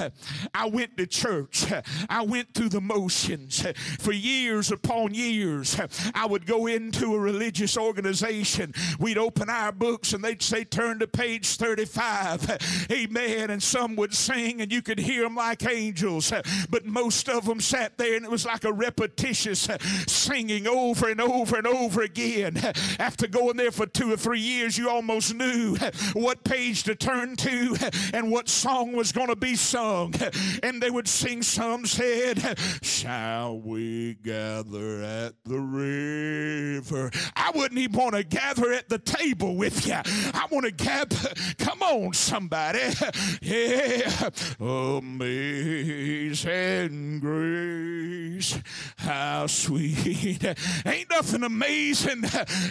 I 0.54 0.68
went 0.68 0.98
to 0.98 1.08
church. 1.08 1.66
I 2.10 2.24
went 2.24 2.54
through 2.54 2.70
the 2.70 2.82
motions 2.82 3.66
for 4.00 4.12
years 4.12 4.72
upon 4.72 5.14
years. 5.14 5.80
I 6.14 6.26
would 6.26 6.46
go 6.46 6.68
into 6.68 7.14
a 7.16 7.20
religious 7.20 7.78
organization. 7.78 8.74
We'd 9.00 9.18
open 9.18 9.50
our 9.50 9.72
books 9.72 10.14
and 10.14 10.24
they'd 10.24 10.42
say, 10.42 10.64
Turn 10.64 11.00
to 11.00 11.08
page 11.08 11.56
35. 11.58 12.88
Amen. 12.92 13.50
And 13.50 13.62
some 13.62 13.96
would 13.96 14.14
sing 14.14 14.62
and 14.62 14.72
you 14.72 14.82
could 14.82 15.00
hear 15.00 15.24
them 15.24 15.36
like 15.36 15.68
angels. 15.68 16.32
But 16.70 16.86
most 16.86 17.30
of 17.30 17.46
them 17.46 17.60
sat 17.60 17.98
there 17.98 18.16
and 18.16 18.26
it 18.26 18.32
was 18.32 18.46
like 18.46 18.64
a 18.64 18.74
repetitious 18.74 19.68
singing 20.08 20.68
over 20.68 21.10
and 21.10 21.22
over 21.22 21.58
and 21.58 21.68
over 21.68 22.02
again. 22.02 22.58
After 23.00 23.28
going 23.28 23.58
there 23.58 23.72
for 23.72 23.86
two 23.86 24.12
or 24.12 24.18
three 24.18 24.40
years, 24.40 24.78
you 24.78 24.90
almost 24.90 25.34
knew 25.34 25.78
what 26.14 26.44
page 26.44 26.84
to 26.84 26.96
turn 26.96 27.36
to 27.38 27.78
and 28.14 28.32
what 28.32 28.50
song 28.50 28.94
was 28.94 29.12
going 29.12 29.28
to 29.28 29.36
be 29.36 29.56
sung 29.56 30.14
and 30.64 30.82
they 30.82 30.90
would 30.90 31.08
sing 31.08 31.42
some 31.42 31.86
said, 31.86 32.58
Shall 32.82 33.60
we 33.60 34.16
gather 34.16 35.04
at 35.04 35.34
the 35.46 35.60
river? 35.60 37.12
I 37.36 37.52
wouldn't 37.54 37.80
even 37.80 38.00
want 38.00 38.16
to 38.16 38.24
gather 38.24 38.72
at 38.74 38.90
the 38.90 39.00
table 39.00 39.56
with 39.56 39.88
you. 39.88 39.96
I 39.96 40.48
want 40.52 40.66
to 40.66 40.72
gather. 40.72 41.34
Come 41.58 41.82
on, 41.82 42.14
somebody. 42.14 42.80
Yeah. 43.42 44.30
Amazing 44.60 45.28
grace. 47.20 48.60
How 48.98 49.48
sweet. 49.48 50.44
Ain't 50.86 51.10
nothing 51.10 51.44
amazing, 51.44 52.24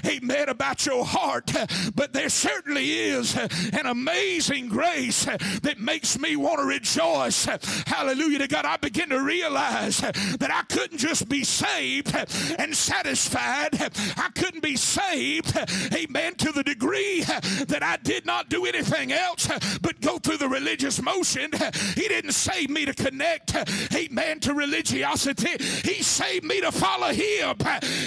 amen, 0.05 0.49
about 0.49 0.87
your 0.87 1.05
heart, 1.05 1.51
but 1.95 2.13
there 2.13 2.29
certainly 2.29 2.91
is 2.93 3.37
an 3.37 3.87
amazing 3.87 4.69
grace 4.69 5.25
that 5.25 5.77
makes 5.79 6.19
me 6.19 6.37
want 6.37 6.61
to 6.61 6.65
rejoice 6.65 7.47
hallelujah 7.87 8.41
to 8.41 8.49
God, 8.49 8.65
I 8.65 8.77
begin 8.77 9.09
to 9.11 9.23
realize 9.23 9.99
that 9.99 10.51
I 10.53 10.63
couldn't 10.75 10.99
just 10.99 11.29
be 11.29 11.45
saved 11.45 12.15
and 12.59 12.75
satisfied. 12.75 13.75
I 14.17 14.31
couldn't 14.35 14.63
be 14.63 14.77
saved, 14.77 15.57
amen, 15.95 16.35
to 16.37 16.53
the 16.53 16.63
degree 16.63 17.23
that 17.23 17.83
I 17.83 17.97
did 18.03 18.27
not 18.27 18.49
do 18.49 18.67
anything 18.67 19.13
else 19.13 19.49
but 19.81 20.01
go 20.01 20.19
through 20.19 20.39
the 20.39 20.49
religious 20.49 21.01
motion. 21.03 21.51
He 21.95 22.09
didn't 22.09 22.33
save 22.33 22.71
me 22.71 22.85
to 22.85 22.95
connect, 22.95 23.55
amen, 23.95 24.41
to 24.41 24.55
religiosity. 24.55 25.63
He 25.85 26.03
saved 26.03 26.45
me 26.45 26.61
to 26.61 26.73
follow 26.73 27.09
Him. 27.09 27.57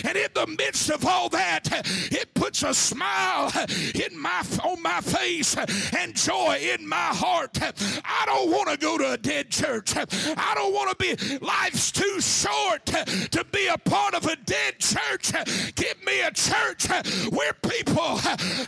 And 0.03 0.17
in 0.17 0.29
the 0.33 0.47
midst 0.57 0.89
of 0.89 1.05
all 1.05 1.29
that, 1.29 1.67
it 2.11 2.33
puts 2.33 2.63
a 2.63 2.73
smile 2.73 3.51
in 3.95 4.19
my 4.19 4.43
on 4.63 4.81
my 4.81 5.01
face 5.01 5.55
and 5.97 6.15
joy 6.15 6.59
in 6.61 6.87
my 6.87 6.95
heart. 6.95 7.57
I 7.61 8.23
don't 8.25 8.51
want 8.51 8.69
to 8.69 8.77
go 8.77 8.97
to 8.97 9.13
a 9.13 9.17
dead 9.17 9.38
church. 9.43 9.95
I 9.95 10.53
don't 10.55 10.73
want 10.73 10.97
to 10.97 11.17
be, 11.17 11.37
life's 11.37 11.91
too 11.91 12.21
short 12.21 12.85
to 12.85 13.45
be 13.51 13.67
a 13.67 13.77
part 13.77 14.13
of 14.13 14.25
a 14.25 14.35
dead 14.35 14.79
church. 14.79 15.31
Give 15.75 16.03
me 16.05 16.21
a 16.21 16.31
church 16.31 16.87
where 17.29 17.53
people 17.53 18.17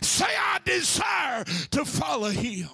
say, 0.02 0.26
I 0.26 0.58
desire 0.64 1.44
to 1.44 1.84
follow 1.84 2.30
him. 2.30 2.68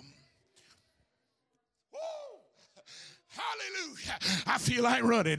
Hallelujah. 3.38 4.42
I 4.46 4.58
feel 4.58 4.82
like 4.82 5.02
running. 5.04 5.38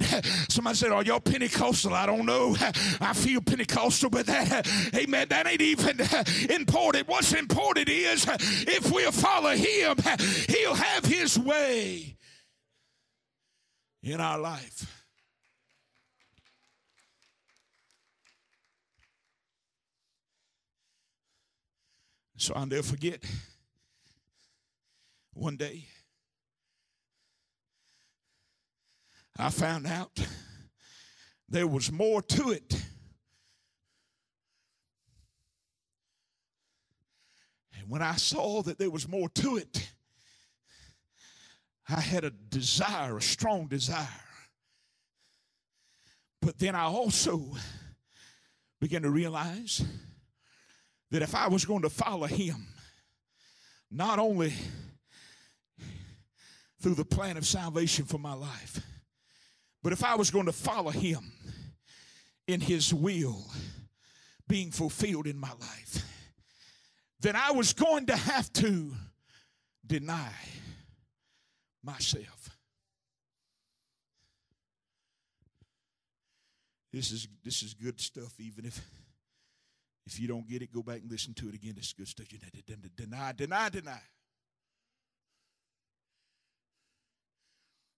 Somebody 0.50 0.78
said, 0.78 0.92
Are 0.92 1.04
y'all 1.04 1.20
Pentecostal? 1.20 1.94
I 1.94 2.06
don't 2.06 2.26
know. 2.26 2.56
I 3.02 3.14
feel 3.14 3.42
Pentecostal, 3.42 4.10
but 4.10 4.26
that, 4.28 4.68
amen, 4.96 5.28
that 5.30 5.48
ain't 5.48 5.62
even 5.62 6.00
important. 6.50 7.08
What's 7.08 7.34
important 7.34 7.90
is 7.90 8.26
if 8.68 8.92
we'll 8.92 9.12
follow 9.12 9.52
Him, 9.52 9.98
He'll 10.48 10.76
have 10.76 11.06
His 11.06 11.38
way 11.38 12.16
in 14.02 14.20
our 14.20 14.40
life. 14.40 15.06
So 22.38 22.54
I'll 22.56 22.66
never 22.66 22.84
forget 22.84 23.24
one 25.34 25.58
day 25.58 25.86
I 29.38 29.50
found 29.50 29.88
out 29.88 30.12
there 31.48 31.68
was 31.68 31.92
more 31.92 32.22
to 32.22 32.52
it. 32.52 32.74
And 37.78 37.90
when 37.90 38.02
I 38.02 38.16
saw 38.16 38.62
that 38.64 38.78
there 38.78 38.90
was 38.90 39.08
more 39.08 39.30
to 39.30 39.56
it, 39.56 39.90
I 41.92 42.02
had 42.02 42.24
a 42.24 42.30
desire, 42.30 43.18
a 43.18 43.22
strong 43.22 43.68
desire. 43.68 44.08
But 46.42 46.60
then 46.60 46.76
I 46.76 46.84
also 46.84 47.44
began 48.80 49.02
to 49.02 49.10
realize 49.10 49.84
that 51.12 51.22
if 51.22 51.34
I 51.34 51.48
was 51.48 51.66
going 51.66 51.82
to 51.82 51.90
follow 51.90 52.28
him, 52.28 52.68
not 53.92 54.20
only 54.20 54.54
through 56.82 56.96
the 56.96 57.06
plan 57.06 57.38
of 57.38 57.46
salvation 57.46 58.06
for 58.06 58.20
my 58.20 58.34
life, 58.34 58.82
but 59.82 59.92
if 59.92 60.04
I 60.04 60.16
was 60.16 60.30
going 60.30 60.46
to 60.46 60.54
follow 60.54 60.92
him 60.92 61.32
in 62.48 62.62
his 62.62 62.94
will 62.94 63.46
being 64.48 64.72
fulfilled 64.72 65.28
in 65.28 65.38
my 65.38 65.52
life, 65.60 66.06
then 67.20 67.36
I 67.36 67.52
was 67.52 67.74
going 67.74 68.06
to 68.08 68.16
have 68.16 68.52
to 68.54 68.94
deny 69.86 70.32
myself. 71.84 72.58
This 76.92 77.12
is 77.12 77.28
this 77.44 77.62
is 77.62 77.74
good 77.74 78.00
stuff, 78.02 78.40
even 78.40 78.66
if 78.66 78.82
if 80.06 80.20
you 80.20 80.28
don't 80.28 80.48
get 80.48 80.64
it, 80.64 80.74
go 80.74 80.82
back 80.82 81.02
and 81.02 81.12
listen 81.12 81.36
to 81.36 81.50
it 81.50 81.56
again. 81.56 81.76
It's 81.78 81.94
good 81.94 82.08
stuff. 82.08 82.32
You 82.32 82.40
deny, 82.96 83.32
deny, 83.32 83.70
deny. 83.70 84.02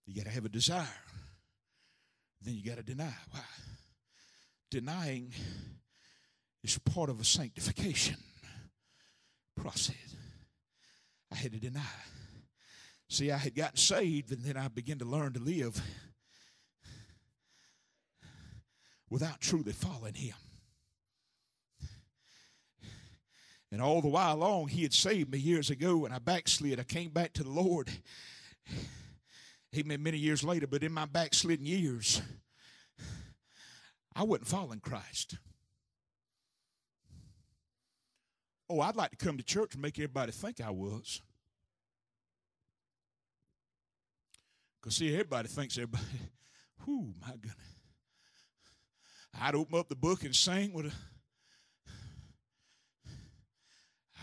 You 0.06 0.15
got 0.15 0.26
to 0.26 0.32
have 0.32 0.44
a 0.44 0.50
desire. 0.50 0.86
Then 2.41 2.56
you 2.56 2.65
got 2.65 2.78
to 2.78 2.84
deny. 2.84 3.13
Why? 3.30 3.39
Denying 4.70 5.32
is 6.63 6.78
part 6.80 7.10
of 7.10 7.22
a 7.22 7.24
sanctification 7.24 8.17
process. 9.56 10.15
I 11.32 11.36
had 11.36 11.54
to 11.54 11.60
deny. 11.60 11.80
See, 13.12 13.30
I 13.30 13.36
had 13.36 13.56
gotten 13.56 13.76
saved, 13.76 14.32
and 14.32 14.41
then 14.41 14.56
I 14.56 14.69
began 14.69 14.97
to 15.00 15.06
learn 15.06 15.34
to 15.34 15.39
live 15.41 15.82
without 19.10 19.41
truly 19.41 19.74
following 19.74 20.13
Him. 20.13 20.34
And 23.69 23.82
all 23.82 24.02
the 24.02 24.08
while 24.08 24.38
long, 24.38 24.69
He 24.69 24.84
had 24.84 24.93
saved 24.93 25.30
me 25.30 25.39
years 25.39 25.69
ago, 25.69 26.06
and 26.06 26.13
I 26.13 26.19
backslid. 26.19 26.80
I 26.80 26.84
came 26.84 27.10
back 27.10 27.34
to 27.34 27.43
the 27.43 27.50
Lord. 27.50 27.89
Amen. 29.76 30.02
Many 30.02 30.17
years 30.17 30.41
later, 30.41 30.65
but 30.65 30.82
in 30.82 30.93
my 30.93 31.06
backslidden 31.06 31.65
years, 31.65 32.21
I 34.15 34.24
wasn't 34.24 34.47
following 34.47 34.80
Christ. 34.80 35.36
Oh, 38.69 38.80
I'd 38.80 38.95
like 38.95 39.12
to 39.12 39.17
come 39.17 39.36
to 39.36 39.43
church 39.43 39.74
and 39.74 39.82
make 39.82 40.00
everybody 40.00 40.32
think 40.32 40.62
I 40.62 40.69
was. 40.69 41.21
Because, 44.82 44.96
see, 44.96 45.13
everybody 45.13 45.48
thinks 45.48 45.78
everybody, 45.78 46.04
whoo, 46.86 47.13
my 47.22 47.34
goodness. 47.34 47.56
I'd 49.39 49.56
open 49.56 49.80
up 49.80 49.88
the 49.88 49.96
book 49.96 50.24
and 50.24 50.36
sing 50.36 50.74
with 50.74 50.88
a 50.88 50.91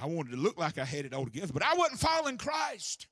I 0.00 0.06
wanted 0.06 0.30
to 0.30 0.36
look 0.36 0.58
like 0.58 0.78
I 0.78 0.84
had 0.84 1.04
it 1.04 1.12
all 1.12 1.24
together, 1.24 1.52
but 1.52 1.64
I 1.64 1.74
wasn't 1.74 2.00
following 2.00 2.38
Christ. 2.38 3.06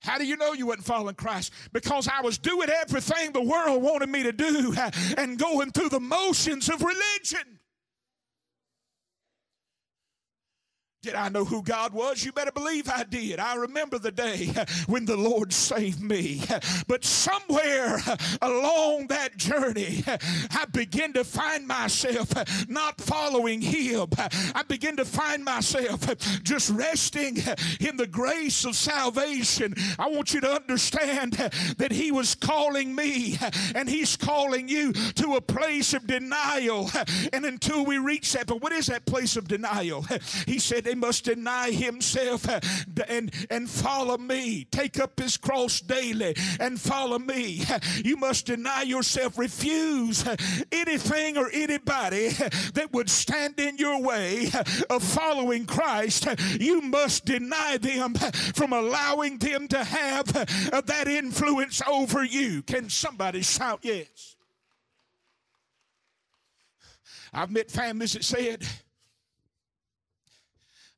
How 0.00 0.18
do 0.18 0.26
you 0.26 0.36
know 0.36 0.52
you 0.52 0.66
wasn't 0.66 0.86
following 0.86 1.14
Christ? 1.14 1.52
Because 1.72 2.08
I 2.08 2.20
was 2.20 2.38
doing 2.38 2.68
everything 2.70 3.32
the 3.32 3.42
world 3.42 3.82
wanted 3.82 4.08
me 4.08 4.22
to 4.22 4.32
do 4.32 4.74
and 5.18 5.38
going 5.38 5.72
through 5.72 5.88
the 5.90 6.00
motions 6.00 6.68
of 6.68 6.82
religion. 6.82 7.60
Did 11.06 11.14
I 11.14 11.28
know 11.28 11.44
who 11.44 11.62
God 11.62 11.92
was? 11.92 12.24
You 12.24 12.32
better 12.32 12.50
believe 12.50 12.88
I 12.88 13.04
did. 13.04 13.38
I 13.38 13.54
remember 13.54 13.96
the 13.96 14.10
day 14.10 14.52
when 14.88 15.04
the 15.04 15.16
Lord 15.16 15.52
saved 15.52 16.02
me. 16.02 16.42
But 16.88 17.04
somewhere 17.04 17.98
along 18.42 19.08
that 19.08 19.36
journey, 19.36 20.02
I 20.06 20.64
began 20.72 21.12
to 21.14 21.24
find 21.24 21.66
myself 21.66 22.28
not 22.68 23.00
following 23.00 23.60
Him. 23.60 24.08
I 24.54 24.62
began 24.66 24.96
to 24.96 25.04
find 25.04 25.44
myself 25.44 26.42
just 26.42 26.70
resting 26.70 27.36
in 27.80 27.96
the 27.96 28.06
grace 28.06 28.64
of 28.64 28.74
salvation. 28.74 29.74
I 29.98 30.08
want 30.08 30.32
you 30.34 30.40
to 30.40 30.50
understand 30.50 31.32
that 31.32 31.92
He 31.92 32.10
was 32.10 32.34
calling 32.34 32.94
me 32.94 33.38
and 33.74 33.88
He's 33.88 34.16
calling 34.16 34.68
you 34.68 34.92
to 34.92 35.36
a 35.36 35.40
place 35.40 35.92
of 35.92 36.06
denial. 36.06 36.90
And 37.32 37.44
until 37.44 37.84
we 37.84 37.98
reach 37.98 38.32
that, 38.32 38.46
but 38.46 38.60
what 38.62 38.72
is 38.72 38.86
that 38.86 39.06
place 39.06 39.36
of 39.36 39.48
denial? 39.48 40.04
He 40.46 40.58
said, 40.58 40.86
must 40.96 41.24
deny 41.24 41.70
himself 41.70 42.46
and, 43.08 43.32
and 43.50 43.70
follow 43.70 44.18
me. 44.18 44.64
Take 44.70 44.98
up 44.98 45.18
his 45.20 45.36
cross 45.36 45.80
daily 45.80 46.34
and 46.58 46.80
follow 46.80 47.18
me. 47.18 47.62
You 48.04 48.16
must 48.16 48.46
deny 48.46 48.82
yourself. 48.82 49.38
Refuse 49.38 50.24
anything 50.72 51.36
or 51.36 51.50
anybody 51.52 52.28
that 52.28 52.88
would 52.92 53.10
stand 53.10 53.60
in 53.60 53.76
your 53.76 54.00
way 54.02 54.50
of 54.90 55.02
following 55.02 55.66
Christ. 55.66 56.26
You 56.58 56.80
must 56.80 57.24
deny 57.24 57.76
them 57.76 58.14
from 58.14 58.72
allowing 58.72 59.38
them 59.38 59.68
to 59.68 59.84
have 59.84 60.32
that 60.32 61.08
influence 61.08 61.82
over 61.86 62.24
you. 62.24 62.62
Can 62.62 62.88
somebody 62.88 63.42
shout 63.42 63.80
yes? 63.82 64.36
I've 67.32 67.50
met 67.50 67.70
families 67.70 68.14
that 68.14 68.24
said, 68.24 68.64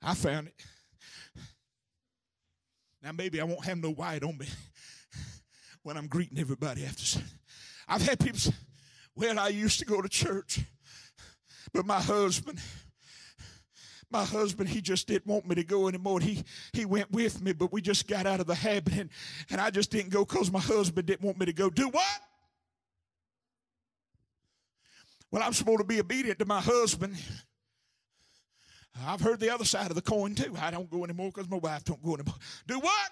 I 0.02 0.14
found 0.14 0.48
it. 0.48 0.54
Now, 3.02 3.12
maybe 3.12 3.40
I 3.40 3.44
won't 3.44 3.64
have 3.64 3.78
no 3.78 3.90
white 3.90 4.22
on 4.22 4.36
me 4.38 4.46
when 5.82 5.96
I'm 5.96 6.08
greeting 6.08 6.38
everybody 6.38 6.84
after. 6.84 7.20
I've 7.86 8.06
had 8.06 8.18
people 8.18 8.38
say, 8.38 8.52
Well, 9.14 9.38
I 9.38 9.48
used 9.48 9.78
to 9.80 9.84
go 9.84 10.02
to 10.02 10.08
church, 10.08 10.60
but 11.72 11.86
my 11.86 12.00
husband, 12.00 12.60
my 14.10 14.24
husband, 14.24 14.68
he 14.68 14.80
just 14.80 15.06
didn't 15.06 15.26
want 15.26 15.46
me 15.46 15.54
to 15.54 15.64
go 15.64 15.88
anymore. 15.88 16.20
He 16.20 16.42
he 16.72 16.84
went 16.84 17.10
with 17.12 17.40
me, 17.40 17.52
but 17.52 17.72
we 17.72 17.80
just 17.80 18.08
got 18.08 18.26
out 18.26 18.40
of 18.40 18.46
the 18.46 18.54
habit, 18.54 18.94
and, 18.94 19.10
and 19.50 19.60
I 19.60 19.70
just 19.70 19.90
didn't 19.90 20.10
go 20.10 20.24
because 20.24 20.50
my 20.50 20.60
husband 20.60 21.06
didn't 21.06 21.22
want 21.22 21.38
me 21.38 21.46
to 21.46 21.52
go. 21.52 21.70
Do 21.70 21.88
what? 21.88 22.20
Well, 25.30 25.42
I'm 25.42 25.52
supposed 25.52 25.78
to 25.78 25.84
be 25.84 26.00
obedient 26.00 26.38
to 26.38 26.46
my 26.46 26.60
husband. 26.60 27.16
I've 29.06 29.20
heard 29.20 29.40
the 29.40 29.52
other 29.52 29.64
side 29.64 29.90
of 29.90 29.94
the 29.94 30.02
coin 30.02 30.34
too. 30.34 30.54
I 30.60 30.70
don't 30.70 30.90
go 30.90 31.04
anymore 31.04 31.30
because 31.34 31.50
my 31.50 31.58
wife 31.58 31.84
don't 31.84 32.02
go 32.02 32.14
anymore. 32.14 32.36
Do 32.66 32.78
what? 32.78 33.10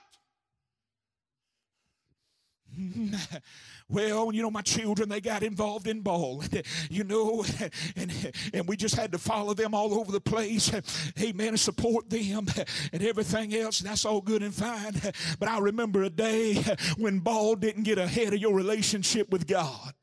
well, 3.89 4.33
you 4.33 4.43
know, 4.43 4.51
my 4.51 4.63
children, 4.63 5.09
they 5.09 5.21
got 5.21 5.43
involved 5.43 5.87
in 5.87 6.01
ball, 6.01 6.43
you 6.91 7.05
know, 7.05 7.45
and, 7.97 8.33
and 8.53 8.69
we 8.69 8.77
just 8.77 8.95
had 8.95 9.13
to 9.13 9.19
follow 9.19 9.55
them 9.55 9.75
all 9.75 9.95
over 9.95 10.13
the 10.13 10.21
place. 10.21 10.71
Amen. 11.21 11.49
And 11.49 11.61
support 11.61 12.11
them 12.11 12.47
and 12.93 13.03
everything 13.03 13.55
else. 13.55 13.79
That's 13.79 14.05
all 14.05 14.21
good 14.21 14.43
and 14.43 14.55
fine. 14.55 15.01
But 15.39 15.49
I 15.49 15.59
remember 15.59 16.03
a 16.03 16.11
day 16.11 16.55
when 16.97 17.21
ball 17.21 17.55
didn't 17.55 17.85
get 17.85 17.99
ahead 17.99 18.35
of 18.35 18.41
your 18.41 18.55
relationship 18.55 19.31
with 19.31 19.47
God. 19.47 19.95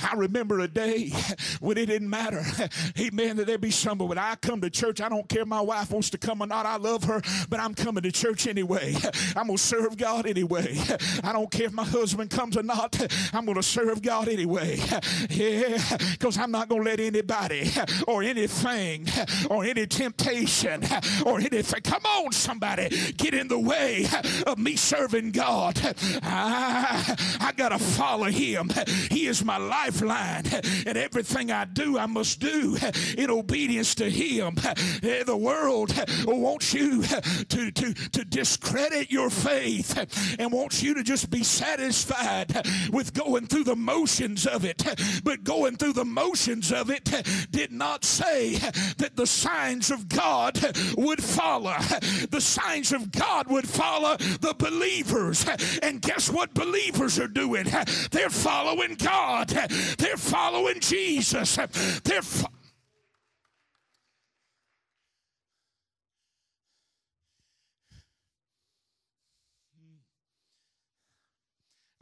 I 0.00 0.14
remember 0.14 0.60
a 0.60 0.68
day 0.68 1.10
when 1.60 1.78
it 1.78 1.86
didn't 1.86 2.10
matter. 2.10 2.42
Amen. 2.98 3.36
That 3.36 3.46
there 3.46 3.58
be 3.58 3.70
somebody. 3.70 4.08
When 4.08 4.18
I 4.18 4.34
come 4.36 4.60
to 4.60 4.70
church, 4.70 5.00
I 5.00 5.08
don't 5.08 5.28
care 5.28 5.42
if 5.42 5.48
my 5.48 5.60
wife 5.60 5.90
wants 5.90 6.10
to 6.10 6.18
come 6.18 6.42
or 6.42 6.46
not. 6.46 6.66
I 6.66 6.76
love 6.76 7.04
her, 7.04 7.22
but 7.48 7.60
I'm 7.60 7.74
coming 7.74 8.02
to 8.02 8.12
church 8.12 8.46
anyway. 8.46 8.94
I'm 9.36 9.48
to 9.48 9.56
serve 9.56 9.96
God 9.96 10.26
anyway. 10.26 10.76
I 11.22 11.32
don't 11.32 11.50
care 11.50 11.66
if 11.66 11.72
my 11.72 11.84
husband 11.84 12.30
comes 12.30 12.56
or 12.56 12.62
not. 12.62 13.00
I'm 13.32 13.46
to 13.46 13.62
serve 13.62 14.02
God 14.02 14.28
anyway. 14.28 14.78
Yeah, 15.30 15.78
because 16.12 16.38
I'm 16.38 16.50
not 16.50 16.68
to 16.70 16.76
let 16.76 17.00
anybody 17.00 17.70
or 18.06 18.22
anything 18.22 19.06
or 19.50 19.64
any 19.64 19.86
temptation 19.86 20.82
or 21.24 21.38
anything. 21.38 21.80
Come 21.82 22.04
on, 22.04 22.32
somebody, 22.32 22.88
get 23.16 23.34
in 23.34 23.48
the 23.48 23.58
way 23.58 24.06
of 24.46 24.58
me 24.58 24.76
serving 24.76 25.32
God. 25.32 25.78
Ah, 26.22 27.16
I, 27.40 27.48
I 27.48 27.52
got 27.52 27.70
to 27.70 27.78
follow 27.78 28.26
Him. 28.26 28.70
He 29.10 29.26
is 29.26 29.44
my 29.44 29.58
lifeline, 30.02 30.44
and 30.86 30.98
everything 30.98 31.50
I 31.50 31.64
do, 31.64 31.98
I 31.98 32.06
must 32.06 32.40
do 32.40 32.76
in 33.16 33.30
obedience 33.30 33.94
to 33.96 34.10
Him. 34.10 34.56
Eh, 35.02 35.22
the 35.24 35.36
world 35.36 35.92
wants 36.26 36.74
you 36.74 37.02
to, 37.02 37.70
to, 37.70 37.94
to 37.94 38.24
discredit 38.24 39.10
your 39.10 39.30
faith 39.30 40.36
and 40.38 40.52
wants 40.52 40.82
you 40.82 40.94
to 40.94 41.02
just 41.02 41.30
be 41.30 41.42
satisfied 41.42 42.66
with 42.92 43.12
going 43.12 43.46
through 43.46 43.64
the 43.64 43.76
motions 43.76 44.46
of 44.46 44.64
it. 44.64 44.82
But 45.22 45.44
going 45.44 45.76
through 45.76 45.94
the 45.94 46.04
motions 46.04 46.72
of 46.72 46.90
it 46.90 47.04
did 47.50 47.72
not 47.72 48.04
say 48.04 48.54
that 48.98 49.12
the 49.14 49.26
signs 49.26 49.90
of 49.90 50.08
God 50.08 50.58
would 50.96 51.22
follow. 51.22 51.74
The 52.30 52.40
signs 52.40 52.92
of 52.92 53.12
God 53.12 53.48
would 53.48 53.68
follow 53.68 54.16
the 54.16 54.54
believers. 54.58 55.46
And 55.82 56.00
guess 56.00 56.30
what 56.30 56.54
believers 56.54 57.18
are 57.18 57.28
doing? 57.28 57.66
They're 58.10 58.30
following 58.30 58.94
God. 58.94 59.52
They're 59.98 60.16
following 60.16 60.80
Jesus. 60.80 61.56
They're 62.04 62.22
fo- 62.22 62.48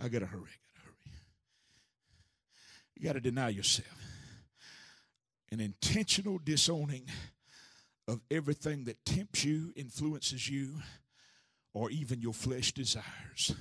I 0.00 0.08
gotta 0.08 0.26
hurry. 0.26 0.40
I 0.40 0.78
gotta 0.78 0.86
hurry. 0.86 1.12
You 2.96 3.04
gotta 3.04 3.20
deny 3.20 3.50
yourself. 3.50 3.86
An 5.52 5.60
intentional 5.60 6.40
disowning 6.42 7.06
of 8.08 8.20
everything 8.30 8.84
that 8.84 9.04
tempts 9.04 9.44
you, 9.44 9.72
influences 9.76 10.48
you, 10.48 10.82
or 11.72 11.90
even 11.90 12.20
your 12.20 12.34
flesh 12.34 12.72
desires. 12.72 13.54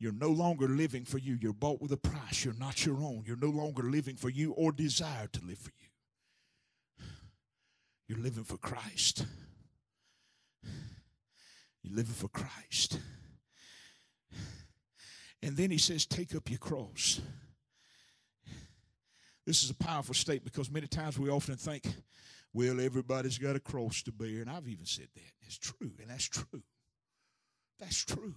You're 0.00 0.12
no 0.12 0.30
longer 0.30 0.66
living 0.66 1.04
for 1.04 1.18
you. 1.18 1.38
You're 1.40 1.52
bought 1.52 1.82
with 1.82 1.92
a 1.92 1.96
price. 1.98 2.44
You're 2.44 2.54
not 2.54 2.86
your 2.86 2.96
own. 2.96 3.22
You're 3.26 3.36
no 3.36 3.50
longer 3.50 3.82
living 3.82 4.16
for 4.16 4.30
you 4.30 4.52
or 4.52 4.72
desire 4.72 5.28
to 5.30 5.40
live 5.44 5.58
for 5.58 5.72
you. 5.78 7.06
You're 8.08 8.18
living 8.18 8.44
for 8.44 8.56
Christ. 8.56 9.26
You're 11.82 11.94
living 11.94 12.14
for 12.14 12.28
Christ. 12.28 12.98
And 15.42 15.56
then 15.56 15.70
he 15.70 15.78
says, 15.78 16.06
Take 16.06 16.34
up 16.34 16.48
your 16.48 16.58
cross. 16.58 17.20
This 19.46 19.62
is 19.62 19.70
a 19.70 19.74
powerful 19.74 20.14
statement 20.14 20.52
because 20.52 20.70
many 20.70 20.86
times 20.86 21.18
we 21.18 21.28
often 21.28 21.56
think, 21.56 21.84
well, 22.52 22.80
everybody's 22.80 23.38
got 23.38 23.56
a 23.56 23.60
cross 23.60 24.02
to 24.02 24.12
bear. 24.12 24.40
And 24.40 24.50
I've 24.50 24.68
even 24.68 24.86
said 24.86 25.08
that. 25.14 25.32
It's 25.42 25.58
true, 25.58 25.92
and 26.00 26.08
that's 26.08 26.28
true. 26.28 26.62
That's 27.78 28.04
true. 28.04 28.34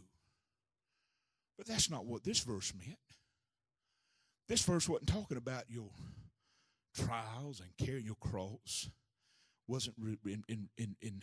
But 1.57 1.67
that's 1.67 1.89
not 1.89 2.05
what 2.05 2.23
this 2.23 2.39
verse 2.39 2.73
meant. 2.77 2.97
This 4.47 4.63
verse 4.63 4.89
wasn't 4.89 5.09
talking 5.09 5.37
about 5.37 5.69
your 5.69 5.89
trials 6.95 7.61
and 7.61 7.69
carrying 7.77 8.05
your 8.05 8.15
cross. 8.15 8.89
Wasn't 9.67 9.95
in 10.25 10.43
in 10.47 10.69
in 10.77 10.95
in, 11.01 11.21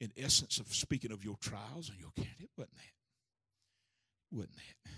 in 0.00 0.12
essence 0.16 0.58
of 0.58 0.74
speaking 0.74 1.12
of 1.12 1.24
your 1.24 1.36
trials 1.40 1.88
and 1.88 1.98
your 1.98 2.10
carrying. 2.16 2.34
It 2.40 2.50
wasn't 2.56 2.76
that. 2.76 4.36
Wasn't 4.36 4.56
that. 4.56 4.90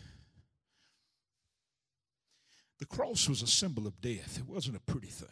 The 2.81 2.87
cross 2.87 3.29
was 3.29 3.43
a 3.43 3.47
symbol 3.47 3.87
of 3.87 4.01
death. 4.01 4.39
It 4.39 4.47
wasn't 4.49 4.77
a 4.77 4.81
pretty 4.81 5.07
thing. 5.07 5.29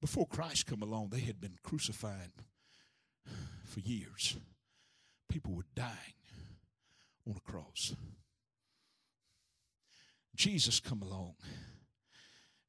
Before 0.00 0.26
Christ 0.26 0.66
come 0.66 0.82
along, 0.82 1.10
they 1.10 1.20
had 1.20 1.40
been 1.40 1.58
crucified 1.62 2.32
for 3.64 3.78
years. 3.78 4.36
People 5.32 5.54
were 5.54 5.64
dying 5.74 6.14
on 7.26 7.36
a 7.38 7.50
cross. 7.50 7.94
Jesus 10.36 10.78
come 10.78 11.00
along. 11.00 11.36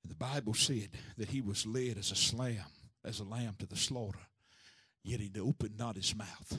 And 0.01 0.09
the 0.09 0.15
Bible 0.15 0.53
said 0.53 0.91
that 1.17 1.27
he 1.27 1.41
was 1.41 1.65
led 1.65 1.97
as 1.97 2.31
a 2.31 2.35
lamb, 2.37 2.71
as 3.03 3.19
a 3.19 3.25
lamb 3.25 3.55
to 3.59 3.65
the 3.65 3.75
slaughter, 3.75 4.27
yet 5.03 5.19
he 5.19 5.29
opened 5.37 5.77
not 5.77 5.97
his 5.97 6.15
mouth. 6.15 6.57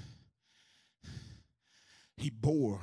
He 2.18 2.28
bore 2.28 2.82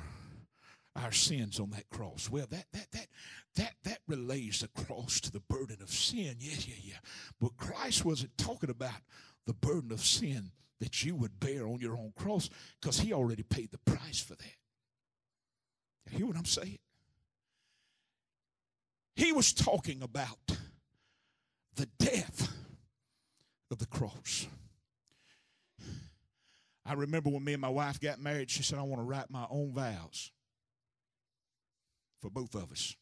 our 0.96 1.12
sins 1.12 1.60
on 1.60 1.70
that 1.70 1.90
cross. 1.90 2.28
Well, 2.28 2.46
that 2.50 2.66
that 2.72 2.90
that 2.90 3.06
that 3.54 3.74
that 3.84 3.98
relays 4.08 4.60
the 4.60 4.82
cross 4.84 5.20
to 5.20 5.30
the 5.30 5.42
burden 5.48 5.78
of 5.80 5.90
sin. 5.90 6.38
Yeah, 6.40 6.56
yeah, 6.58 6.74
yeah. 6.82 6.98
But 7.40 7.56
Christ 7.56 8.04
wasn't 8.04 8.36
talking 8.36 8.70
about 8.70 9.00
the 9.46 9.54
burden 9.54 9.92
of 9.92 10.00
sin 10.00 10.50
that 10.82 11.04
you 11.04 11.14
would 11.14 11.38
bear 11.38 11.64
on 11.64 11.78
your 11.78 11.96
own 11.96 12.12
cross 12.16 12.50
because 12.80 12.98
he 12.98 13.12
already 13.12 13.44
paid 13.44 13.70
the 13.70 13.78
price 13.78 14.18
for 14.18 14.34
that. 14.34 14.56
You 16.10 16.18
hear 16.18 16.26
what 16.26 16.36
I'm 16.36 16.44
saying? 16.44 16.80
He 19.14 19.30
was 19.30 19.52
talking 19.52 20.02
about 20.02 20.58
the 21.76 21.86
death 22.00 22.52
of 23.70 23.78
the 23.78 23.86
cross. 23.86 24.48
I 26.84 26.94
remember 26.94 27.30
when 27.30 27.44
me 27.44 27.52
and 27.52 27.62
my 27.62 27.68
wife 27.68 28.00
got 28.00 28.20
married, 28.20 28.50
she 28.50 28.64
said, 28.64 28.80
I 28.80 28.82
want 28.82 29.00
to 29.00 29.06
write 29.06 29.30
my 29.30 29.46
own 29.50 29.72
vows 29.72 30.32
for 32.20 32.28
both 32.28 32.56
of 32.56 32.72
us. 32.72 32.96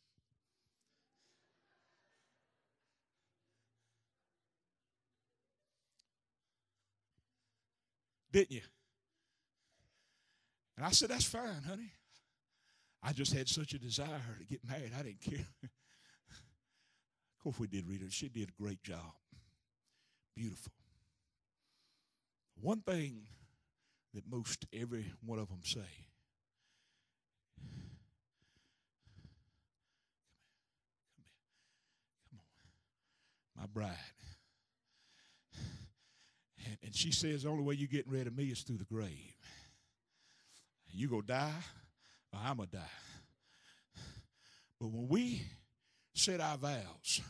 Didn't 8.33 8.53
you? 8.53 8.61
And 10.77 10.87
I 10.87 10.91
said, 10.91 11.11
That's 11.11 11.25
fine, 11.25 11.63
honey. 11.67 11.93
I 13.03 13.13
just 13.13 13.33
had 13.33 13.49
such 13.49 13.73
a 13.73 13.79
desire 13.79 14.21
to 14.39 14.45
get 14.45 14.61
married. 14.67 14.93
I 14.99 15.03
didn't 15.03 15.21
care. 15.23 15.47
of 15.63 17.43
course, 17.43 17.59
we 17.59 17.67
did 17.67 17.89
read 17.89 18.03
her. 18.03 18.11
She 18.11 18.29
did 18.29 18.51
a 18.51 18.63
great 18.63 18.83
job. 18.83 19.13
Beautiful. 20.37 20.73
One 22.61 22.81
thing 22.81 23.23
that 24.15 24.25
most 24.31 24.67
every 24.73 25.07
one 25.25 25.39
of 25.39 25.49
them 25.49 25.61
say 25.65 25.81
Come 32.31 32.41
on. 33.57 33.63
my 33.63 33.67
bride. 33.67 33.97
And, 36.67 36.77
and 36.85 36.95
she 36.95 37.11
says, 37.13 37.43
the 37.43 37.49
only 37.49 37.65
way 37.65 37.75
you're 37.75 37.89
getting 37.89 38.13
rid 38.13 38.27
of 38.27 38.37
me 38.37 38.45
is 38.47 38.63
through 38.63 38.79
the 38.79 38.85
grave. 38.85 39.37
You 40.93 41.09
go 41.09 41.23
die, 41.23 41.53
or 42.33 42.41
I'm 42.45 42.57
going 42.57 42.69
to 42.69 42.77
die. 42.77 44.03
But 44.81 44.89
when 44.89 45.09
we 45.09 45.43
said 46.15 46.41
our 46.41 46.57
vows, 46.57 47.21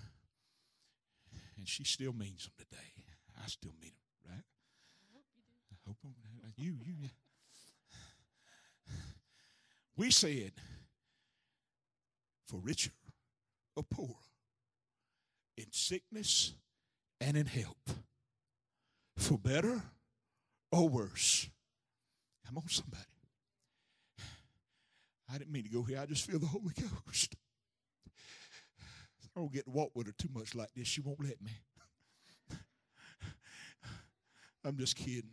and 1.57 1.69
she 1.69 1.85
still 1.85 2.13
means 2.13 2.45
them 2.45 2.53
today, 2.59 3.05
I 3.43 3.47
still 3.49 3.75
mean 3.81 3.93
them, 3.93 4.35
right? 4.35 4.45
I 5.03 5.07
hope 5.15 5.27
you 5.35 5.43
do. 5.43 5.57
I 5.73 6.47
hope 6.47 6.55
you, 6.57 6.75
you. 7.03 7.11
We 9.97 10.11
said, 10.11 10.53
for 12.47 12.59
richer 12.61 12.93
or 13.77 13.83
poorer, 13.83 14.15
in 15.59 15.67
sickness 15.73 16.55
and 17.21 17.37
in 17.37 17.47
health, 17.47 17.99
for 19.21 19.39
better 19.39 19.83
or 20.73 20.89
worse. 20.89 21.49
Come 22.47 22.59
on, 22.59 22.69
somebody. 22.69 23.05
I 25.33 25.39
didn't 25.39 25.53
mean 25.53 25.65
to 25.65 25.71
go 25.71 25.83
here. 25.83 26.01
I 26.01 26.07
just 26.07 26.29
feel 26.29 26.41
the 26.41 26.47
Holy 26.47 26.75
Ghost. 26.75 27.37
I 28.09 29.29
don't 29.37 29.53
get 29.53 29.67
to 29.67 29.71
walk 29.71 29.93
with 29.95 30.07
her 30.07 30.15
too 30.19 30.31
much 30.35 30.55
like 30.55 30.73
this. 30.75 30.89
She 30.89 31.01
won't 31.01 31.23
let 31.23 31.41
me. 31.41 31.53
I'm 34.65 34.77
just 34.77 34.97
kidding. 34.97 35.31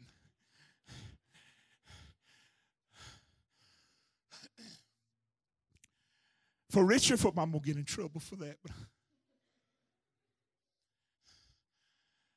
For 6.70 6.86
richer, 6.86 7.18
for 7.18 7.30
I'm 7.30 7.52
gonna 7.52 7.60
get 7.60 7.78
in 7.78 7.86
trouble 7.86 8.20
for 8.20 8.36
that. 8.36 8.58
But 8.62 8.72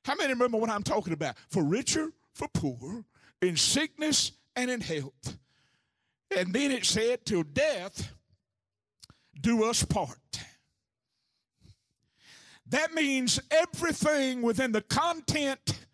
How 0.04 0.14
many 0.14 0.32
remember 0.32 0.58
what 0.58 0.70
I'm 0.70 0.82
talking 0.82 1.12
about? 1.12 1.36
For 1.48 1.62
richer, 1.62 2.12
for 2.34 2.48
poor, 2.48 3.04
in 3.42 3.56
sickness 3.56 4.32
and 4.56 4.70
in 4.70 4.80
health. 4.80 5.38
And 6.36 6.52
then 6.52 6.70
it 6.70 6.84
said, 6.84 7.24
till 7.24 7.42
death 7.42 8.12
do 9.40 9.64
us 9.64 9.84
part. 9.84 10.18
That 12.66 12.94
means 12.94 13.40
everything 13.50 14.42
within 14.42 14.70
the 14.72 14.82
content 14.82 15.86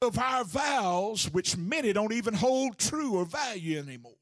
of 0.00 0.18
our 0.18 0.44
vows, 0.44 1.28
which 1.32 1.56
many 1.56 1.92
don't 1.92 2.12
even 2.12 2.34
hold 2.34 2.78
true 2.78 3.14
or 3.16 3.24
value 3.24 3.78
anymore. 3.78 4.12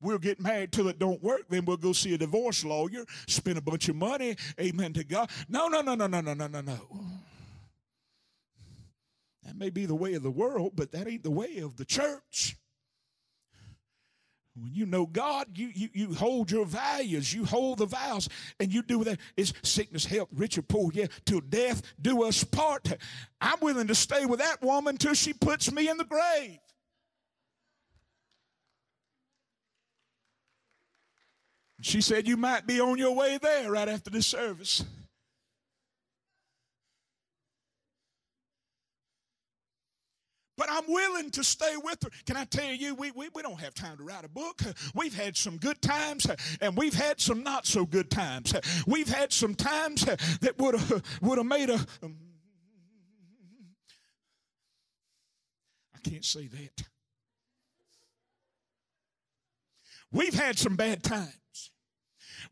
We'll 0.00 0.18
get 0.18 0.40
married 0.40 0.70
till 0.70 0.88
it 0.88 0.98
don't 0.98 1.22
work, 1.22 1.42
then 1.48 1.64
we'll 1.64 1.76
go 1.76 1.92
see 1.92 2.14
a 2.14 2.18
divorce 2.18 2.64
lawyer, 2.64 3.04
spend 3.26 3.58
a 3.58 3.62
bunch 3.62 3.88
of 3.88 3.96
money, 3.96 4.36
amen 4.60 4.92
to 4.92 5.04
God. 5.04 5.30
No, 5.48 5.66
no, 5.66 5.80
no, 5.80 5.94
no, 5.94 6.06
no, 6.06 6.20
no, 6.20 6.34
no, 6.34 6.46
no, 6.46 6.60
no. 6.60 6.78
That 9.48 9.56
may 9.56 9.70
be 9.70 9.86
the 9.86 9.94
way 9.94 10.12
of 10.12 10.22
the 10.22 10.30
world, 10.30 10.72
but 10.76 10.92
that 10.92 11.08
ain't 11.08 11.22
the 11.22 11.30
way 11.30 11.60
of 11.60 11.78
the 11.78 11.86
church. 11.86 12.58
When 14.54 14.74
you 14.74 14.84
know 14.84 15.06
God, 15.06 15.46
you, 15.54 15.70
you, 15.74 15.88
you 15.94 16.14
hold 16.14 16.50
your 16.50 16.66
values, 16.66 17.32
you 17.32 17.46
hold 17.46 17.78
the 17.78 17.86
vows, 17.86 18.28
and 18.60 18.70
you 18.70 18.82
do 18.82 19.04
that. 19.04 19.18
It's 19.38 19.54
sickness, 19.62 20.04
health, 20.04 20.28
rich 20.34 20.58
or 20.58 20.62
poor, 20.62 20.90
yeah, 20.92 21.06
till 21.24 21.40
death 21.40 21.80
do 21.98 22.24
us 22.24 22.44
part. 22.44 22.92
I'm 23.40 23.58
willing 23.62 23.86
to 23.86 23.94
stay 23.94 24.26
with 24.26 24.40
that 24.40 24.60
woman 24.60 24.98
till 24.98 25.14
she 25.14 25.32
puts 25.32 25.72
me 25.72 25.88
in 25.88 25.96
the 25.96 26.04
grave. 26.04 26.58
She 31.80 32.02
said, 32.02 32.28
You 32.28 32.36
might 32.36 32.66
be 32.66 32.82
on 32.82 32.98
your 32.98 33.14
way 33.14 33.38
there 33.40 33.70
right 33.70 33.88
after 33.88 34.10
the 34.10 34.20
service. 34.20 34.84
But 40.58 40.68
I'm 40.70 40.84
willing 40.88 41.30
to 41.30 41.44
stay 41.44 41.76
with 41.82 42.02
her. 42.02 42.10
Can 42.26 42.36
I 42.36 42.44
tell 42.44 42.72
you, 42.72 42.94
we, 42.94 43.12
we, 43.12 43.30
we 43.34 43.42
don't 43.42 43.60
have 43.60 43.72
time 43.74 43.96
to 43.96 44.02
write 44.02 44.24
a 44.24 44.28
book. 44.28 44.60
We've 44.94 45.14
had 45.14 45.36
some 45.36 45.56
good 45.56 45.80
times 45.80 46.26
and 46.60 46.76
we've 46.76 46.94
had 46.94 47.20
some 47.20 47.42
not 47.42 47.66
so 47.66 47.86
good 47.86 48.10
times. 48.10 48.52
We've 48.86 49.08
had 49.08 49.32
some 49.32 49.54
times 49.54 50.04
that 50.04 50.58
would 50.58 50.74
have 50.74 51.02
would 51.22 51.38
have 51.38 51.46
made 51.46 51.70
a. 51.70 51.78
Um, 52.02 52.16
can't 56.08 56.24
say 56.24 56.46
that. 56.46 56.84
We've 60.10 60.34
had 60.34 60.58
some 60.58 60.76
bad 60.76 61.02
times. 61.02 61.34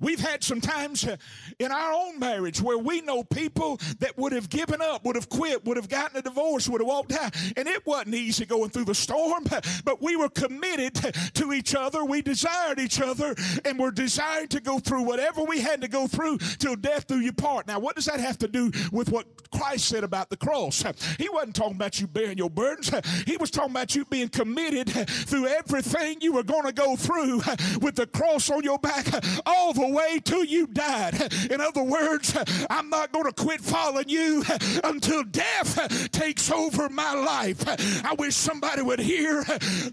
We've 0.00 0.20
had 0.20 0.42
some 0.42 0.60
times 0.60 1.06
uh, 1.06 1.16
in 1.58 1.72
our 1.72 1.92
own 1.92 2.18
marriage 2.18 2.60
where 2.60 2.78
we 2.78 3.00
know 3.00 3.24
people 3.24 3.78
that 4.00 4.16
would 4.18 4.32
have 4.32 4.48
given 4.48 4.80
up, 4.82 5.04
would 5.04 5.16
have 5.16 5.28
quit, 5.28 5.64
would 5.64 5.76
have 5.76 5.88
gotten 5.88 6.18
a 6.18 6.22
divorce, 6.22 6.68
would 6.68 6.80
have 6.80 6.88
walked 6.88 7.12
out. 7.12 7.34
And 7.56 7.66
it 7.66 7.86
wasn't 7.86 8.14
easy 8.14 8.44
going 8.46 8.70
through 8.70 8.84
the 8.84 8.94
storm, 8.94 9.44
but 9.84 10.02
we 10.02 10.16
were 10.16 10.28
committed 10.28 10.94
to 11.34 11.52
each 11.52 11.74
other. 11.74 12.04
We 12.04 12.22
desired 12.22 12.78
each 12.78 13.00
other 13.00 13.34
and 13.64 13.78
were 13.78 13.90
desired 13.90 14.50
to 14.50 14.60
go 14.60 14.78
through 14.78 15.02
whatever 15.02 15.42
we 15.44 15.60
had 15.60 15.80
to 15.82 15.88
go 15.88 16.06
through 16.06 16.38
till 16.38 16.76
death 16.76 17.06
do 17.06 17.20
you 17.20 17.32
part. 17.32 17.66
Now, 17.66 17.78
what 17.78 17.96
does 17.96 18.06
that 18.06 18.20
have 18.20 18.38
to 18.38 18.48
do 18.48 18.70
with 18.92 19.10
what 19.10 19.26
Christ 19.50 19.88
said 19.88 20.04
about 20.04 20.30
the 20.30 20.36
cross? 20.36 20.84
He 21.18 21.28
wasn't 21.28 21.56
talking 21.56 21.76
about 21.76 22.00
you 22.00 22.06
bearing 22.06 22.38
your 22.38 22.50
burdens. 22.50 22.90
He 23.26 23.36
was 23.36 23.50
talking 23.50 23.70
about 23.70 23.94
you 23.94 24.04
being 24.04 24.28
committed 24.28 24.88
through 24.88 25.46
everything 25.46 26.20
you 26.20 26.32
were 26.32 26.42
going 26.42 26.64
to 26.64 26.72
go 26.72 26.96
through 26.96 27.38
with 27.80 27.96
the 27.96 28.06
cross 28.06 28.50
on 28.50 28.62
your 28.62 28.78
back 28.78 29.06
all 29.46 29.72
the 29.72 29.85
way 29.88 30.20
till 30.22 30.44
you 30.44 30.66
died. 30.66 31.32
In 31.50 31.60
other 31.60 31.82
words, 31.82 32.36
I'm 32.70 32.90
not 32.90 33.12
going 33.12 33.24
to 33.26 33.32
quit 33.32 33.60
following 33.60 34.08
you 34.08 34.44
until 34.84 35.22
death 35.24 36.10
takes 36.10 36.50
over 36.50 36.88
my 36.88 37.12
life. 37.14 37.62
I 38.04 38.14
wish 38.18 38.34
somebody 38.34 38.82
would 38.82 39.00
hear 39.00 39.44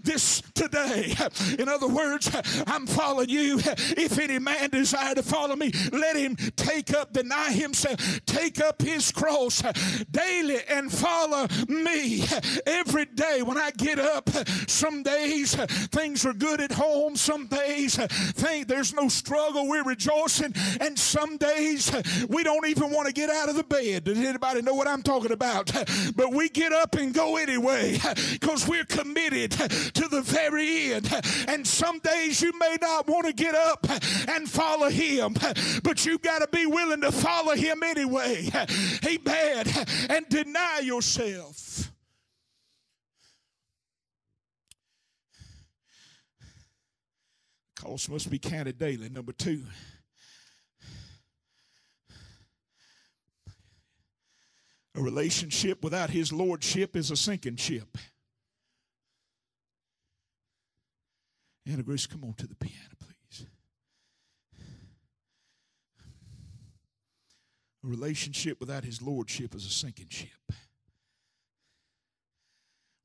this 0.02 0.42
today. 0.54 1.14
In 1.58 1.68
other 1.68 1.88
words, 1.88 2.30
I'm 2.66 2.86
following 2.86 3.28
you. 3.28 3.58
If 3.58 4.18
any 4.18 4.38
man 4.38 4.70
desire 4.70 5.14
to 5.14 5.22
follow 5.22 5.56
me, 5.56 5.72
let 5.92 6.16
him 6.16 6.36
take 6.56 6.94
up, 6.94 7.12
deny 7.12 7.52
himself, 7.52 8.24
take 8.26 8.60
up 8.60 8.82
his 8.82 9.10
cross 9.12 9.62
daily 10.10 10.58
and 10.68 10.92
follow 10.92 11.46
me 11.68 12.24
every 12.66 13.06
day. 13.06 13.42
When 13.42 13.58
I 13.58 13.70
get 13.70 13.98
up, 13.98 14.28
some 14.68 15.02
days 15.02 15.54
things 15.54 16.24
are 16.26 16.32
good 16.32 16.60
at 16.60 16.72
home, 16.72 17.16
some 17.16 17.46
days 17.46 17.98
uh, 17.98 18.06
think 18.10 18.68
there's 18.68 18.94
no 18.94 19.08
struggle. 19.08 19.68
We're 19.68 19.83
rejoicing. 19.84 20.54
And 20.80 20.98
some 20.98 21.36
days 21.36 21.92
uh, 21.92 22.02
we 22.28 22.42
don't 22.42 22.66
even 22.66 22.90
want 22.90 23.06
to 23.06 23.12
get 23.12 23.30
out 23.30 23.48
of 23.48 23.56
the 23.56 23.64
bed. 23.64 24.04
Does 24.04 24.18
anybody 24.18 24.62
know 24.62 24.74
what 24.74 24.88
I'm 24.88 25.02
talking 25.02 25.32
about? 25.32 25.72
But 26.16 26.32
we 26.32 26.48
get 26.48 26.72
up 26.72 26.94
and 26.94 27.12
go 27.12 27.36
anyway 27.36 27.98
because 28.32 28.68
we're 28.68 28.84
committed 28.84 29.60
uh, 29.60 29.68
to 29.68 30.08
the 30.08 30.22
very 30.22 30.92
end. 30.92 31.10
And 31.48 31.66
some 31.66 31.98
days 31.98 32.40
you 32.40 32.52
may 32.58 32.76
not 32.80 33.06
want 33.06 33.26
to 33.26 33.32
get 33.32 33.54
up 33.54 33.86
uh, 33.88 33.98
and 34.28 34.48
follow 34.48 34.88
him, 34.88 35.34
but 35.82 36.04
you 36.04 36.18
got 36.18 36.40
to 36.40 36.48
be 36.48 36.66
willing 36.66 37.00
to 37.02 37.12
follow 37.12 37.54
him 37.54 37.82
anyway. 37.82 38.50
Amen. 39.04 39.66
And 40.08 40.28
deny 40.28 40.80
yourself. 40.80 41.93
Cost 47.76 48.10
must 48.10 48.30
be 48.30 48.38
counted 48.38 48.78
daily. 48.78 49.08
Number 49.08 49.32
two. 49.32 49.64
A 54.96 55.02
relationship 55.02 55.82
without 55.82 56.10
his 56.10 56.32
lordship 56.32 56.94
is 56.94 57.10
a 57.10 57.16
sinking 57.16 57.56
ship. 57.56 57.98
Anna 61.66 61.82
Grace, 61.82 62.06
come 62.06 62.22
on 62.24 62.34
to 62.34 62.46
the 62.46 62.54
piano, 62.54 62.94
please. 63.00 63.46
A 67.82 67.86
relationship 67.88 68.60
without 68.60 68.84
his 68.84 69.02
lordship 69.02 69.54
is 69.54 69.66
a 69.66 69.70
sinking 69.70 70.08
ship. 70.10 70.30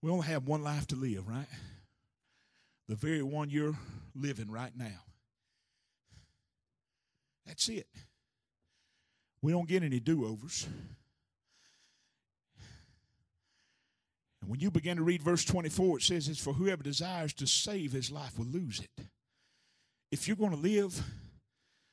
We 0.01 0.11
only 0.11 0.27
have 0.27 0.47
one 0.47 0.63
life 0.63 0.87
to 0.87 0.95
live, 0.95 1.27
right? 1.27 1.47
The 2.89 2.95
very 2.95 3.21
one 3.21 3.51
you're 3.51 3.77
living 4.15 4.49
right 4.49 4.71
now. 4.75 5.03
That's 7.45 7.69
it. 7.69 7.85
We 9.43 9.51
don't 9.51 9.69
get 9.69 9.83
any 9.83 9.99
do 9.99 10.25
overs. 10.25 10.67
And 14.41 14.49
when 14.49 14.59
you 14.59 14.71
begin 14.71 14.97
to 14.97 15.03
read 15.03 15.21
verse 15.21 15.45
24, 15.45 15.99
it 15.99 16.01
says, 16.01 16.27
It's 16.27 16.43
for 16.43 16.53
whoever 16.53 16.81
desires 16.81 17.31
to 17.33 17.45
save 17.45 17.91
his 17.91 18.09
life 18.09 18.39
will 18.39 18.47
lose 18.47 18.79
it. 18.79 19.05
If 20.11 20.27
you're 20.27 20.35
going 20.35 20.49
to 20.49 20.57
live 20.57 20.99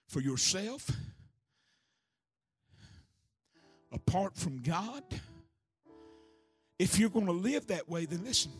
for 0.09 0.20
yourself, 0.20 0.90
apart 3.92 4.34
from 4.34 4.62
God, 4.62 5.03
if 6.78 6.99
you're 6.99 7.11
going 7.11 7.26
to 7.26 7.32
live 7.32 7.66
that 7.66 7.86
way, 7.86 8.07
then 8.07 8.24
listen, 8.24 8.53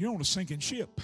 you're 0.00 0.14
on 0.14 0.20
a 0.20 0.24
sinking 0.24 0.60
ship. 0.60 0.98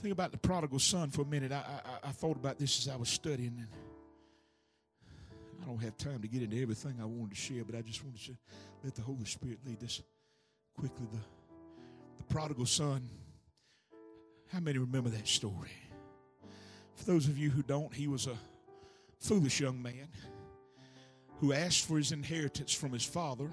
Think 0.00 0.12
about 0.12 0.30
the 0.30 0.38
prodigal 0.38 0.78
son 0.78 1.10
for 1.10 1.22
a 1.22 1.24
minute. 1.24 1.50
I, 1.50 1.56
I, 1.56 2.08
I 2.08 2.12
thought 2.12 2.36
about 2.36 2.58
this 2.58 2.78
as 2.86 2.92
I 2.92 2.96
was 2.96 3.08
studying. 3.08 3.56
And 3.58 3.66
I 5.60 5.66
don't 5.66 5.82
have 5.82 5.96
time 5.96 6.22
to 6.22 6.28
get 6.28 6.42
into 6.42 6.62
everything 6.62 6.94
I 7.02 7.04
wanted 7.04 7.30
to 7.30 7.36
share, 7.36 7.64
but 7.64 7.74
I 7.74 7.80
just 7.80 8.04
wanted 8.04 8.24
to 8.26 8.36
let 8.84 8.94
the 8.94 9.02
Holy 9.02 9.24
Spirit 9.24 9.58
lead 9.66 9.80
this 9.80 10.00
quickly. 10.78 11.06
The, 11.12 11.18
the 12.18 12.32
prodigal 12.32 12.66
son, 12.66 13.08
how 14.52 14.60
many 14.60 14.78
remember 14.78 15.10
that 15.10 15.26
story? 15.26 15.72
For 16.94 17.06
those 17.06 17.26
of 17.26 17.36
you 17.36 17.50
who 17.50 17.62
don't, 17.62 17.92
he 17.92 18.06
was 18.06 18.28
a 18.28 18.36
foolish 19.18 19.58
young 19.58 19.82
man 19.82 20.06
who 21.40 21.52
asked 21.52 21.86
for 21.86 21.96
his 21.96 22.12
inheritance 22.12 22.72
from 22.72 22.92
his 22.92 23.04
father, 23.04 23.50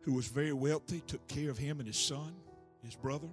who 0.00 0.14
was 0.14 0.26
very 0.26 0.52
wealthy, 0.52 1.02
took 1.06 1.26
care 1.28 1.50
of 1.50 1.58
him 1.58 1.80
and 1.80 1.86
his 1.86 1.98
son, 1.98 2.34
his 2.82 2.94
brother. 2.94 3.28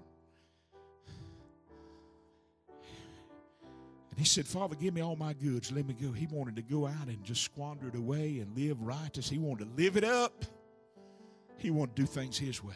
And 2.68 4.20
he 4.20 4.26
said, 4.26 4.45
Father, 4.45 4.76
give 4.76 4.93
me 4.93 5.01
all 5.01 5.16
my 5.16 5.34
goods. 5.34 5.72
Let 5.72 5.86
me 5.86 5.93
go. 5.93 6.12
He 6.12 6.26
wanted 6.28 6.56
to 6.56 6.62
go 6.62 6.88
out 6.88 7.08
and 7.08 7.22
just 7.24 7.43
squander 7.43 7.89
it 7.89 7.95
away 7.95 8.39
and 8.39 8.56
live 8.58 8.82
righteous. 8.82 9.30
He 9.30 9.38
wanted 9.38 9.76
to 9.76 9.84
live 9.84 9.97
it 9.97 10.06
up. 10.06 10.45
He 11.58 11.70
wanted 11.70 11.95
to 11.95 12.01
do 12.01 12.06
things 12.06 12.38
his 12.38 12.64
way. 12.64 12.74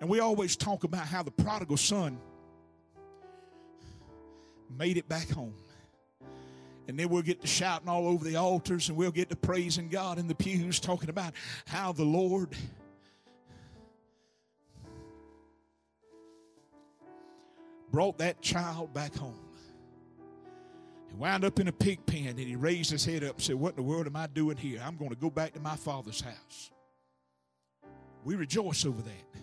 And 0.00 0.08
we 0.08 0.20
always 0.20 0.56
talk 0.56 0.84
about 0.84 1.06
how 1.06 1.22
the 1.22 1.30
prodigal 1.30 1.76
son 1.76 2.18
made 4.76 4.96
it 4.96 5.08
back 5.08 5.30
home. 5.30 5.54
And 6.86 6.98
then 6.98 7.08
we'll 7.08 7.22
get 7.22 7.40
to 7.40 7.46
shouting 7.46 7.88
all 7.88 8.06
over 8.06 8.24
the 8.24 8.36
altars 8.36 8.88
and 8.88 8.98
we'll 8.98 9.10
get 9.10 9.30
to 9.30 9.36
praising 9.36 9.88
God 9.88 10.18
in 10.18 10.28
the 10.28 10.34
pews, 10.34 10.78
talking 10.80 11.08
about 11.08 11.32
how 11.66 11.92
the 11.92 12.04
Lord 12.04 12.50
brought 17.90 18.18
that 18.18 18.42
child 18.42 18.92
back 18.92 19.14
home. 19.14 19.38
He 21.08 21.14
wound 21.14 21.44
up 21.44 21.58
in 21.58 21.68
a 21.68 21.72
pig 21.72 22.04
pen 22.04 22.26
and 22.26 22.38
he 22.38 22.56
raised 22.56 22.90
his 22.90 23.04
head 23.04 23.24
up 23.24 23.36
and 23.36 23.42
said, 23.42 23.56
What 23.56 23.70
in 23.70 23.76
the 23.76 23.82
world 23.82 24.06
am 24.06 24.16
I 24.16 24.26
doing 24.26 24.56
here? 24.56 24.82
I'm 24.84 24.96
going 24.96 25.10
to 25.10 25.16
go 25.16 25.30
back 25.30 25.54
to 25.54 25.60
my 25.60 25.76
father's 25.76 26.20
house. 26.20 26.70
We 28.24 28.34
rejoice 28.34 28.84
over 28.84 29.00
that. 29.00 29.40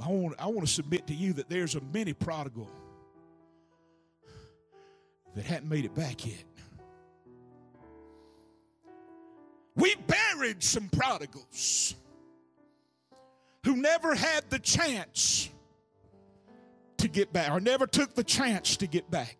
I 0.00 0.08
want, 0.08 0.34
I 0.38 0.46
want 0.46 0.66
to 0.66 0.72
submit 0.72 1.06
to 1.08 1.14
you 1.14 1.32
that 1.34 1.48
there's 1.48 1.74
a 1.74 1.80
many 1.92 2.12
prodigal 2.12 2.70
that 5.34 5.44
hadn't 5.44 5.68
made 5.68 5.84
it 5.84 5.94
back 5.94 6.26
yet. 6.26 6.44
We 9.74 9.94
buried 10.06 10.62
some 10.62 10.88
prodigals 10.88 11.94
who 13.64 13.76
never 13.76 14.14
had 14.14 14.50
the 14.50 14.58
chance 14.58 15.48
to 16.98 17.08
get 17.08 17.32
back 17.32 17.50
or 17.50 17.60
never 17.60 17.86
took 17.86 18.14
the 18.14 18.24
chance 18.24 18.76
to 18.78 18.86
get 18.86 19.10
back. 19.10 19.38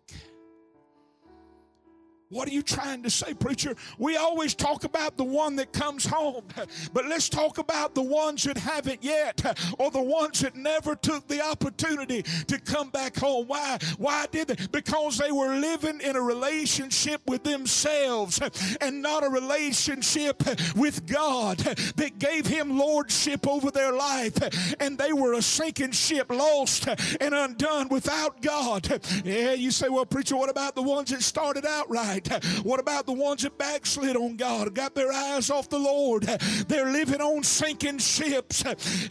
What 2.33 2.47
are 2.47 2.51
you 2.51 2.63
trying 2.63 3.03
to 3.03 3.11
say, 3.11 3.35
preacher? 3.35 3.75
We 3.99 4.17
always 4.17 4.55
talk 4.55 4.85
about 4.85 5.17
the 5.17 5.23
one 5.23 5.55
that 5.57 5.71
comes 5.71 6.03
home, 6.03 6.43
but 6.91 7.05
let's 7.05 7.29
talk 7.29 7.59
about 7.59 7.93
the 7.93 8.01
ones 8.01 8.43
that 8.43 8.57
haven't 8.57 9.03
yet, 9.03 9.45
or 9.77 9.91
the 9.91 10.01
ones 10.01 10.39
that 10.39 10.55
never 10.55 10.95
took 10.95 11.27
the 11.27 11.45
opportunity 11.45 12.23
to 12.47 12.59
come 12.59 12.89
back 12.89 13.15
home. 13.15 13.45
Why? 13.45 13.77
Why 13.99 14.25
did 14.31 14.47
they? 14.47 14.67
Because 14.71 15.19
they 15.19 15.31
were 15.31 15.55
living 15.55 16.01
in 16.01 16.15
a 16.15 16.21
relationship 16.21 17.21
with 17.27 17.43
themselves 17.43 18.39
and 18.81 19.01
not 19.01 19.23
a 19.23 19.29
relationship 19.29 20.41
with 20.75 21.05
God 21.05 21.59
that 21.59 22.17
gave 22.17 22.47
Him 22.47 22.79
lordship 22.79 23.47
over 23.47 23.69
their 23.69 23.93
life. 23.93 24.75
And 24.79 24.97
they 24.97 25.13
were 25.13 25.33
a 25.33 25.41
sinking 25.41 25.91
ship, 25.91 26.31
lost 26.31 26.87
and 27.21 27.33
undone 27.35 27.89
without 27.89 28.41
God. 28.41 29.01
Yeah, 29.23 29.53
you 29.53 29.69
say, 29.69 29.89
well, 29.89 30.05
preacher, 30.05 30.35
what 30.35 30.49
about 30.49 30.73
the 30.73 30.81
ones 30.81 31.11
that 31.11 31.21
started 31.21 31.65
out 31.65 31.89
right? 31.91 32.22
What 32.63 32.79
about 32.79 33.05
the 33.05 33.13
ones 33.13 33.43
that 33.43 33.57
backslid 33.57 34.15
on 34.15 34.35
God, 34.35 34.73
got 34.73 34.95
their 34.95 35.11
eyes 35.11 35.49
off 35.49 35.69
the 35.69 35.79
Lord? 35.79 36.23
They're 36.67 36.91
living 36.91 37.21
on 37.21 37.43
sinking 37.43 37.99
ships. 37.99 38.63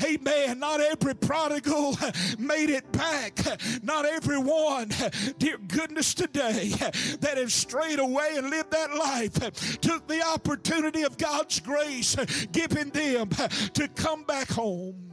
Amen. 0.03 0.59
Not 0.59 0.81
every 0.81 1.15
prodigal 1.15 1.97
made 2.39 2.71
it 2.71 2.91
back. 2.93 3.39
Not 3.83 4.05
everyone, 4.07 4.91
dear 5.39 5.59
goodness, 5.59 6.15
today 6.15 6.73
that 7.21 7.35
have 7.37 7.53
strayed 7.53 7.99
away 7.99 8.35
and 8.37 8.51
lived 8.51 8.71
that 8.71 8.95
life 8.95 9.79
took 9.81 10.07
the 10.09 10.23
opportunity 10.23 11.03
of 11.03 11.17
God's 11.19 11.61
grace 11.61 12.17
given 12.53 12.91
them 12.91 13.29
to 13.29 13.89
come 13.95 14.25
back 14.25 14.51
home. 14.51 15.11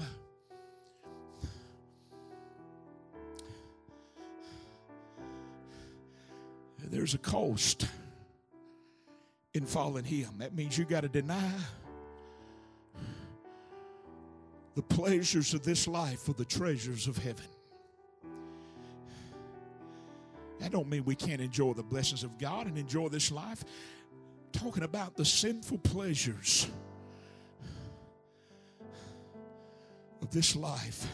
There's 6.90 7.14
a 7.14 7.20
cost 7.20 7.88
in 9.54 9.66
following 9.66 10.04
Him. 10.06 10.30
That 10.40 10.56
means 10.56 10.78
you 10.78 10.86
got 10.86 11.02
to 11.02 11.08
deny 11.10 11.52
the 14.76 14.82
pleasures 14.82 15.54
of 15.54 15.64
this 15.64 15.88
life 15.88 16.22
for 16.22 16.34
the 16.34 16.46
treasures 16.46 17.08
of 17.08 17.18
heaven. 17.18 17.46
That 20.60 20.72
don't 20.72 20.90
mean 20.90 21.06
we 21.06 21.16
can't 21.16 21.42
enjoy 21.42 21.74
the 21.74 21.84
blessings 21.84 22.24
of 22.24 22.38
God 22.38 22.68
and 22.68 22.78
enjoy 22.78 23.10
this 23.10 23.32
life. 23.32 23.64
talking 24.52 24.84
about 24.84 25.16
the 25.16 25.26
sinful 25.26 25.78
pleasures 25.78 26.68
of 30.22 30.32
this 30.32 30.56
life 30.56 31.08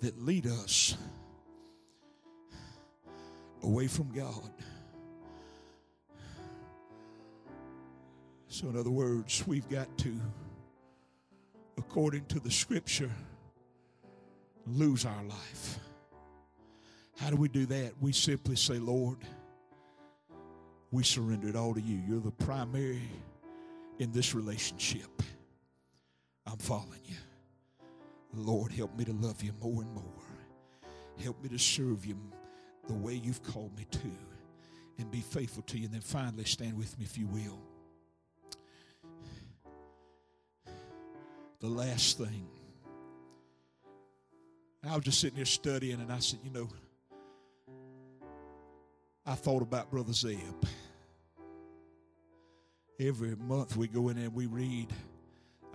that 0.00 0.18
lead 0.20 0.46
us 0.46 0.96
away 3.62 3.86
from 3.86 4.10
God. 4.12 4.50
So, 8.48 8.68
in 8.68 8.76
other 8.78 8.90
words, 8.90 9.44
we've 9.46 9.68
got 9.68 9.98
to, 9.98 10.18
according 11.76 12.24
to 12.26 12.40
the 12.40 12.50
scripture, 12.50 13.10
lose 14.66 15.04
our 15.04 15.22
life. 15.24 15.78
How 17.18 17.30
do 17.30 17.36
we 17.36 17.48
do 17.48 17.66
that? 17.66 17.92
We 18.00 18.12
simply 18.12 18.56
say, 18.56 18.78
Lord, 18.78 19.18
we 20.90 21.02
surrender 21.02 21.48
it 21.48 21.56
all 21.56 21.74
to 21.74 21.80
you. 21.80 22.00
You're 22.08 22.20
the 22.20 22.30
primary 22.30 23.02
in 23.98 24.12
this 24.12 24.34
relationship. 24.34 25.22
I'm 26.46 26.58
following 26.58 27.00
you. 27.04 27.16
Lord, 28.34 28.70
help 28.72 28.96
me 28.96 29.04
to 29.04 29.12
love 29.12 29.42
you 29.42 29.52
more 29.60 29.82
and 29.82 29.92
more. 29.92 30.04
Help 31.22 31.42
me 31.42 31.48
to 31.48 31.58
serve 31.58 32.04
you 32.04 32.16
the 32.86 32.94
way 32.94 33.14
you've 33.14 33.42
called 33.42 33.76
me 33.76 33.86
to 33.90 34.10
and 34.98 35.10
be 35.10 35.20
faithful 35.20 35.62
to 35.64 35.78
you. 35.78 35.86
And 35.86 35.94
then 35.94 36.00
finally, 36.00 36.44
stand 36.44 36.76
with 36.76 36.98
me 36.98 37.04
if 37.04 37.18
you 37.18 37.26
will. 37.26 37.58
The 41.60 41.68
last 41.68 42.18
thing. 42.18 42.48
I 44.88 44.94
was 44.94 45.04
just 45.04 45.20
sitting 45.20 45.36
here 45.36 45.44
studying 45.44 46.00
and 46.00 46.12
I 46.12 46.20
said, 46.20 46.38
you 46.44 46.50
know, 46.50 46.68
I 49.24 49.34
thought 49.34 49.62
about 49.62 49.90
Brother 49.90 50.12
Zeb. 50.12 50.38
Every 53.00 53.34
month 53.34 53.76
we 53.76 53.88
go 53.88 54.08
in 54.10 54.18
and 54.18 54.32
we 54.32 54.46
read 54.46 54.88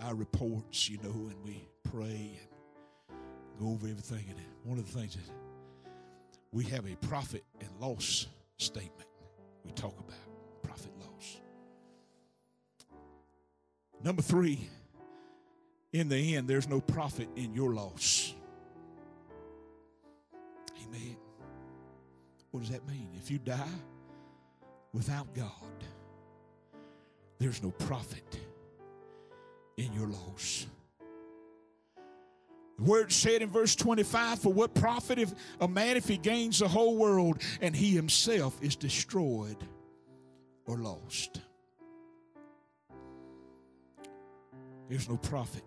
our 0.00 0.14
reports, 0.14 0.88
you 0.88 0.96
know, 1.02 1.10
and 1.10 1.36
we 1.44 1.68
pray 1.90 2.40
and 3.10 3.60
go 3.60 3.66
over 3.66 3.86
everything. 3.86 4.24
And 4.30 4.38
one 4.64 4.78
of 4.78 4.90
the 4.90 4.98
things 4.98 5.14
that 5.14 5.22
we 6.52 6.64
have 6.64 6.86
a 6.86 6.94
profit 7.06 7.44
and 7.60 7.70
loss 7.80 8.26
statement 8.58 9.08
we 9.64 9.72
talk 9.72 9.98
about 9.98 10.62
profit 10.62 10.92
loss. 11.00 11.40
Number 14.04 14.22
three, 14.22 14.68
in 15.92 16.08
the 16.08 16.36
end, 16.36 16.48
there's 16.48 16.68
no 16.68 16.80
profit 16.80 17.28
in 17.36 17.54
your 17.54 17.74
loss. 17.74 18.34
Amen. 20.84 21.16
What 22.50 22.60
does 22.60 22.70
that 22.70 22.86
mean? 22.86 23.08
If 23.16 23.30
you 23.30 23.38
die 23.38 23.78
without 24.92 25.32
God, 25.34 25.48
there's 27.38 27.62
no 27.62 27.70
profit 27.70 28.38
in 29.76 29.92
your 29.92 30.08
loss. 30.08 30.66
Word 32.84 33.12
said 33.12 33.42
in 33.42 33.50
verse 33.50 33.76
25, 33.76 34.40
For 34.40 34.52
what 34.52 34.74
profit 34.74 35.18
if 35.18 35.32
a 35.60 35.68
man 35.68 35.96
if 35.96 36.08
he 36.08 36.16
gains 36.16 36.58
the 36.58 36.68
whole 36.68 36.96
world 36.96 37.40
and 37.60 37.74
he 37.74 37.90
himself 37.90 38.60
is 38.62 38.76
destroyed 38.76 39.56
or 40.66 40.76
lost? 40.78 41.40
There's 44.88 45.08
no 45.08 45.16
profit 45.16 45.64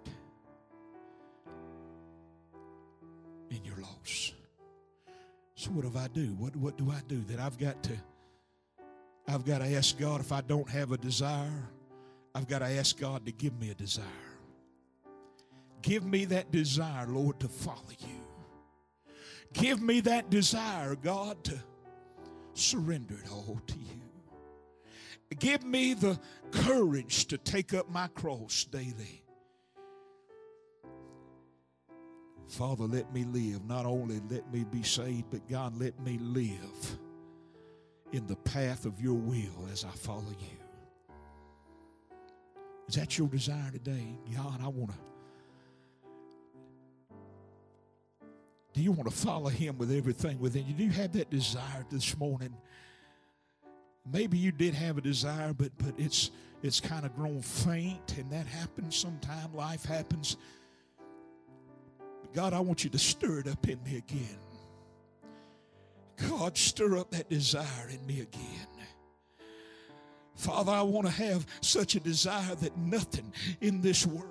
in 3.50 3.64
your 3.64 3.78
loss. 3.78 4.34
So 5.56 5.72
what 5.72 5.92
do 5.92 5.98
I 5.98 6.08
do? 6.10 6.28
What 6.36 6.56
what 6.56 6.78
do 6.78 6.92
I 6.92 7.02
do? 7.08 7.22
That 7.22 7.40
I've 7.40 7.58
got 7.58 7.82
to 7.84 7.94
I've 9.28 9.46
got 9.46 9.60
to 9.60 9.76
ask 9.76 9.98
God 9.98 10.22
if 10.22 10.32
I 10.32 10.42
don't 10.42 10.70
have 10.70 10.92
a 10.92 10.98
desire, 10.98 11.70
I've 12.36 12.48
got 12.48 12.60
to 12.60 12.66
ask 12.66 13.00
God 13.00 13.26
to 13.26 13.32
give 13.32 13.60
me 13.60 13.72
a 13.72 13.74
desire. 13.74 14.35
Give 15.86 16.04
me 16.04 16.26
that 16.26 16.52
desire, 16.52 17.06
Lord, 17.06 17.40
to 17.42 17.48
follow 17.48 17.78
you. 18.00 19.14
Give 19.54 19.84
me 19.84 20.00
that 20.00 20.32
desire, 20.32 20.96
God, 20.96 21.44
to 21.44 21.60
surrender 22.56 23.14
it 23.14 23.32
all 23.32 23.62
to 23.68 23.78
you. 23.78 24.02
Give 25.38 25.64
me 25.64 25.94
the 25.94 26.20
courage 26.50 27.28
to 27.28 27.38
take 27.38 27.76
up 27.76 27.88
my 27.88 28.08
cross 28.08 28.64
daily. 28.64 29.24
Father, 32.48 32.86
let 32.86 33.14
me 33.14 33.24
live. 33.26 33.64
Not 33.66 33.86
only 33.86 34.20
let 34.28 34.52
me 34.52 34.64
be 34.64 34.82
saved, 34.82 35.26
but 35.30 35.48
God, 35.48 35.80
let 35.80 36.00
me 36.00 36.18
live 36.20 36.98
in 38.12 38.26
the 38.26 38.38
path 38.38 38.86
of 38.86 39.00
your 39.00 39.14
will 39.14 39.70
as 39.72 39.86
I 39.86 39.92
follow 39.92 40.34
you. 40.40 41.18
Is 42.88 42.96
that 42.96 43.20
your 43.20 43.28
desire 43.28 43.70
today? 43.72 44.18
God, 44.36 44.62
I 44.64 44.68
want 44.68 44.90
to 44.90 45.15
Do 48.76 48.82
you 48.82 48.92
want 48.92 49.10
to 49.10 49.16
follow 49.16 49.48
him 49.48 49.78
with 49.78 49.90
everything 49.90 50.38
within 50.38 50.68
you? 50.68 50.74
Do 50.74 50.84
you 50.84 50.90
have 50.92 51.14
that 51.14 51.30
desire 51.30 51.86
this 51.90 52.18
morning? 52.18 52.54
Maybe 54.12 54.38
you 54.38 54.52
did 54.52 54.74
have 54.74 54.98
a 54.98 55.02
desire, 55.02 55.54
but 55.54 55.72
but 55.78 55.94
it's 55.98 56.30
it's 56.62 56.82
kind 56.82 57.06
of 57.06 57.16
grown 57.16 57.42
faint, 57.42 58.18
and 58.18 58.30
that 58.34 58.46
happens 58.46 58.98
sometime. 58.98 59.56
Life 59.56 59.86
happens. 59.86 60.36
But 62.22 62.34
God, 62.34 62.54
I 62.54 62.60
want 62.60 62.84
you 62.84 62.90
to 62.90 63.00
stir 63.00 63.40
it 63.40 63.48
up 63.48 63.66
in 63.66 63.82
me 63.84 63.96
again. 63.98 64.40
God, 66.30 66.58
stir 66.58 66.98
up 66.98 67.12
that 67.12 67.30
desire 67.30 67.90
in 67.90 68.06
me 68.06 68.22
again. 68.22 68.68
Father, 70.36 70.74
I 70.74 70.82
want 70.82 71.08
to 71.08 71.14
have 71.14 71.46
such 71.62 71.96
a 71.96 72.02
desire 72.02 72.56
that 72.56 72.78
nothing 72.78 73.32
in 73.62 73.80
this 73.80 74.06
world 74.06 74.28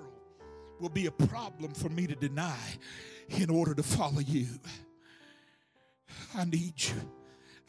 will 0.79 0.89
be 0.89 1.07
a 1.07 1.11
problem 1.11 1.73
for 1.73 1.89
me 1.89 2.05
to 2.05 2.15
deny 2.15 2.59
in 3.29 3.49
order 3.49 3.73
to 3.73 3.83
follow 3.83 4.19
you. 4.19 4.47
I 6.35 6.45
need 6.45 6.73
you. 6.77 6.95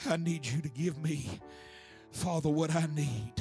I 0.09 0.17
need 0.17 0.47
you 0.47 0.61
to 0.61 0.69
give 0.69 0.99
me, 1.03 1.29
Father, 2.11 2.49
what 2.49 2.75
I 2.75 2.87
need 2.95 3.33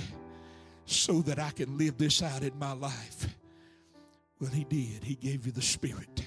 so 0.86 1.22
that 1.24 1.39
I 1.39 1.51
can 1.51 1.78
live 1.78 1.97
this 1.97 2.22
out 2.22 2.43
in 2.43 2.57
my 2.57 2.74
life. 2.74 3.36
Well, 4.39 4.51
He 4.51 4.63
did. 4.63 5.03
He 5.03 5.16
gave 5.16 5.45
you 5.45 5.51
the 5.51 5.61
Spirit. 5.61 6.26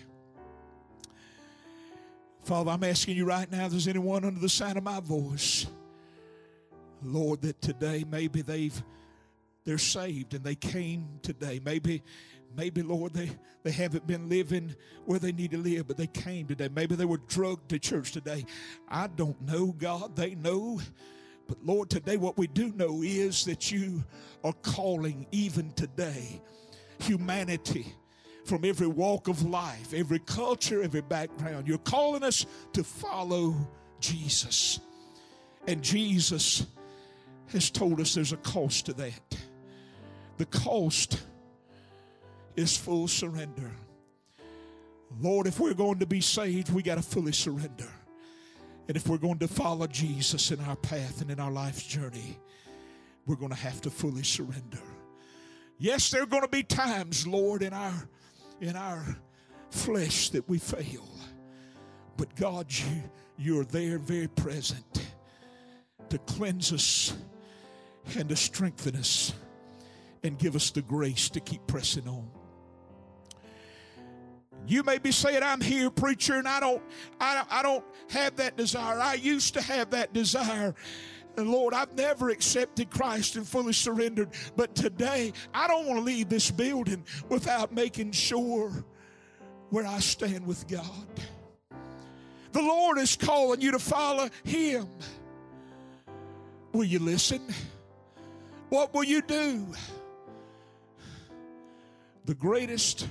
Father, 2.42 2.70
I'm 2.70 2.84
asking 2.84 3.16
you 3.16 3.26
right 3.26 3.50
now, 3.50 3.66
if 3.66 3.72
there's 3.72 3.88
anyone 3.88 4.24
under 4.24 4.40
the 4.40 4.48
sound 4.48 4.78
of 4.78 4.84
my 4.84 5.00
voice, 5.00 5.66
Lord, 7.02 7.42
that 7.42 7.60
today 7.60 8.04
maybe 8.10 8.42
they've 8.42 8.82
they're 9.64 9.76
saved 9.76 10.32
and 10.32 10.42
they 10.42 10.54
came 10.54 11.20
today. 11.20 11.60
Maybe, 11.62 12.02
maybe, 12.56 12.82
Lord, 12.82 13.12
they, 13.12 13.30
they 13.62 13.70
haven't 13.70 14.06
been 14.06 14.28
living 14.28 14.74
where 15.04 15.18
they 15.18 15.32
need 15.32 15.50
to 15.52 15.58
live, 15.58 15.88
but 15.88 15.96
they 15.96 16.06
came 16.06 16.46
today. 16.46 16.68
Maybe 16.74 16.94
they 16.94 17.04
were 17.04 17.20
drugged 17.28 17.68
to 17.70 17.78
church 17.78 18.12
today. 18.12 18.44
I 18.88 19.08
don't 19.08 19.40
know, 19.42 19.68
God. 19.72 20.16
They 20.16 20.34
know. 20.34 20.80
But 21.46 21.58
Lord, 21.64 21.90
today 21.90 22.16
what 22.16 22.36
we 22.36 22.46
do 22.46 22.72
know 22.72 23.02
is 23.02 23.44
that 23.46 23.72
you 23.72 24.04
are 24.44 24.52
calling 24.62 25.26
even 25.32 25.72
today 25.72 26.40
humanity 27.00 27.86
from 28.44 28.64
every 28.64 28.86
walk 28.86 29.28
of 29.28 29.42
life, 29.42 29.92
every 29.94 30.18
culture, 30.20 30.82
every 30.82 31.00
background. 31.00 31.68
You're 31.68 31.78
calling 31.78 32.22
us 32.22 32.46
to 32.72 32.82
follow 32.82 33.54
Jesus. 34.00 34.80
And 35.66 35.82
Jesus 35.82 36.66
has 37.48 37.70
told 37.70 38.00
us 38.00 38.14
there's 38.14 38.32
a 38.32 38.38
cost 38.38 38.86
to 38.86 38.92
that. 38.94 39.38
The 40.38 40.46
cost 40.46 41.22
is 42.58 42.76
full 42.76 43.06
surrender. 43.06 43.70
Lord, 45.20 45.46
if 45.46 45.60
we're 45.60 45.74
going 45.74 46.00
to 46.00 46.06
be 46.06 46.20
saved, 46.20 46.70
we 46.74 46.82
got 46.82 46.96
to 46.96 47.02
fully 47.02 47.30
surrender. 47.30 47.86
And 48.88 48.96
if 48.96 49.06
we're 49.06 49.18
going 49.18 49.38
to 49.38 49.48
follow 49.48 49.86
Jesus 49.86 50.50
in 50.50 50.58
our 50.60 50.74
path 50.74 51.20
and 51.20 51.30
in 51.30 51.38
our 51.38 51.52
life's 51.52 51.84
journey, 51.84 52.36
we're 53.26 53.36
going 53.36 53.52
to 53.52 53.56
have 53.56 53.80
to 53.82 53.90
fully 53.90 54.24
surrender. 54.24 54.82
Yes, 55.78 56.10
there 56.10 56.22
are 56.22 56.26
going 56.26 56.42
to 56.42 56.48
be 56.48 56.64
times, 56.64 57.26
Lord, 57.28 57.62
in 57.62 57.72
our 57.72 58.08
in 58.60 58.74
our 58.74 59.04
flesh 59.70 60.30
that 60.30 60.48
we 60.48 60.58
fail. 60.58 61.08
But 62.16 62.34
God, 62.34 62.66
you, 62.72 63.04
you're 63.36 63.64
there 63.64 63.98
very 63.98 64.26
present 64.26 65.06
to 66.08 66.18
cleanse 66.18 66.72
us 66.72 67.16
and 68.16 68.28
to 68.30 68.34
strengthen 68.34 68.96
us 68.96 69.32
and 70.24 70.36
give 70.36 70.56
us 70.56 70.70
the 70.70 70.82
grace 70.82 71.28
to 71.30 71.40
keep 71.40 71.64
pressing 71.68 72.08
on. 72.08 72.28
You 74.68 74.82
may 74.82 74.98
be 74.98 75.12
saying, 75.12 75.42
I'm 75.42 75.62
here, 75.62 75.90
preacher, 75.90 76.34
and 76.34 76.46
I 76.46 76.60
don't, 76.60 76.82
I 77.18 77.34
don't, 77.34 77.48
I 77.50 77.62
don't 77.62 77.84
have 78.10 78.36
that 78.36 78.58
desire. 78.58 79.00
I 79.00 79.14
used 79.14 79.54
to 79.54 79.62
have 79.62 79.90
that 79.90 80.12
desire. 80.12 80.74
And 81.38 81.50
Lord, 81.50 81.72
I've 81.72 81.94
never 81.94 82.28
accepted 82.28 82.90
Christ 82.90 83.36
and 83.36 83.48
fully 83.48 83.72
surrendered. 83.72 84.28
But 84.56 84.74
today, 84.74 85.32
I 85.54 85.68
don't 85.68 85.86
want 85.86 86.00
to 86.00 86.04
leave 86.04 86.28
this 86.28 86.50
building 86.50 87.02
without 87.30 87.72
making 87.72 88.12
sure 88.12 88.84
where 89.70 89.86
I 89.86 90.00
stand 90.00 90.46
with 90.46 90.68
God. 90.68 91.08
The 92.52 92.60
Lord 92.60 92.98
is 92.98 93.16
calling 93.16 93.62
you 93.62 93.70
to 93.70 93.78
follow 93.78 94.28
Him. 94.44 94.86
Will 96.72 96.84
you 96.84 96.98
listen? 96.98 97.40
What 98.68 98.92
will 98.92 99.04
you 99.04 99.22
do? 99.22 99.66
The 102.26 102.34
greatest 102.34 103.08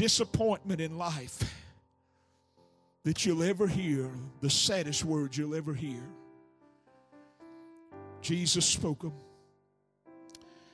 disappointment 0.00 0.80
in 0.80 0.96
life 0.96 1.44
that 3.04 3.26
you'll 3.26 3.42
ever 3.42 3.66
hear, 3.66 4.10
the 4.40 4.48
saddest 4.48 5.04
words 5.04 5.36
you'll 5.36 5.54
ever 5.54 5.74
hear. 5.74 6.00
Jesus 8.22 8.64
spoke 8.64 9.02
them. 9.02 9.12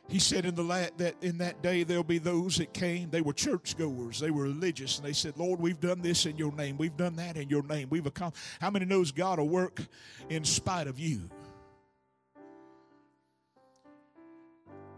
He 0.08 0.20
said 0.20 0.44
in 0.44 0.54
the 0.54 0.62
la- 0.62 0.86
that 0.98 1.16
in 1.22 1.38
that 1.38 1.60
day 1.60 1.82
there'll 1.82 2.04
be 2.04 2.18
those 2.18 2.58
that 2.58 2.72
came. 2.72 3.10
They 3.10 3.20
were 3.20 3.32
churchgoers. 3.32 4.20
They 4.20 4.30
were 4.30 4.44
religious, 4.44 4.98
and 4.98 5.04
they 5.04 5.12
said, 5.12 5.36
"Lord, 5.36 5.58
we've 5.58 5.80
done 5.80 6.02
this 6.02 6.24
in 6.24 6.36
Your 6.36 6.52
name. 6.52 6.78
We've 6.78 6.96
done 6.96 7.16
that 7.16 7.36
in 7.36 7.48
Your 7.48 7.64
name. 7.64 7.88
We've 7.90 8.06
accomplished." 8.06 8.46
How 8.60 8.70
many 8.70 8.84
knows 8.84 9.10
God 9.10 9.40
will 9.40 9.48
work 9.48 9.80
in 10.28 10.44
spite 10.44 10.86
of 10.86 11.00
you? 11.00 11.28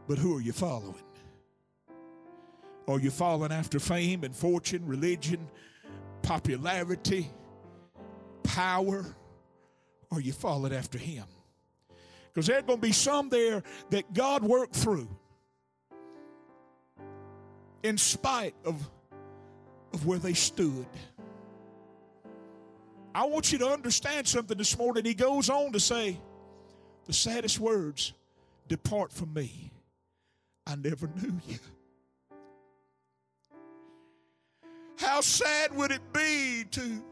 But 0.07 0.19
who 0.19 0.37
are 0.37 0.41
you 0.43 0.53
following? 0.53 1.08
Are 2.89 2.99
you 2.99 3.11
following 3.11 3.53
after 3.53 3.79
fame 3.79 4.25
and 4.25 4.35
fortune, 4.35 4.87
religion, 4.87 5.47
popularity, 6.23 7.31
power? 8.43 9.05
Or 10.11 10.23
you 10.23 10.33
following 10.33 10.73
after 10.73 10.97
Him? 10.97 11.25
Because 12.33 12.47
there 12.47 12.59
are 12.59 12.63
going 12.63 12.79
to 12.79 12.87
be 12.87 12.93
some 12.93 13.29
there 13.29 13.63
that 13.91 14.15
God 14.15 14.43
worked 14.43 14.75
through 14.75 15.09
in 17.83 17.99
spite 17.99 18.55
of, 18.65 18.77
of 19.93 20.07
where 20.07 20.19
they 20.19 20.33
stood. 20.33 20.87
I 23.15 23.27
want 23.27 23.53
you 23.53 23.59
to 23.59 23.67
understand 23.67 24.27
something 24.27 24.57
this 24.57 24.79
morning. 24.79 25.05
He 25.05 25.13
goes 25.13 25.51
on 25.51 25.73
to 25.73 25.81
say 25.81 26.19
the 27.05 27.13
saddest 27.13 27.61
words 27.61 28.15
Depart 28.67 29.13
from 29.13 29.35
me. 29.35 29.71
I 30.67 30.77
never 30.77 31.09
knew 31.17 31.39
you. 31.47 31.59
How 35.19 35.23
sad 35.23 35.77
would 35.77 35.91
it 35.91 36.13
be 36.13 36.63
to 36.71 37.03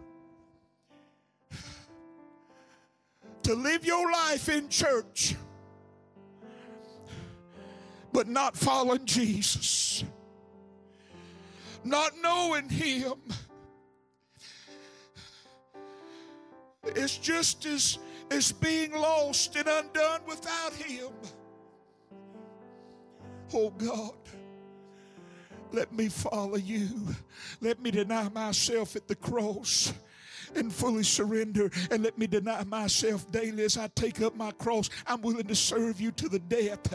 to 3.42 3.52
live 3.52 3.84
your 3.84 4.12
life 4.12 4.48
in 4.48 4.68
church 4.68 5.34
but 8.12 8.28
not 8.28 8.56
following 8.56 9.04
Jesus, 9.04 10.04
not 11.82 12.12
knowing 12.22 12.68
Him. 12.68 13.14
It's 16.84 17.18
just 17.18 17.66
as, 17.66 17.98
as 18.30 18.52
being 18.52 18.92
lost 18.92 19.56
and 19.56 19.66
undone 19.66 20.20
without 20.28 20.74
Him. 20.74 21.10
Oh 23.52 23.70
God. 23.70 24.14
Let 25.72 25.92
me 25.92 26.08
follow 26.08 26.56
you. 26.56 26.88
Let 27.60 27.80
me 27.80 27.90
deny 27.90 28.28
myself 28.28 28.96
at 28.96 29.08
the 29.08 29.16
cross 29.16 29.92
and 30.54 30.72
fully 30.72 31.02
surrender 31.02 31.70
and 31.90 32.02
let 32.02 32.16
me 32.16 32.26
deny 32.26 32.64
myself 32.64 33.30
daily 33.30 33.64
as 33.64 33.76
I 33.76 33.88
take 33.88 34.22
up 34.22 34.36
my 34.36 34.52
cross. 34.52 34.88
I'm 35.06 35.20
willing 35.22 35.46
to 35.46 35.54
serve 35.54 36.00
you 36.00 36.12
to 36.12 36.28
the 36.28 36.38
death. 36.38 36.94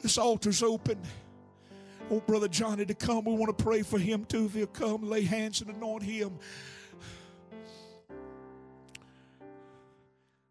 This 0.00 0.18
altar's 0.18 0.62
open. 0.62 0.98
Oh, 2.10 2.20
Brother 2.20 2.48
Johnny 2.48 2.84
to 2.84 2.94
come. 2.94 3.24
We 3.24 3.34
want 3.34 3.56
to 3.56 3.64
pray 3.64 3.82
for 3.82 3.98
him 3.98 4.26
too. 4.26 4.44
If 4.44 4.54
he'll 4.54 4.66
come, 4.66 5.08
lay 5.08 5.22
hands 5.22 5.62
and 5.62 5.74
anoint 5.74 6.02
him. 6.02 6.38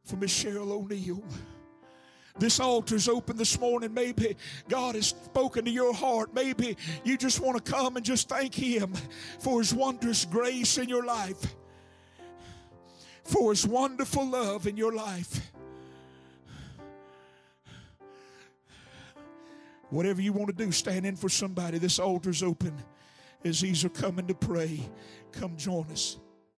For 0.03 0.15
Miss 0.15 0.43
Cheryl 0.43 0.71
O'Neill. 0.71 1.23
This 2.39 2.59
altar's 2.59 3.07
open 3.07 3.37
this 3.37 3.59
morning. 3.59 3.93
Maybe 3.93 4.35
God 4.67 4.95
has 4.95 5.07
spoken 5.07 5.65
to 5.65 5.71
your 5.71 5.93
heart. 5.93 6.33
Maybe 6.33 6.77
you 7.03 7.17
just 7.17 7.39
want 7.39 7.63
to 7.63 7.71
come 7.71 7.95
and 7.95 8.03
just 8.05 8.27
thank 8.27 8.55
Him 8.55 8.93
for 9.39 9.59
His 9.59 9.73
wondrous 9.73 10.25
grace 10.25 10.77
in 10.77 10.89
your 10.89 11.05
life, 11.05 11.55
for 13.23 13.51
His 13.51 13.67
wonderful 13.67 14.27
love 14.27 14.65
in 14.65 14.77
your 14.77 14.93
life. 14.93 15.51
Whatever 19.91 20.21
you 20.21 20.33
want 20.33 20.47
to 20.47 20.65
do, 20.65 20.71
stand 20.71 21.05
in 21.05 21.15
for 21.15 21.29
somebody. 21.29 21.77
This 21.77 21.99
altar's 21.99 22.41
open 22.41 22.75
as 23.45 23.61
these 23.61 23.85
are 23.85 23.89
coming 23.89 24.25
to 24.25 24.33
pray. 24.33 24.79
Come 25.31 25.55
join 25.55 25.85
us. 25.91 26.17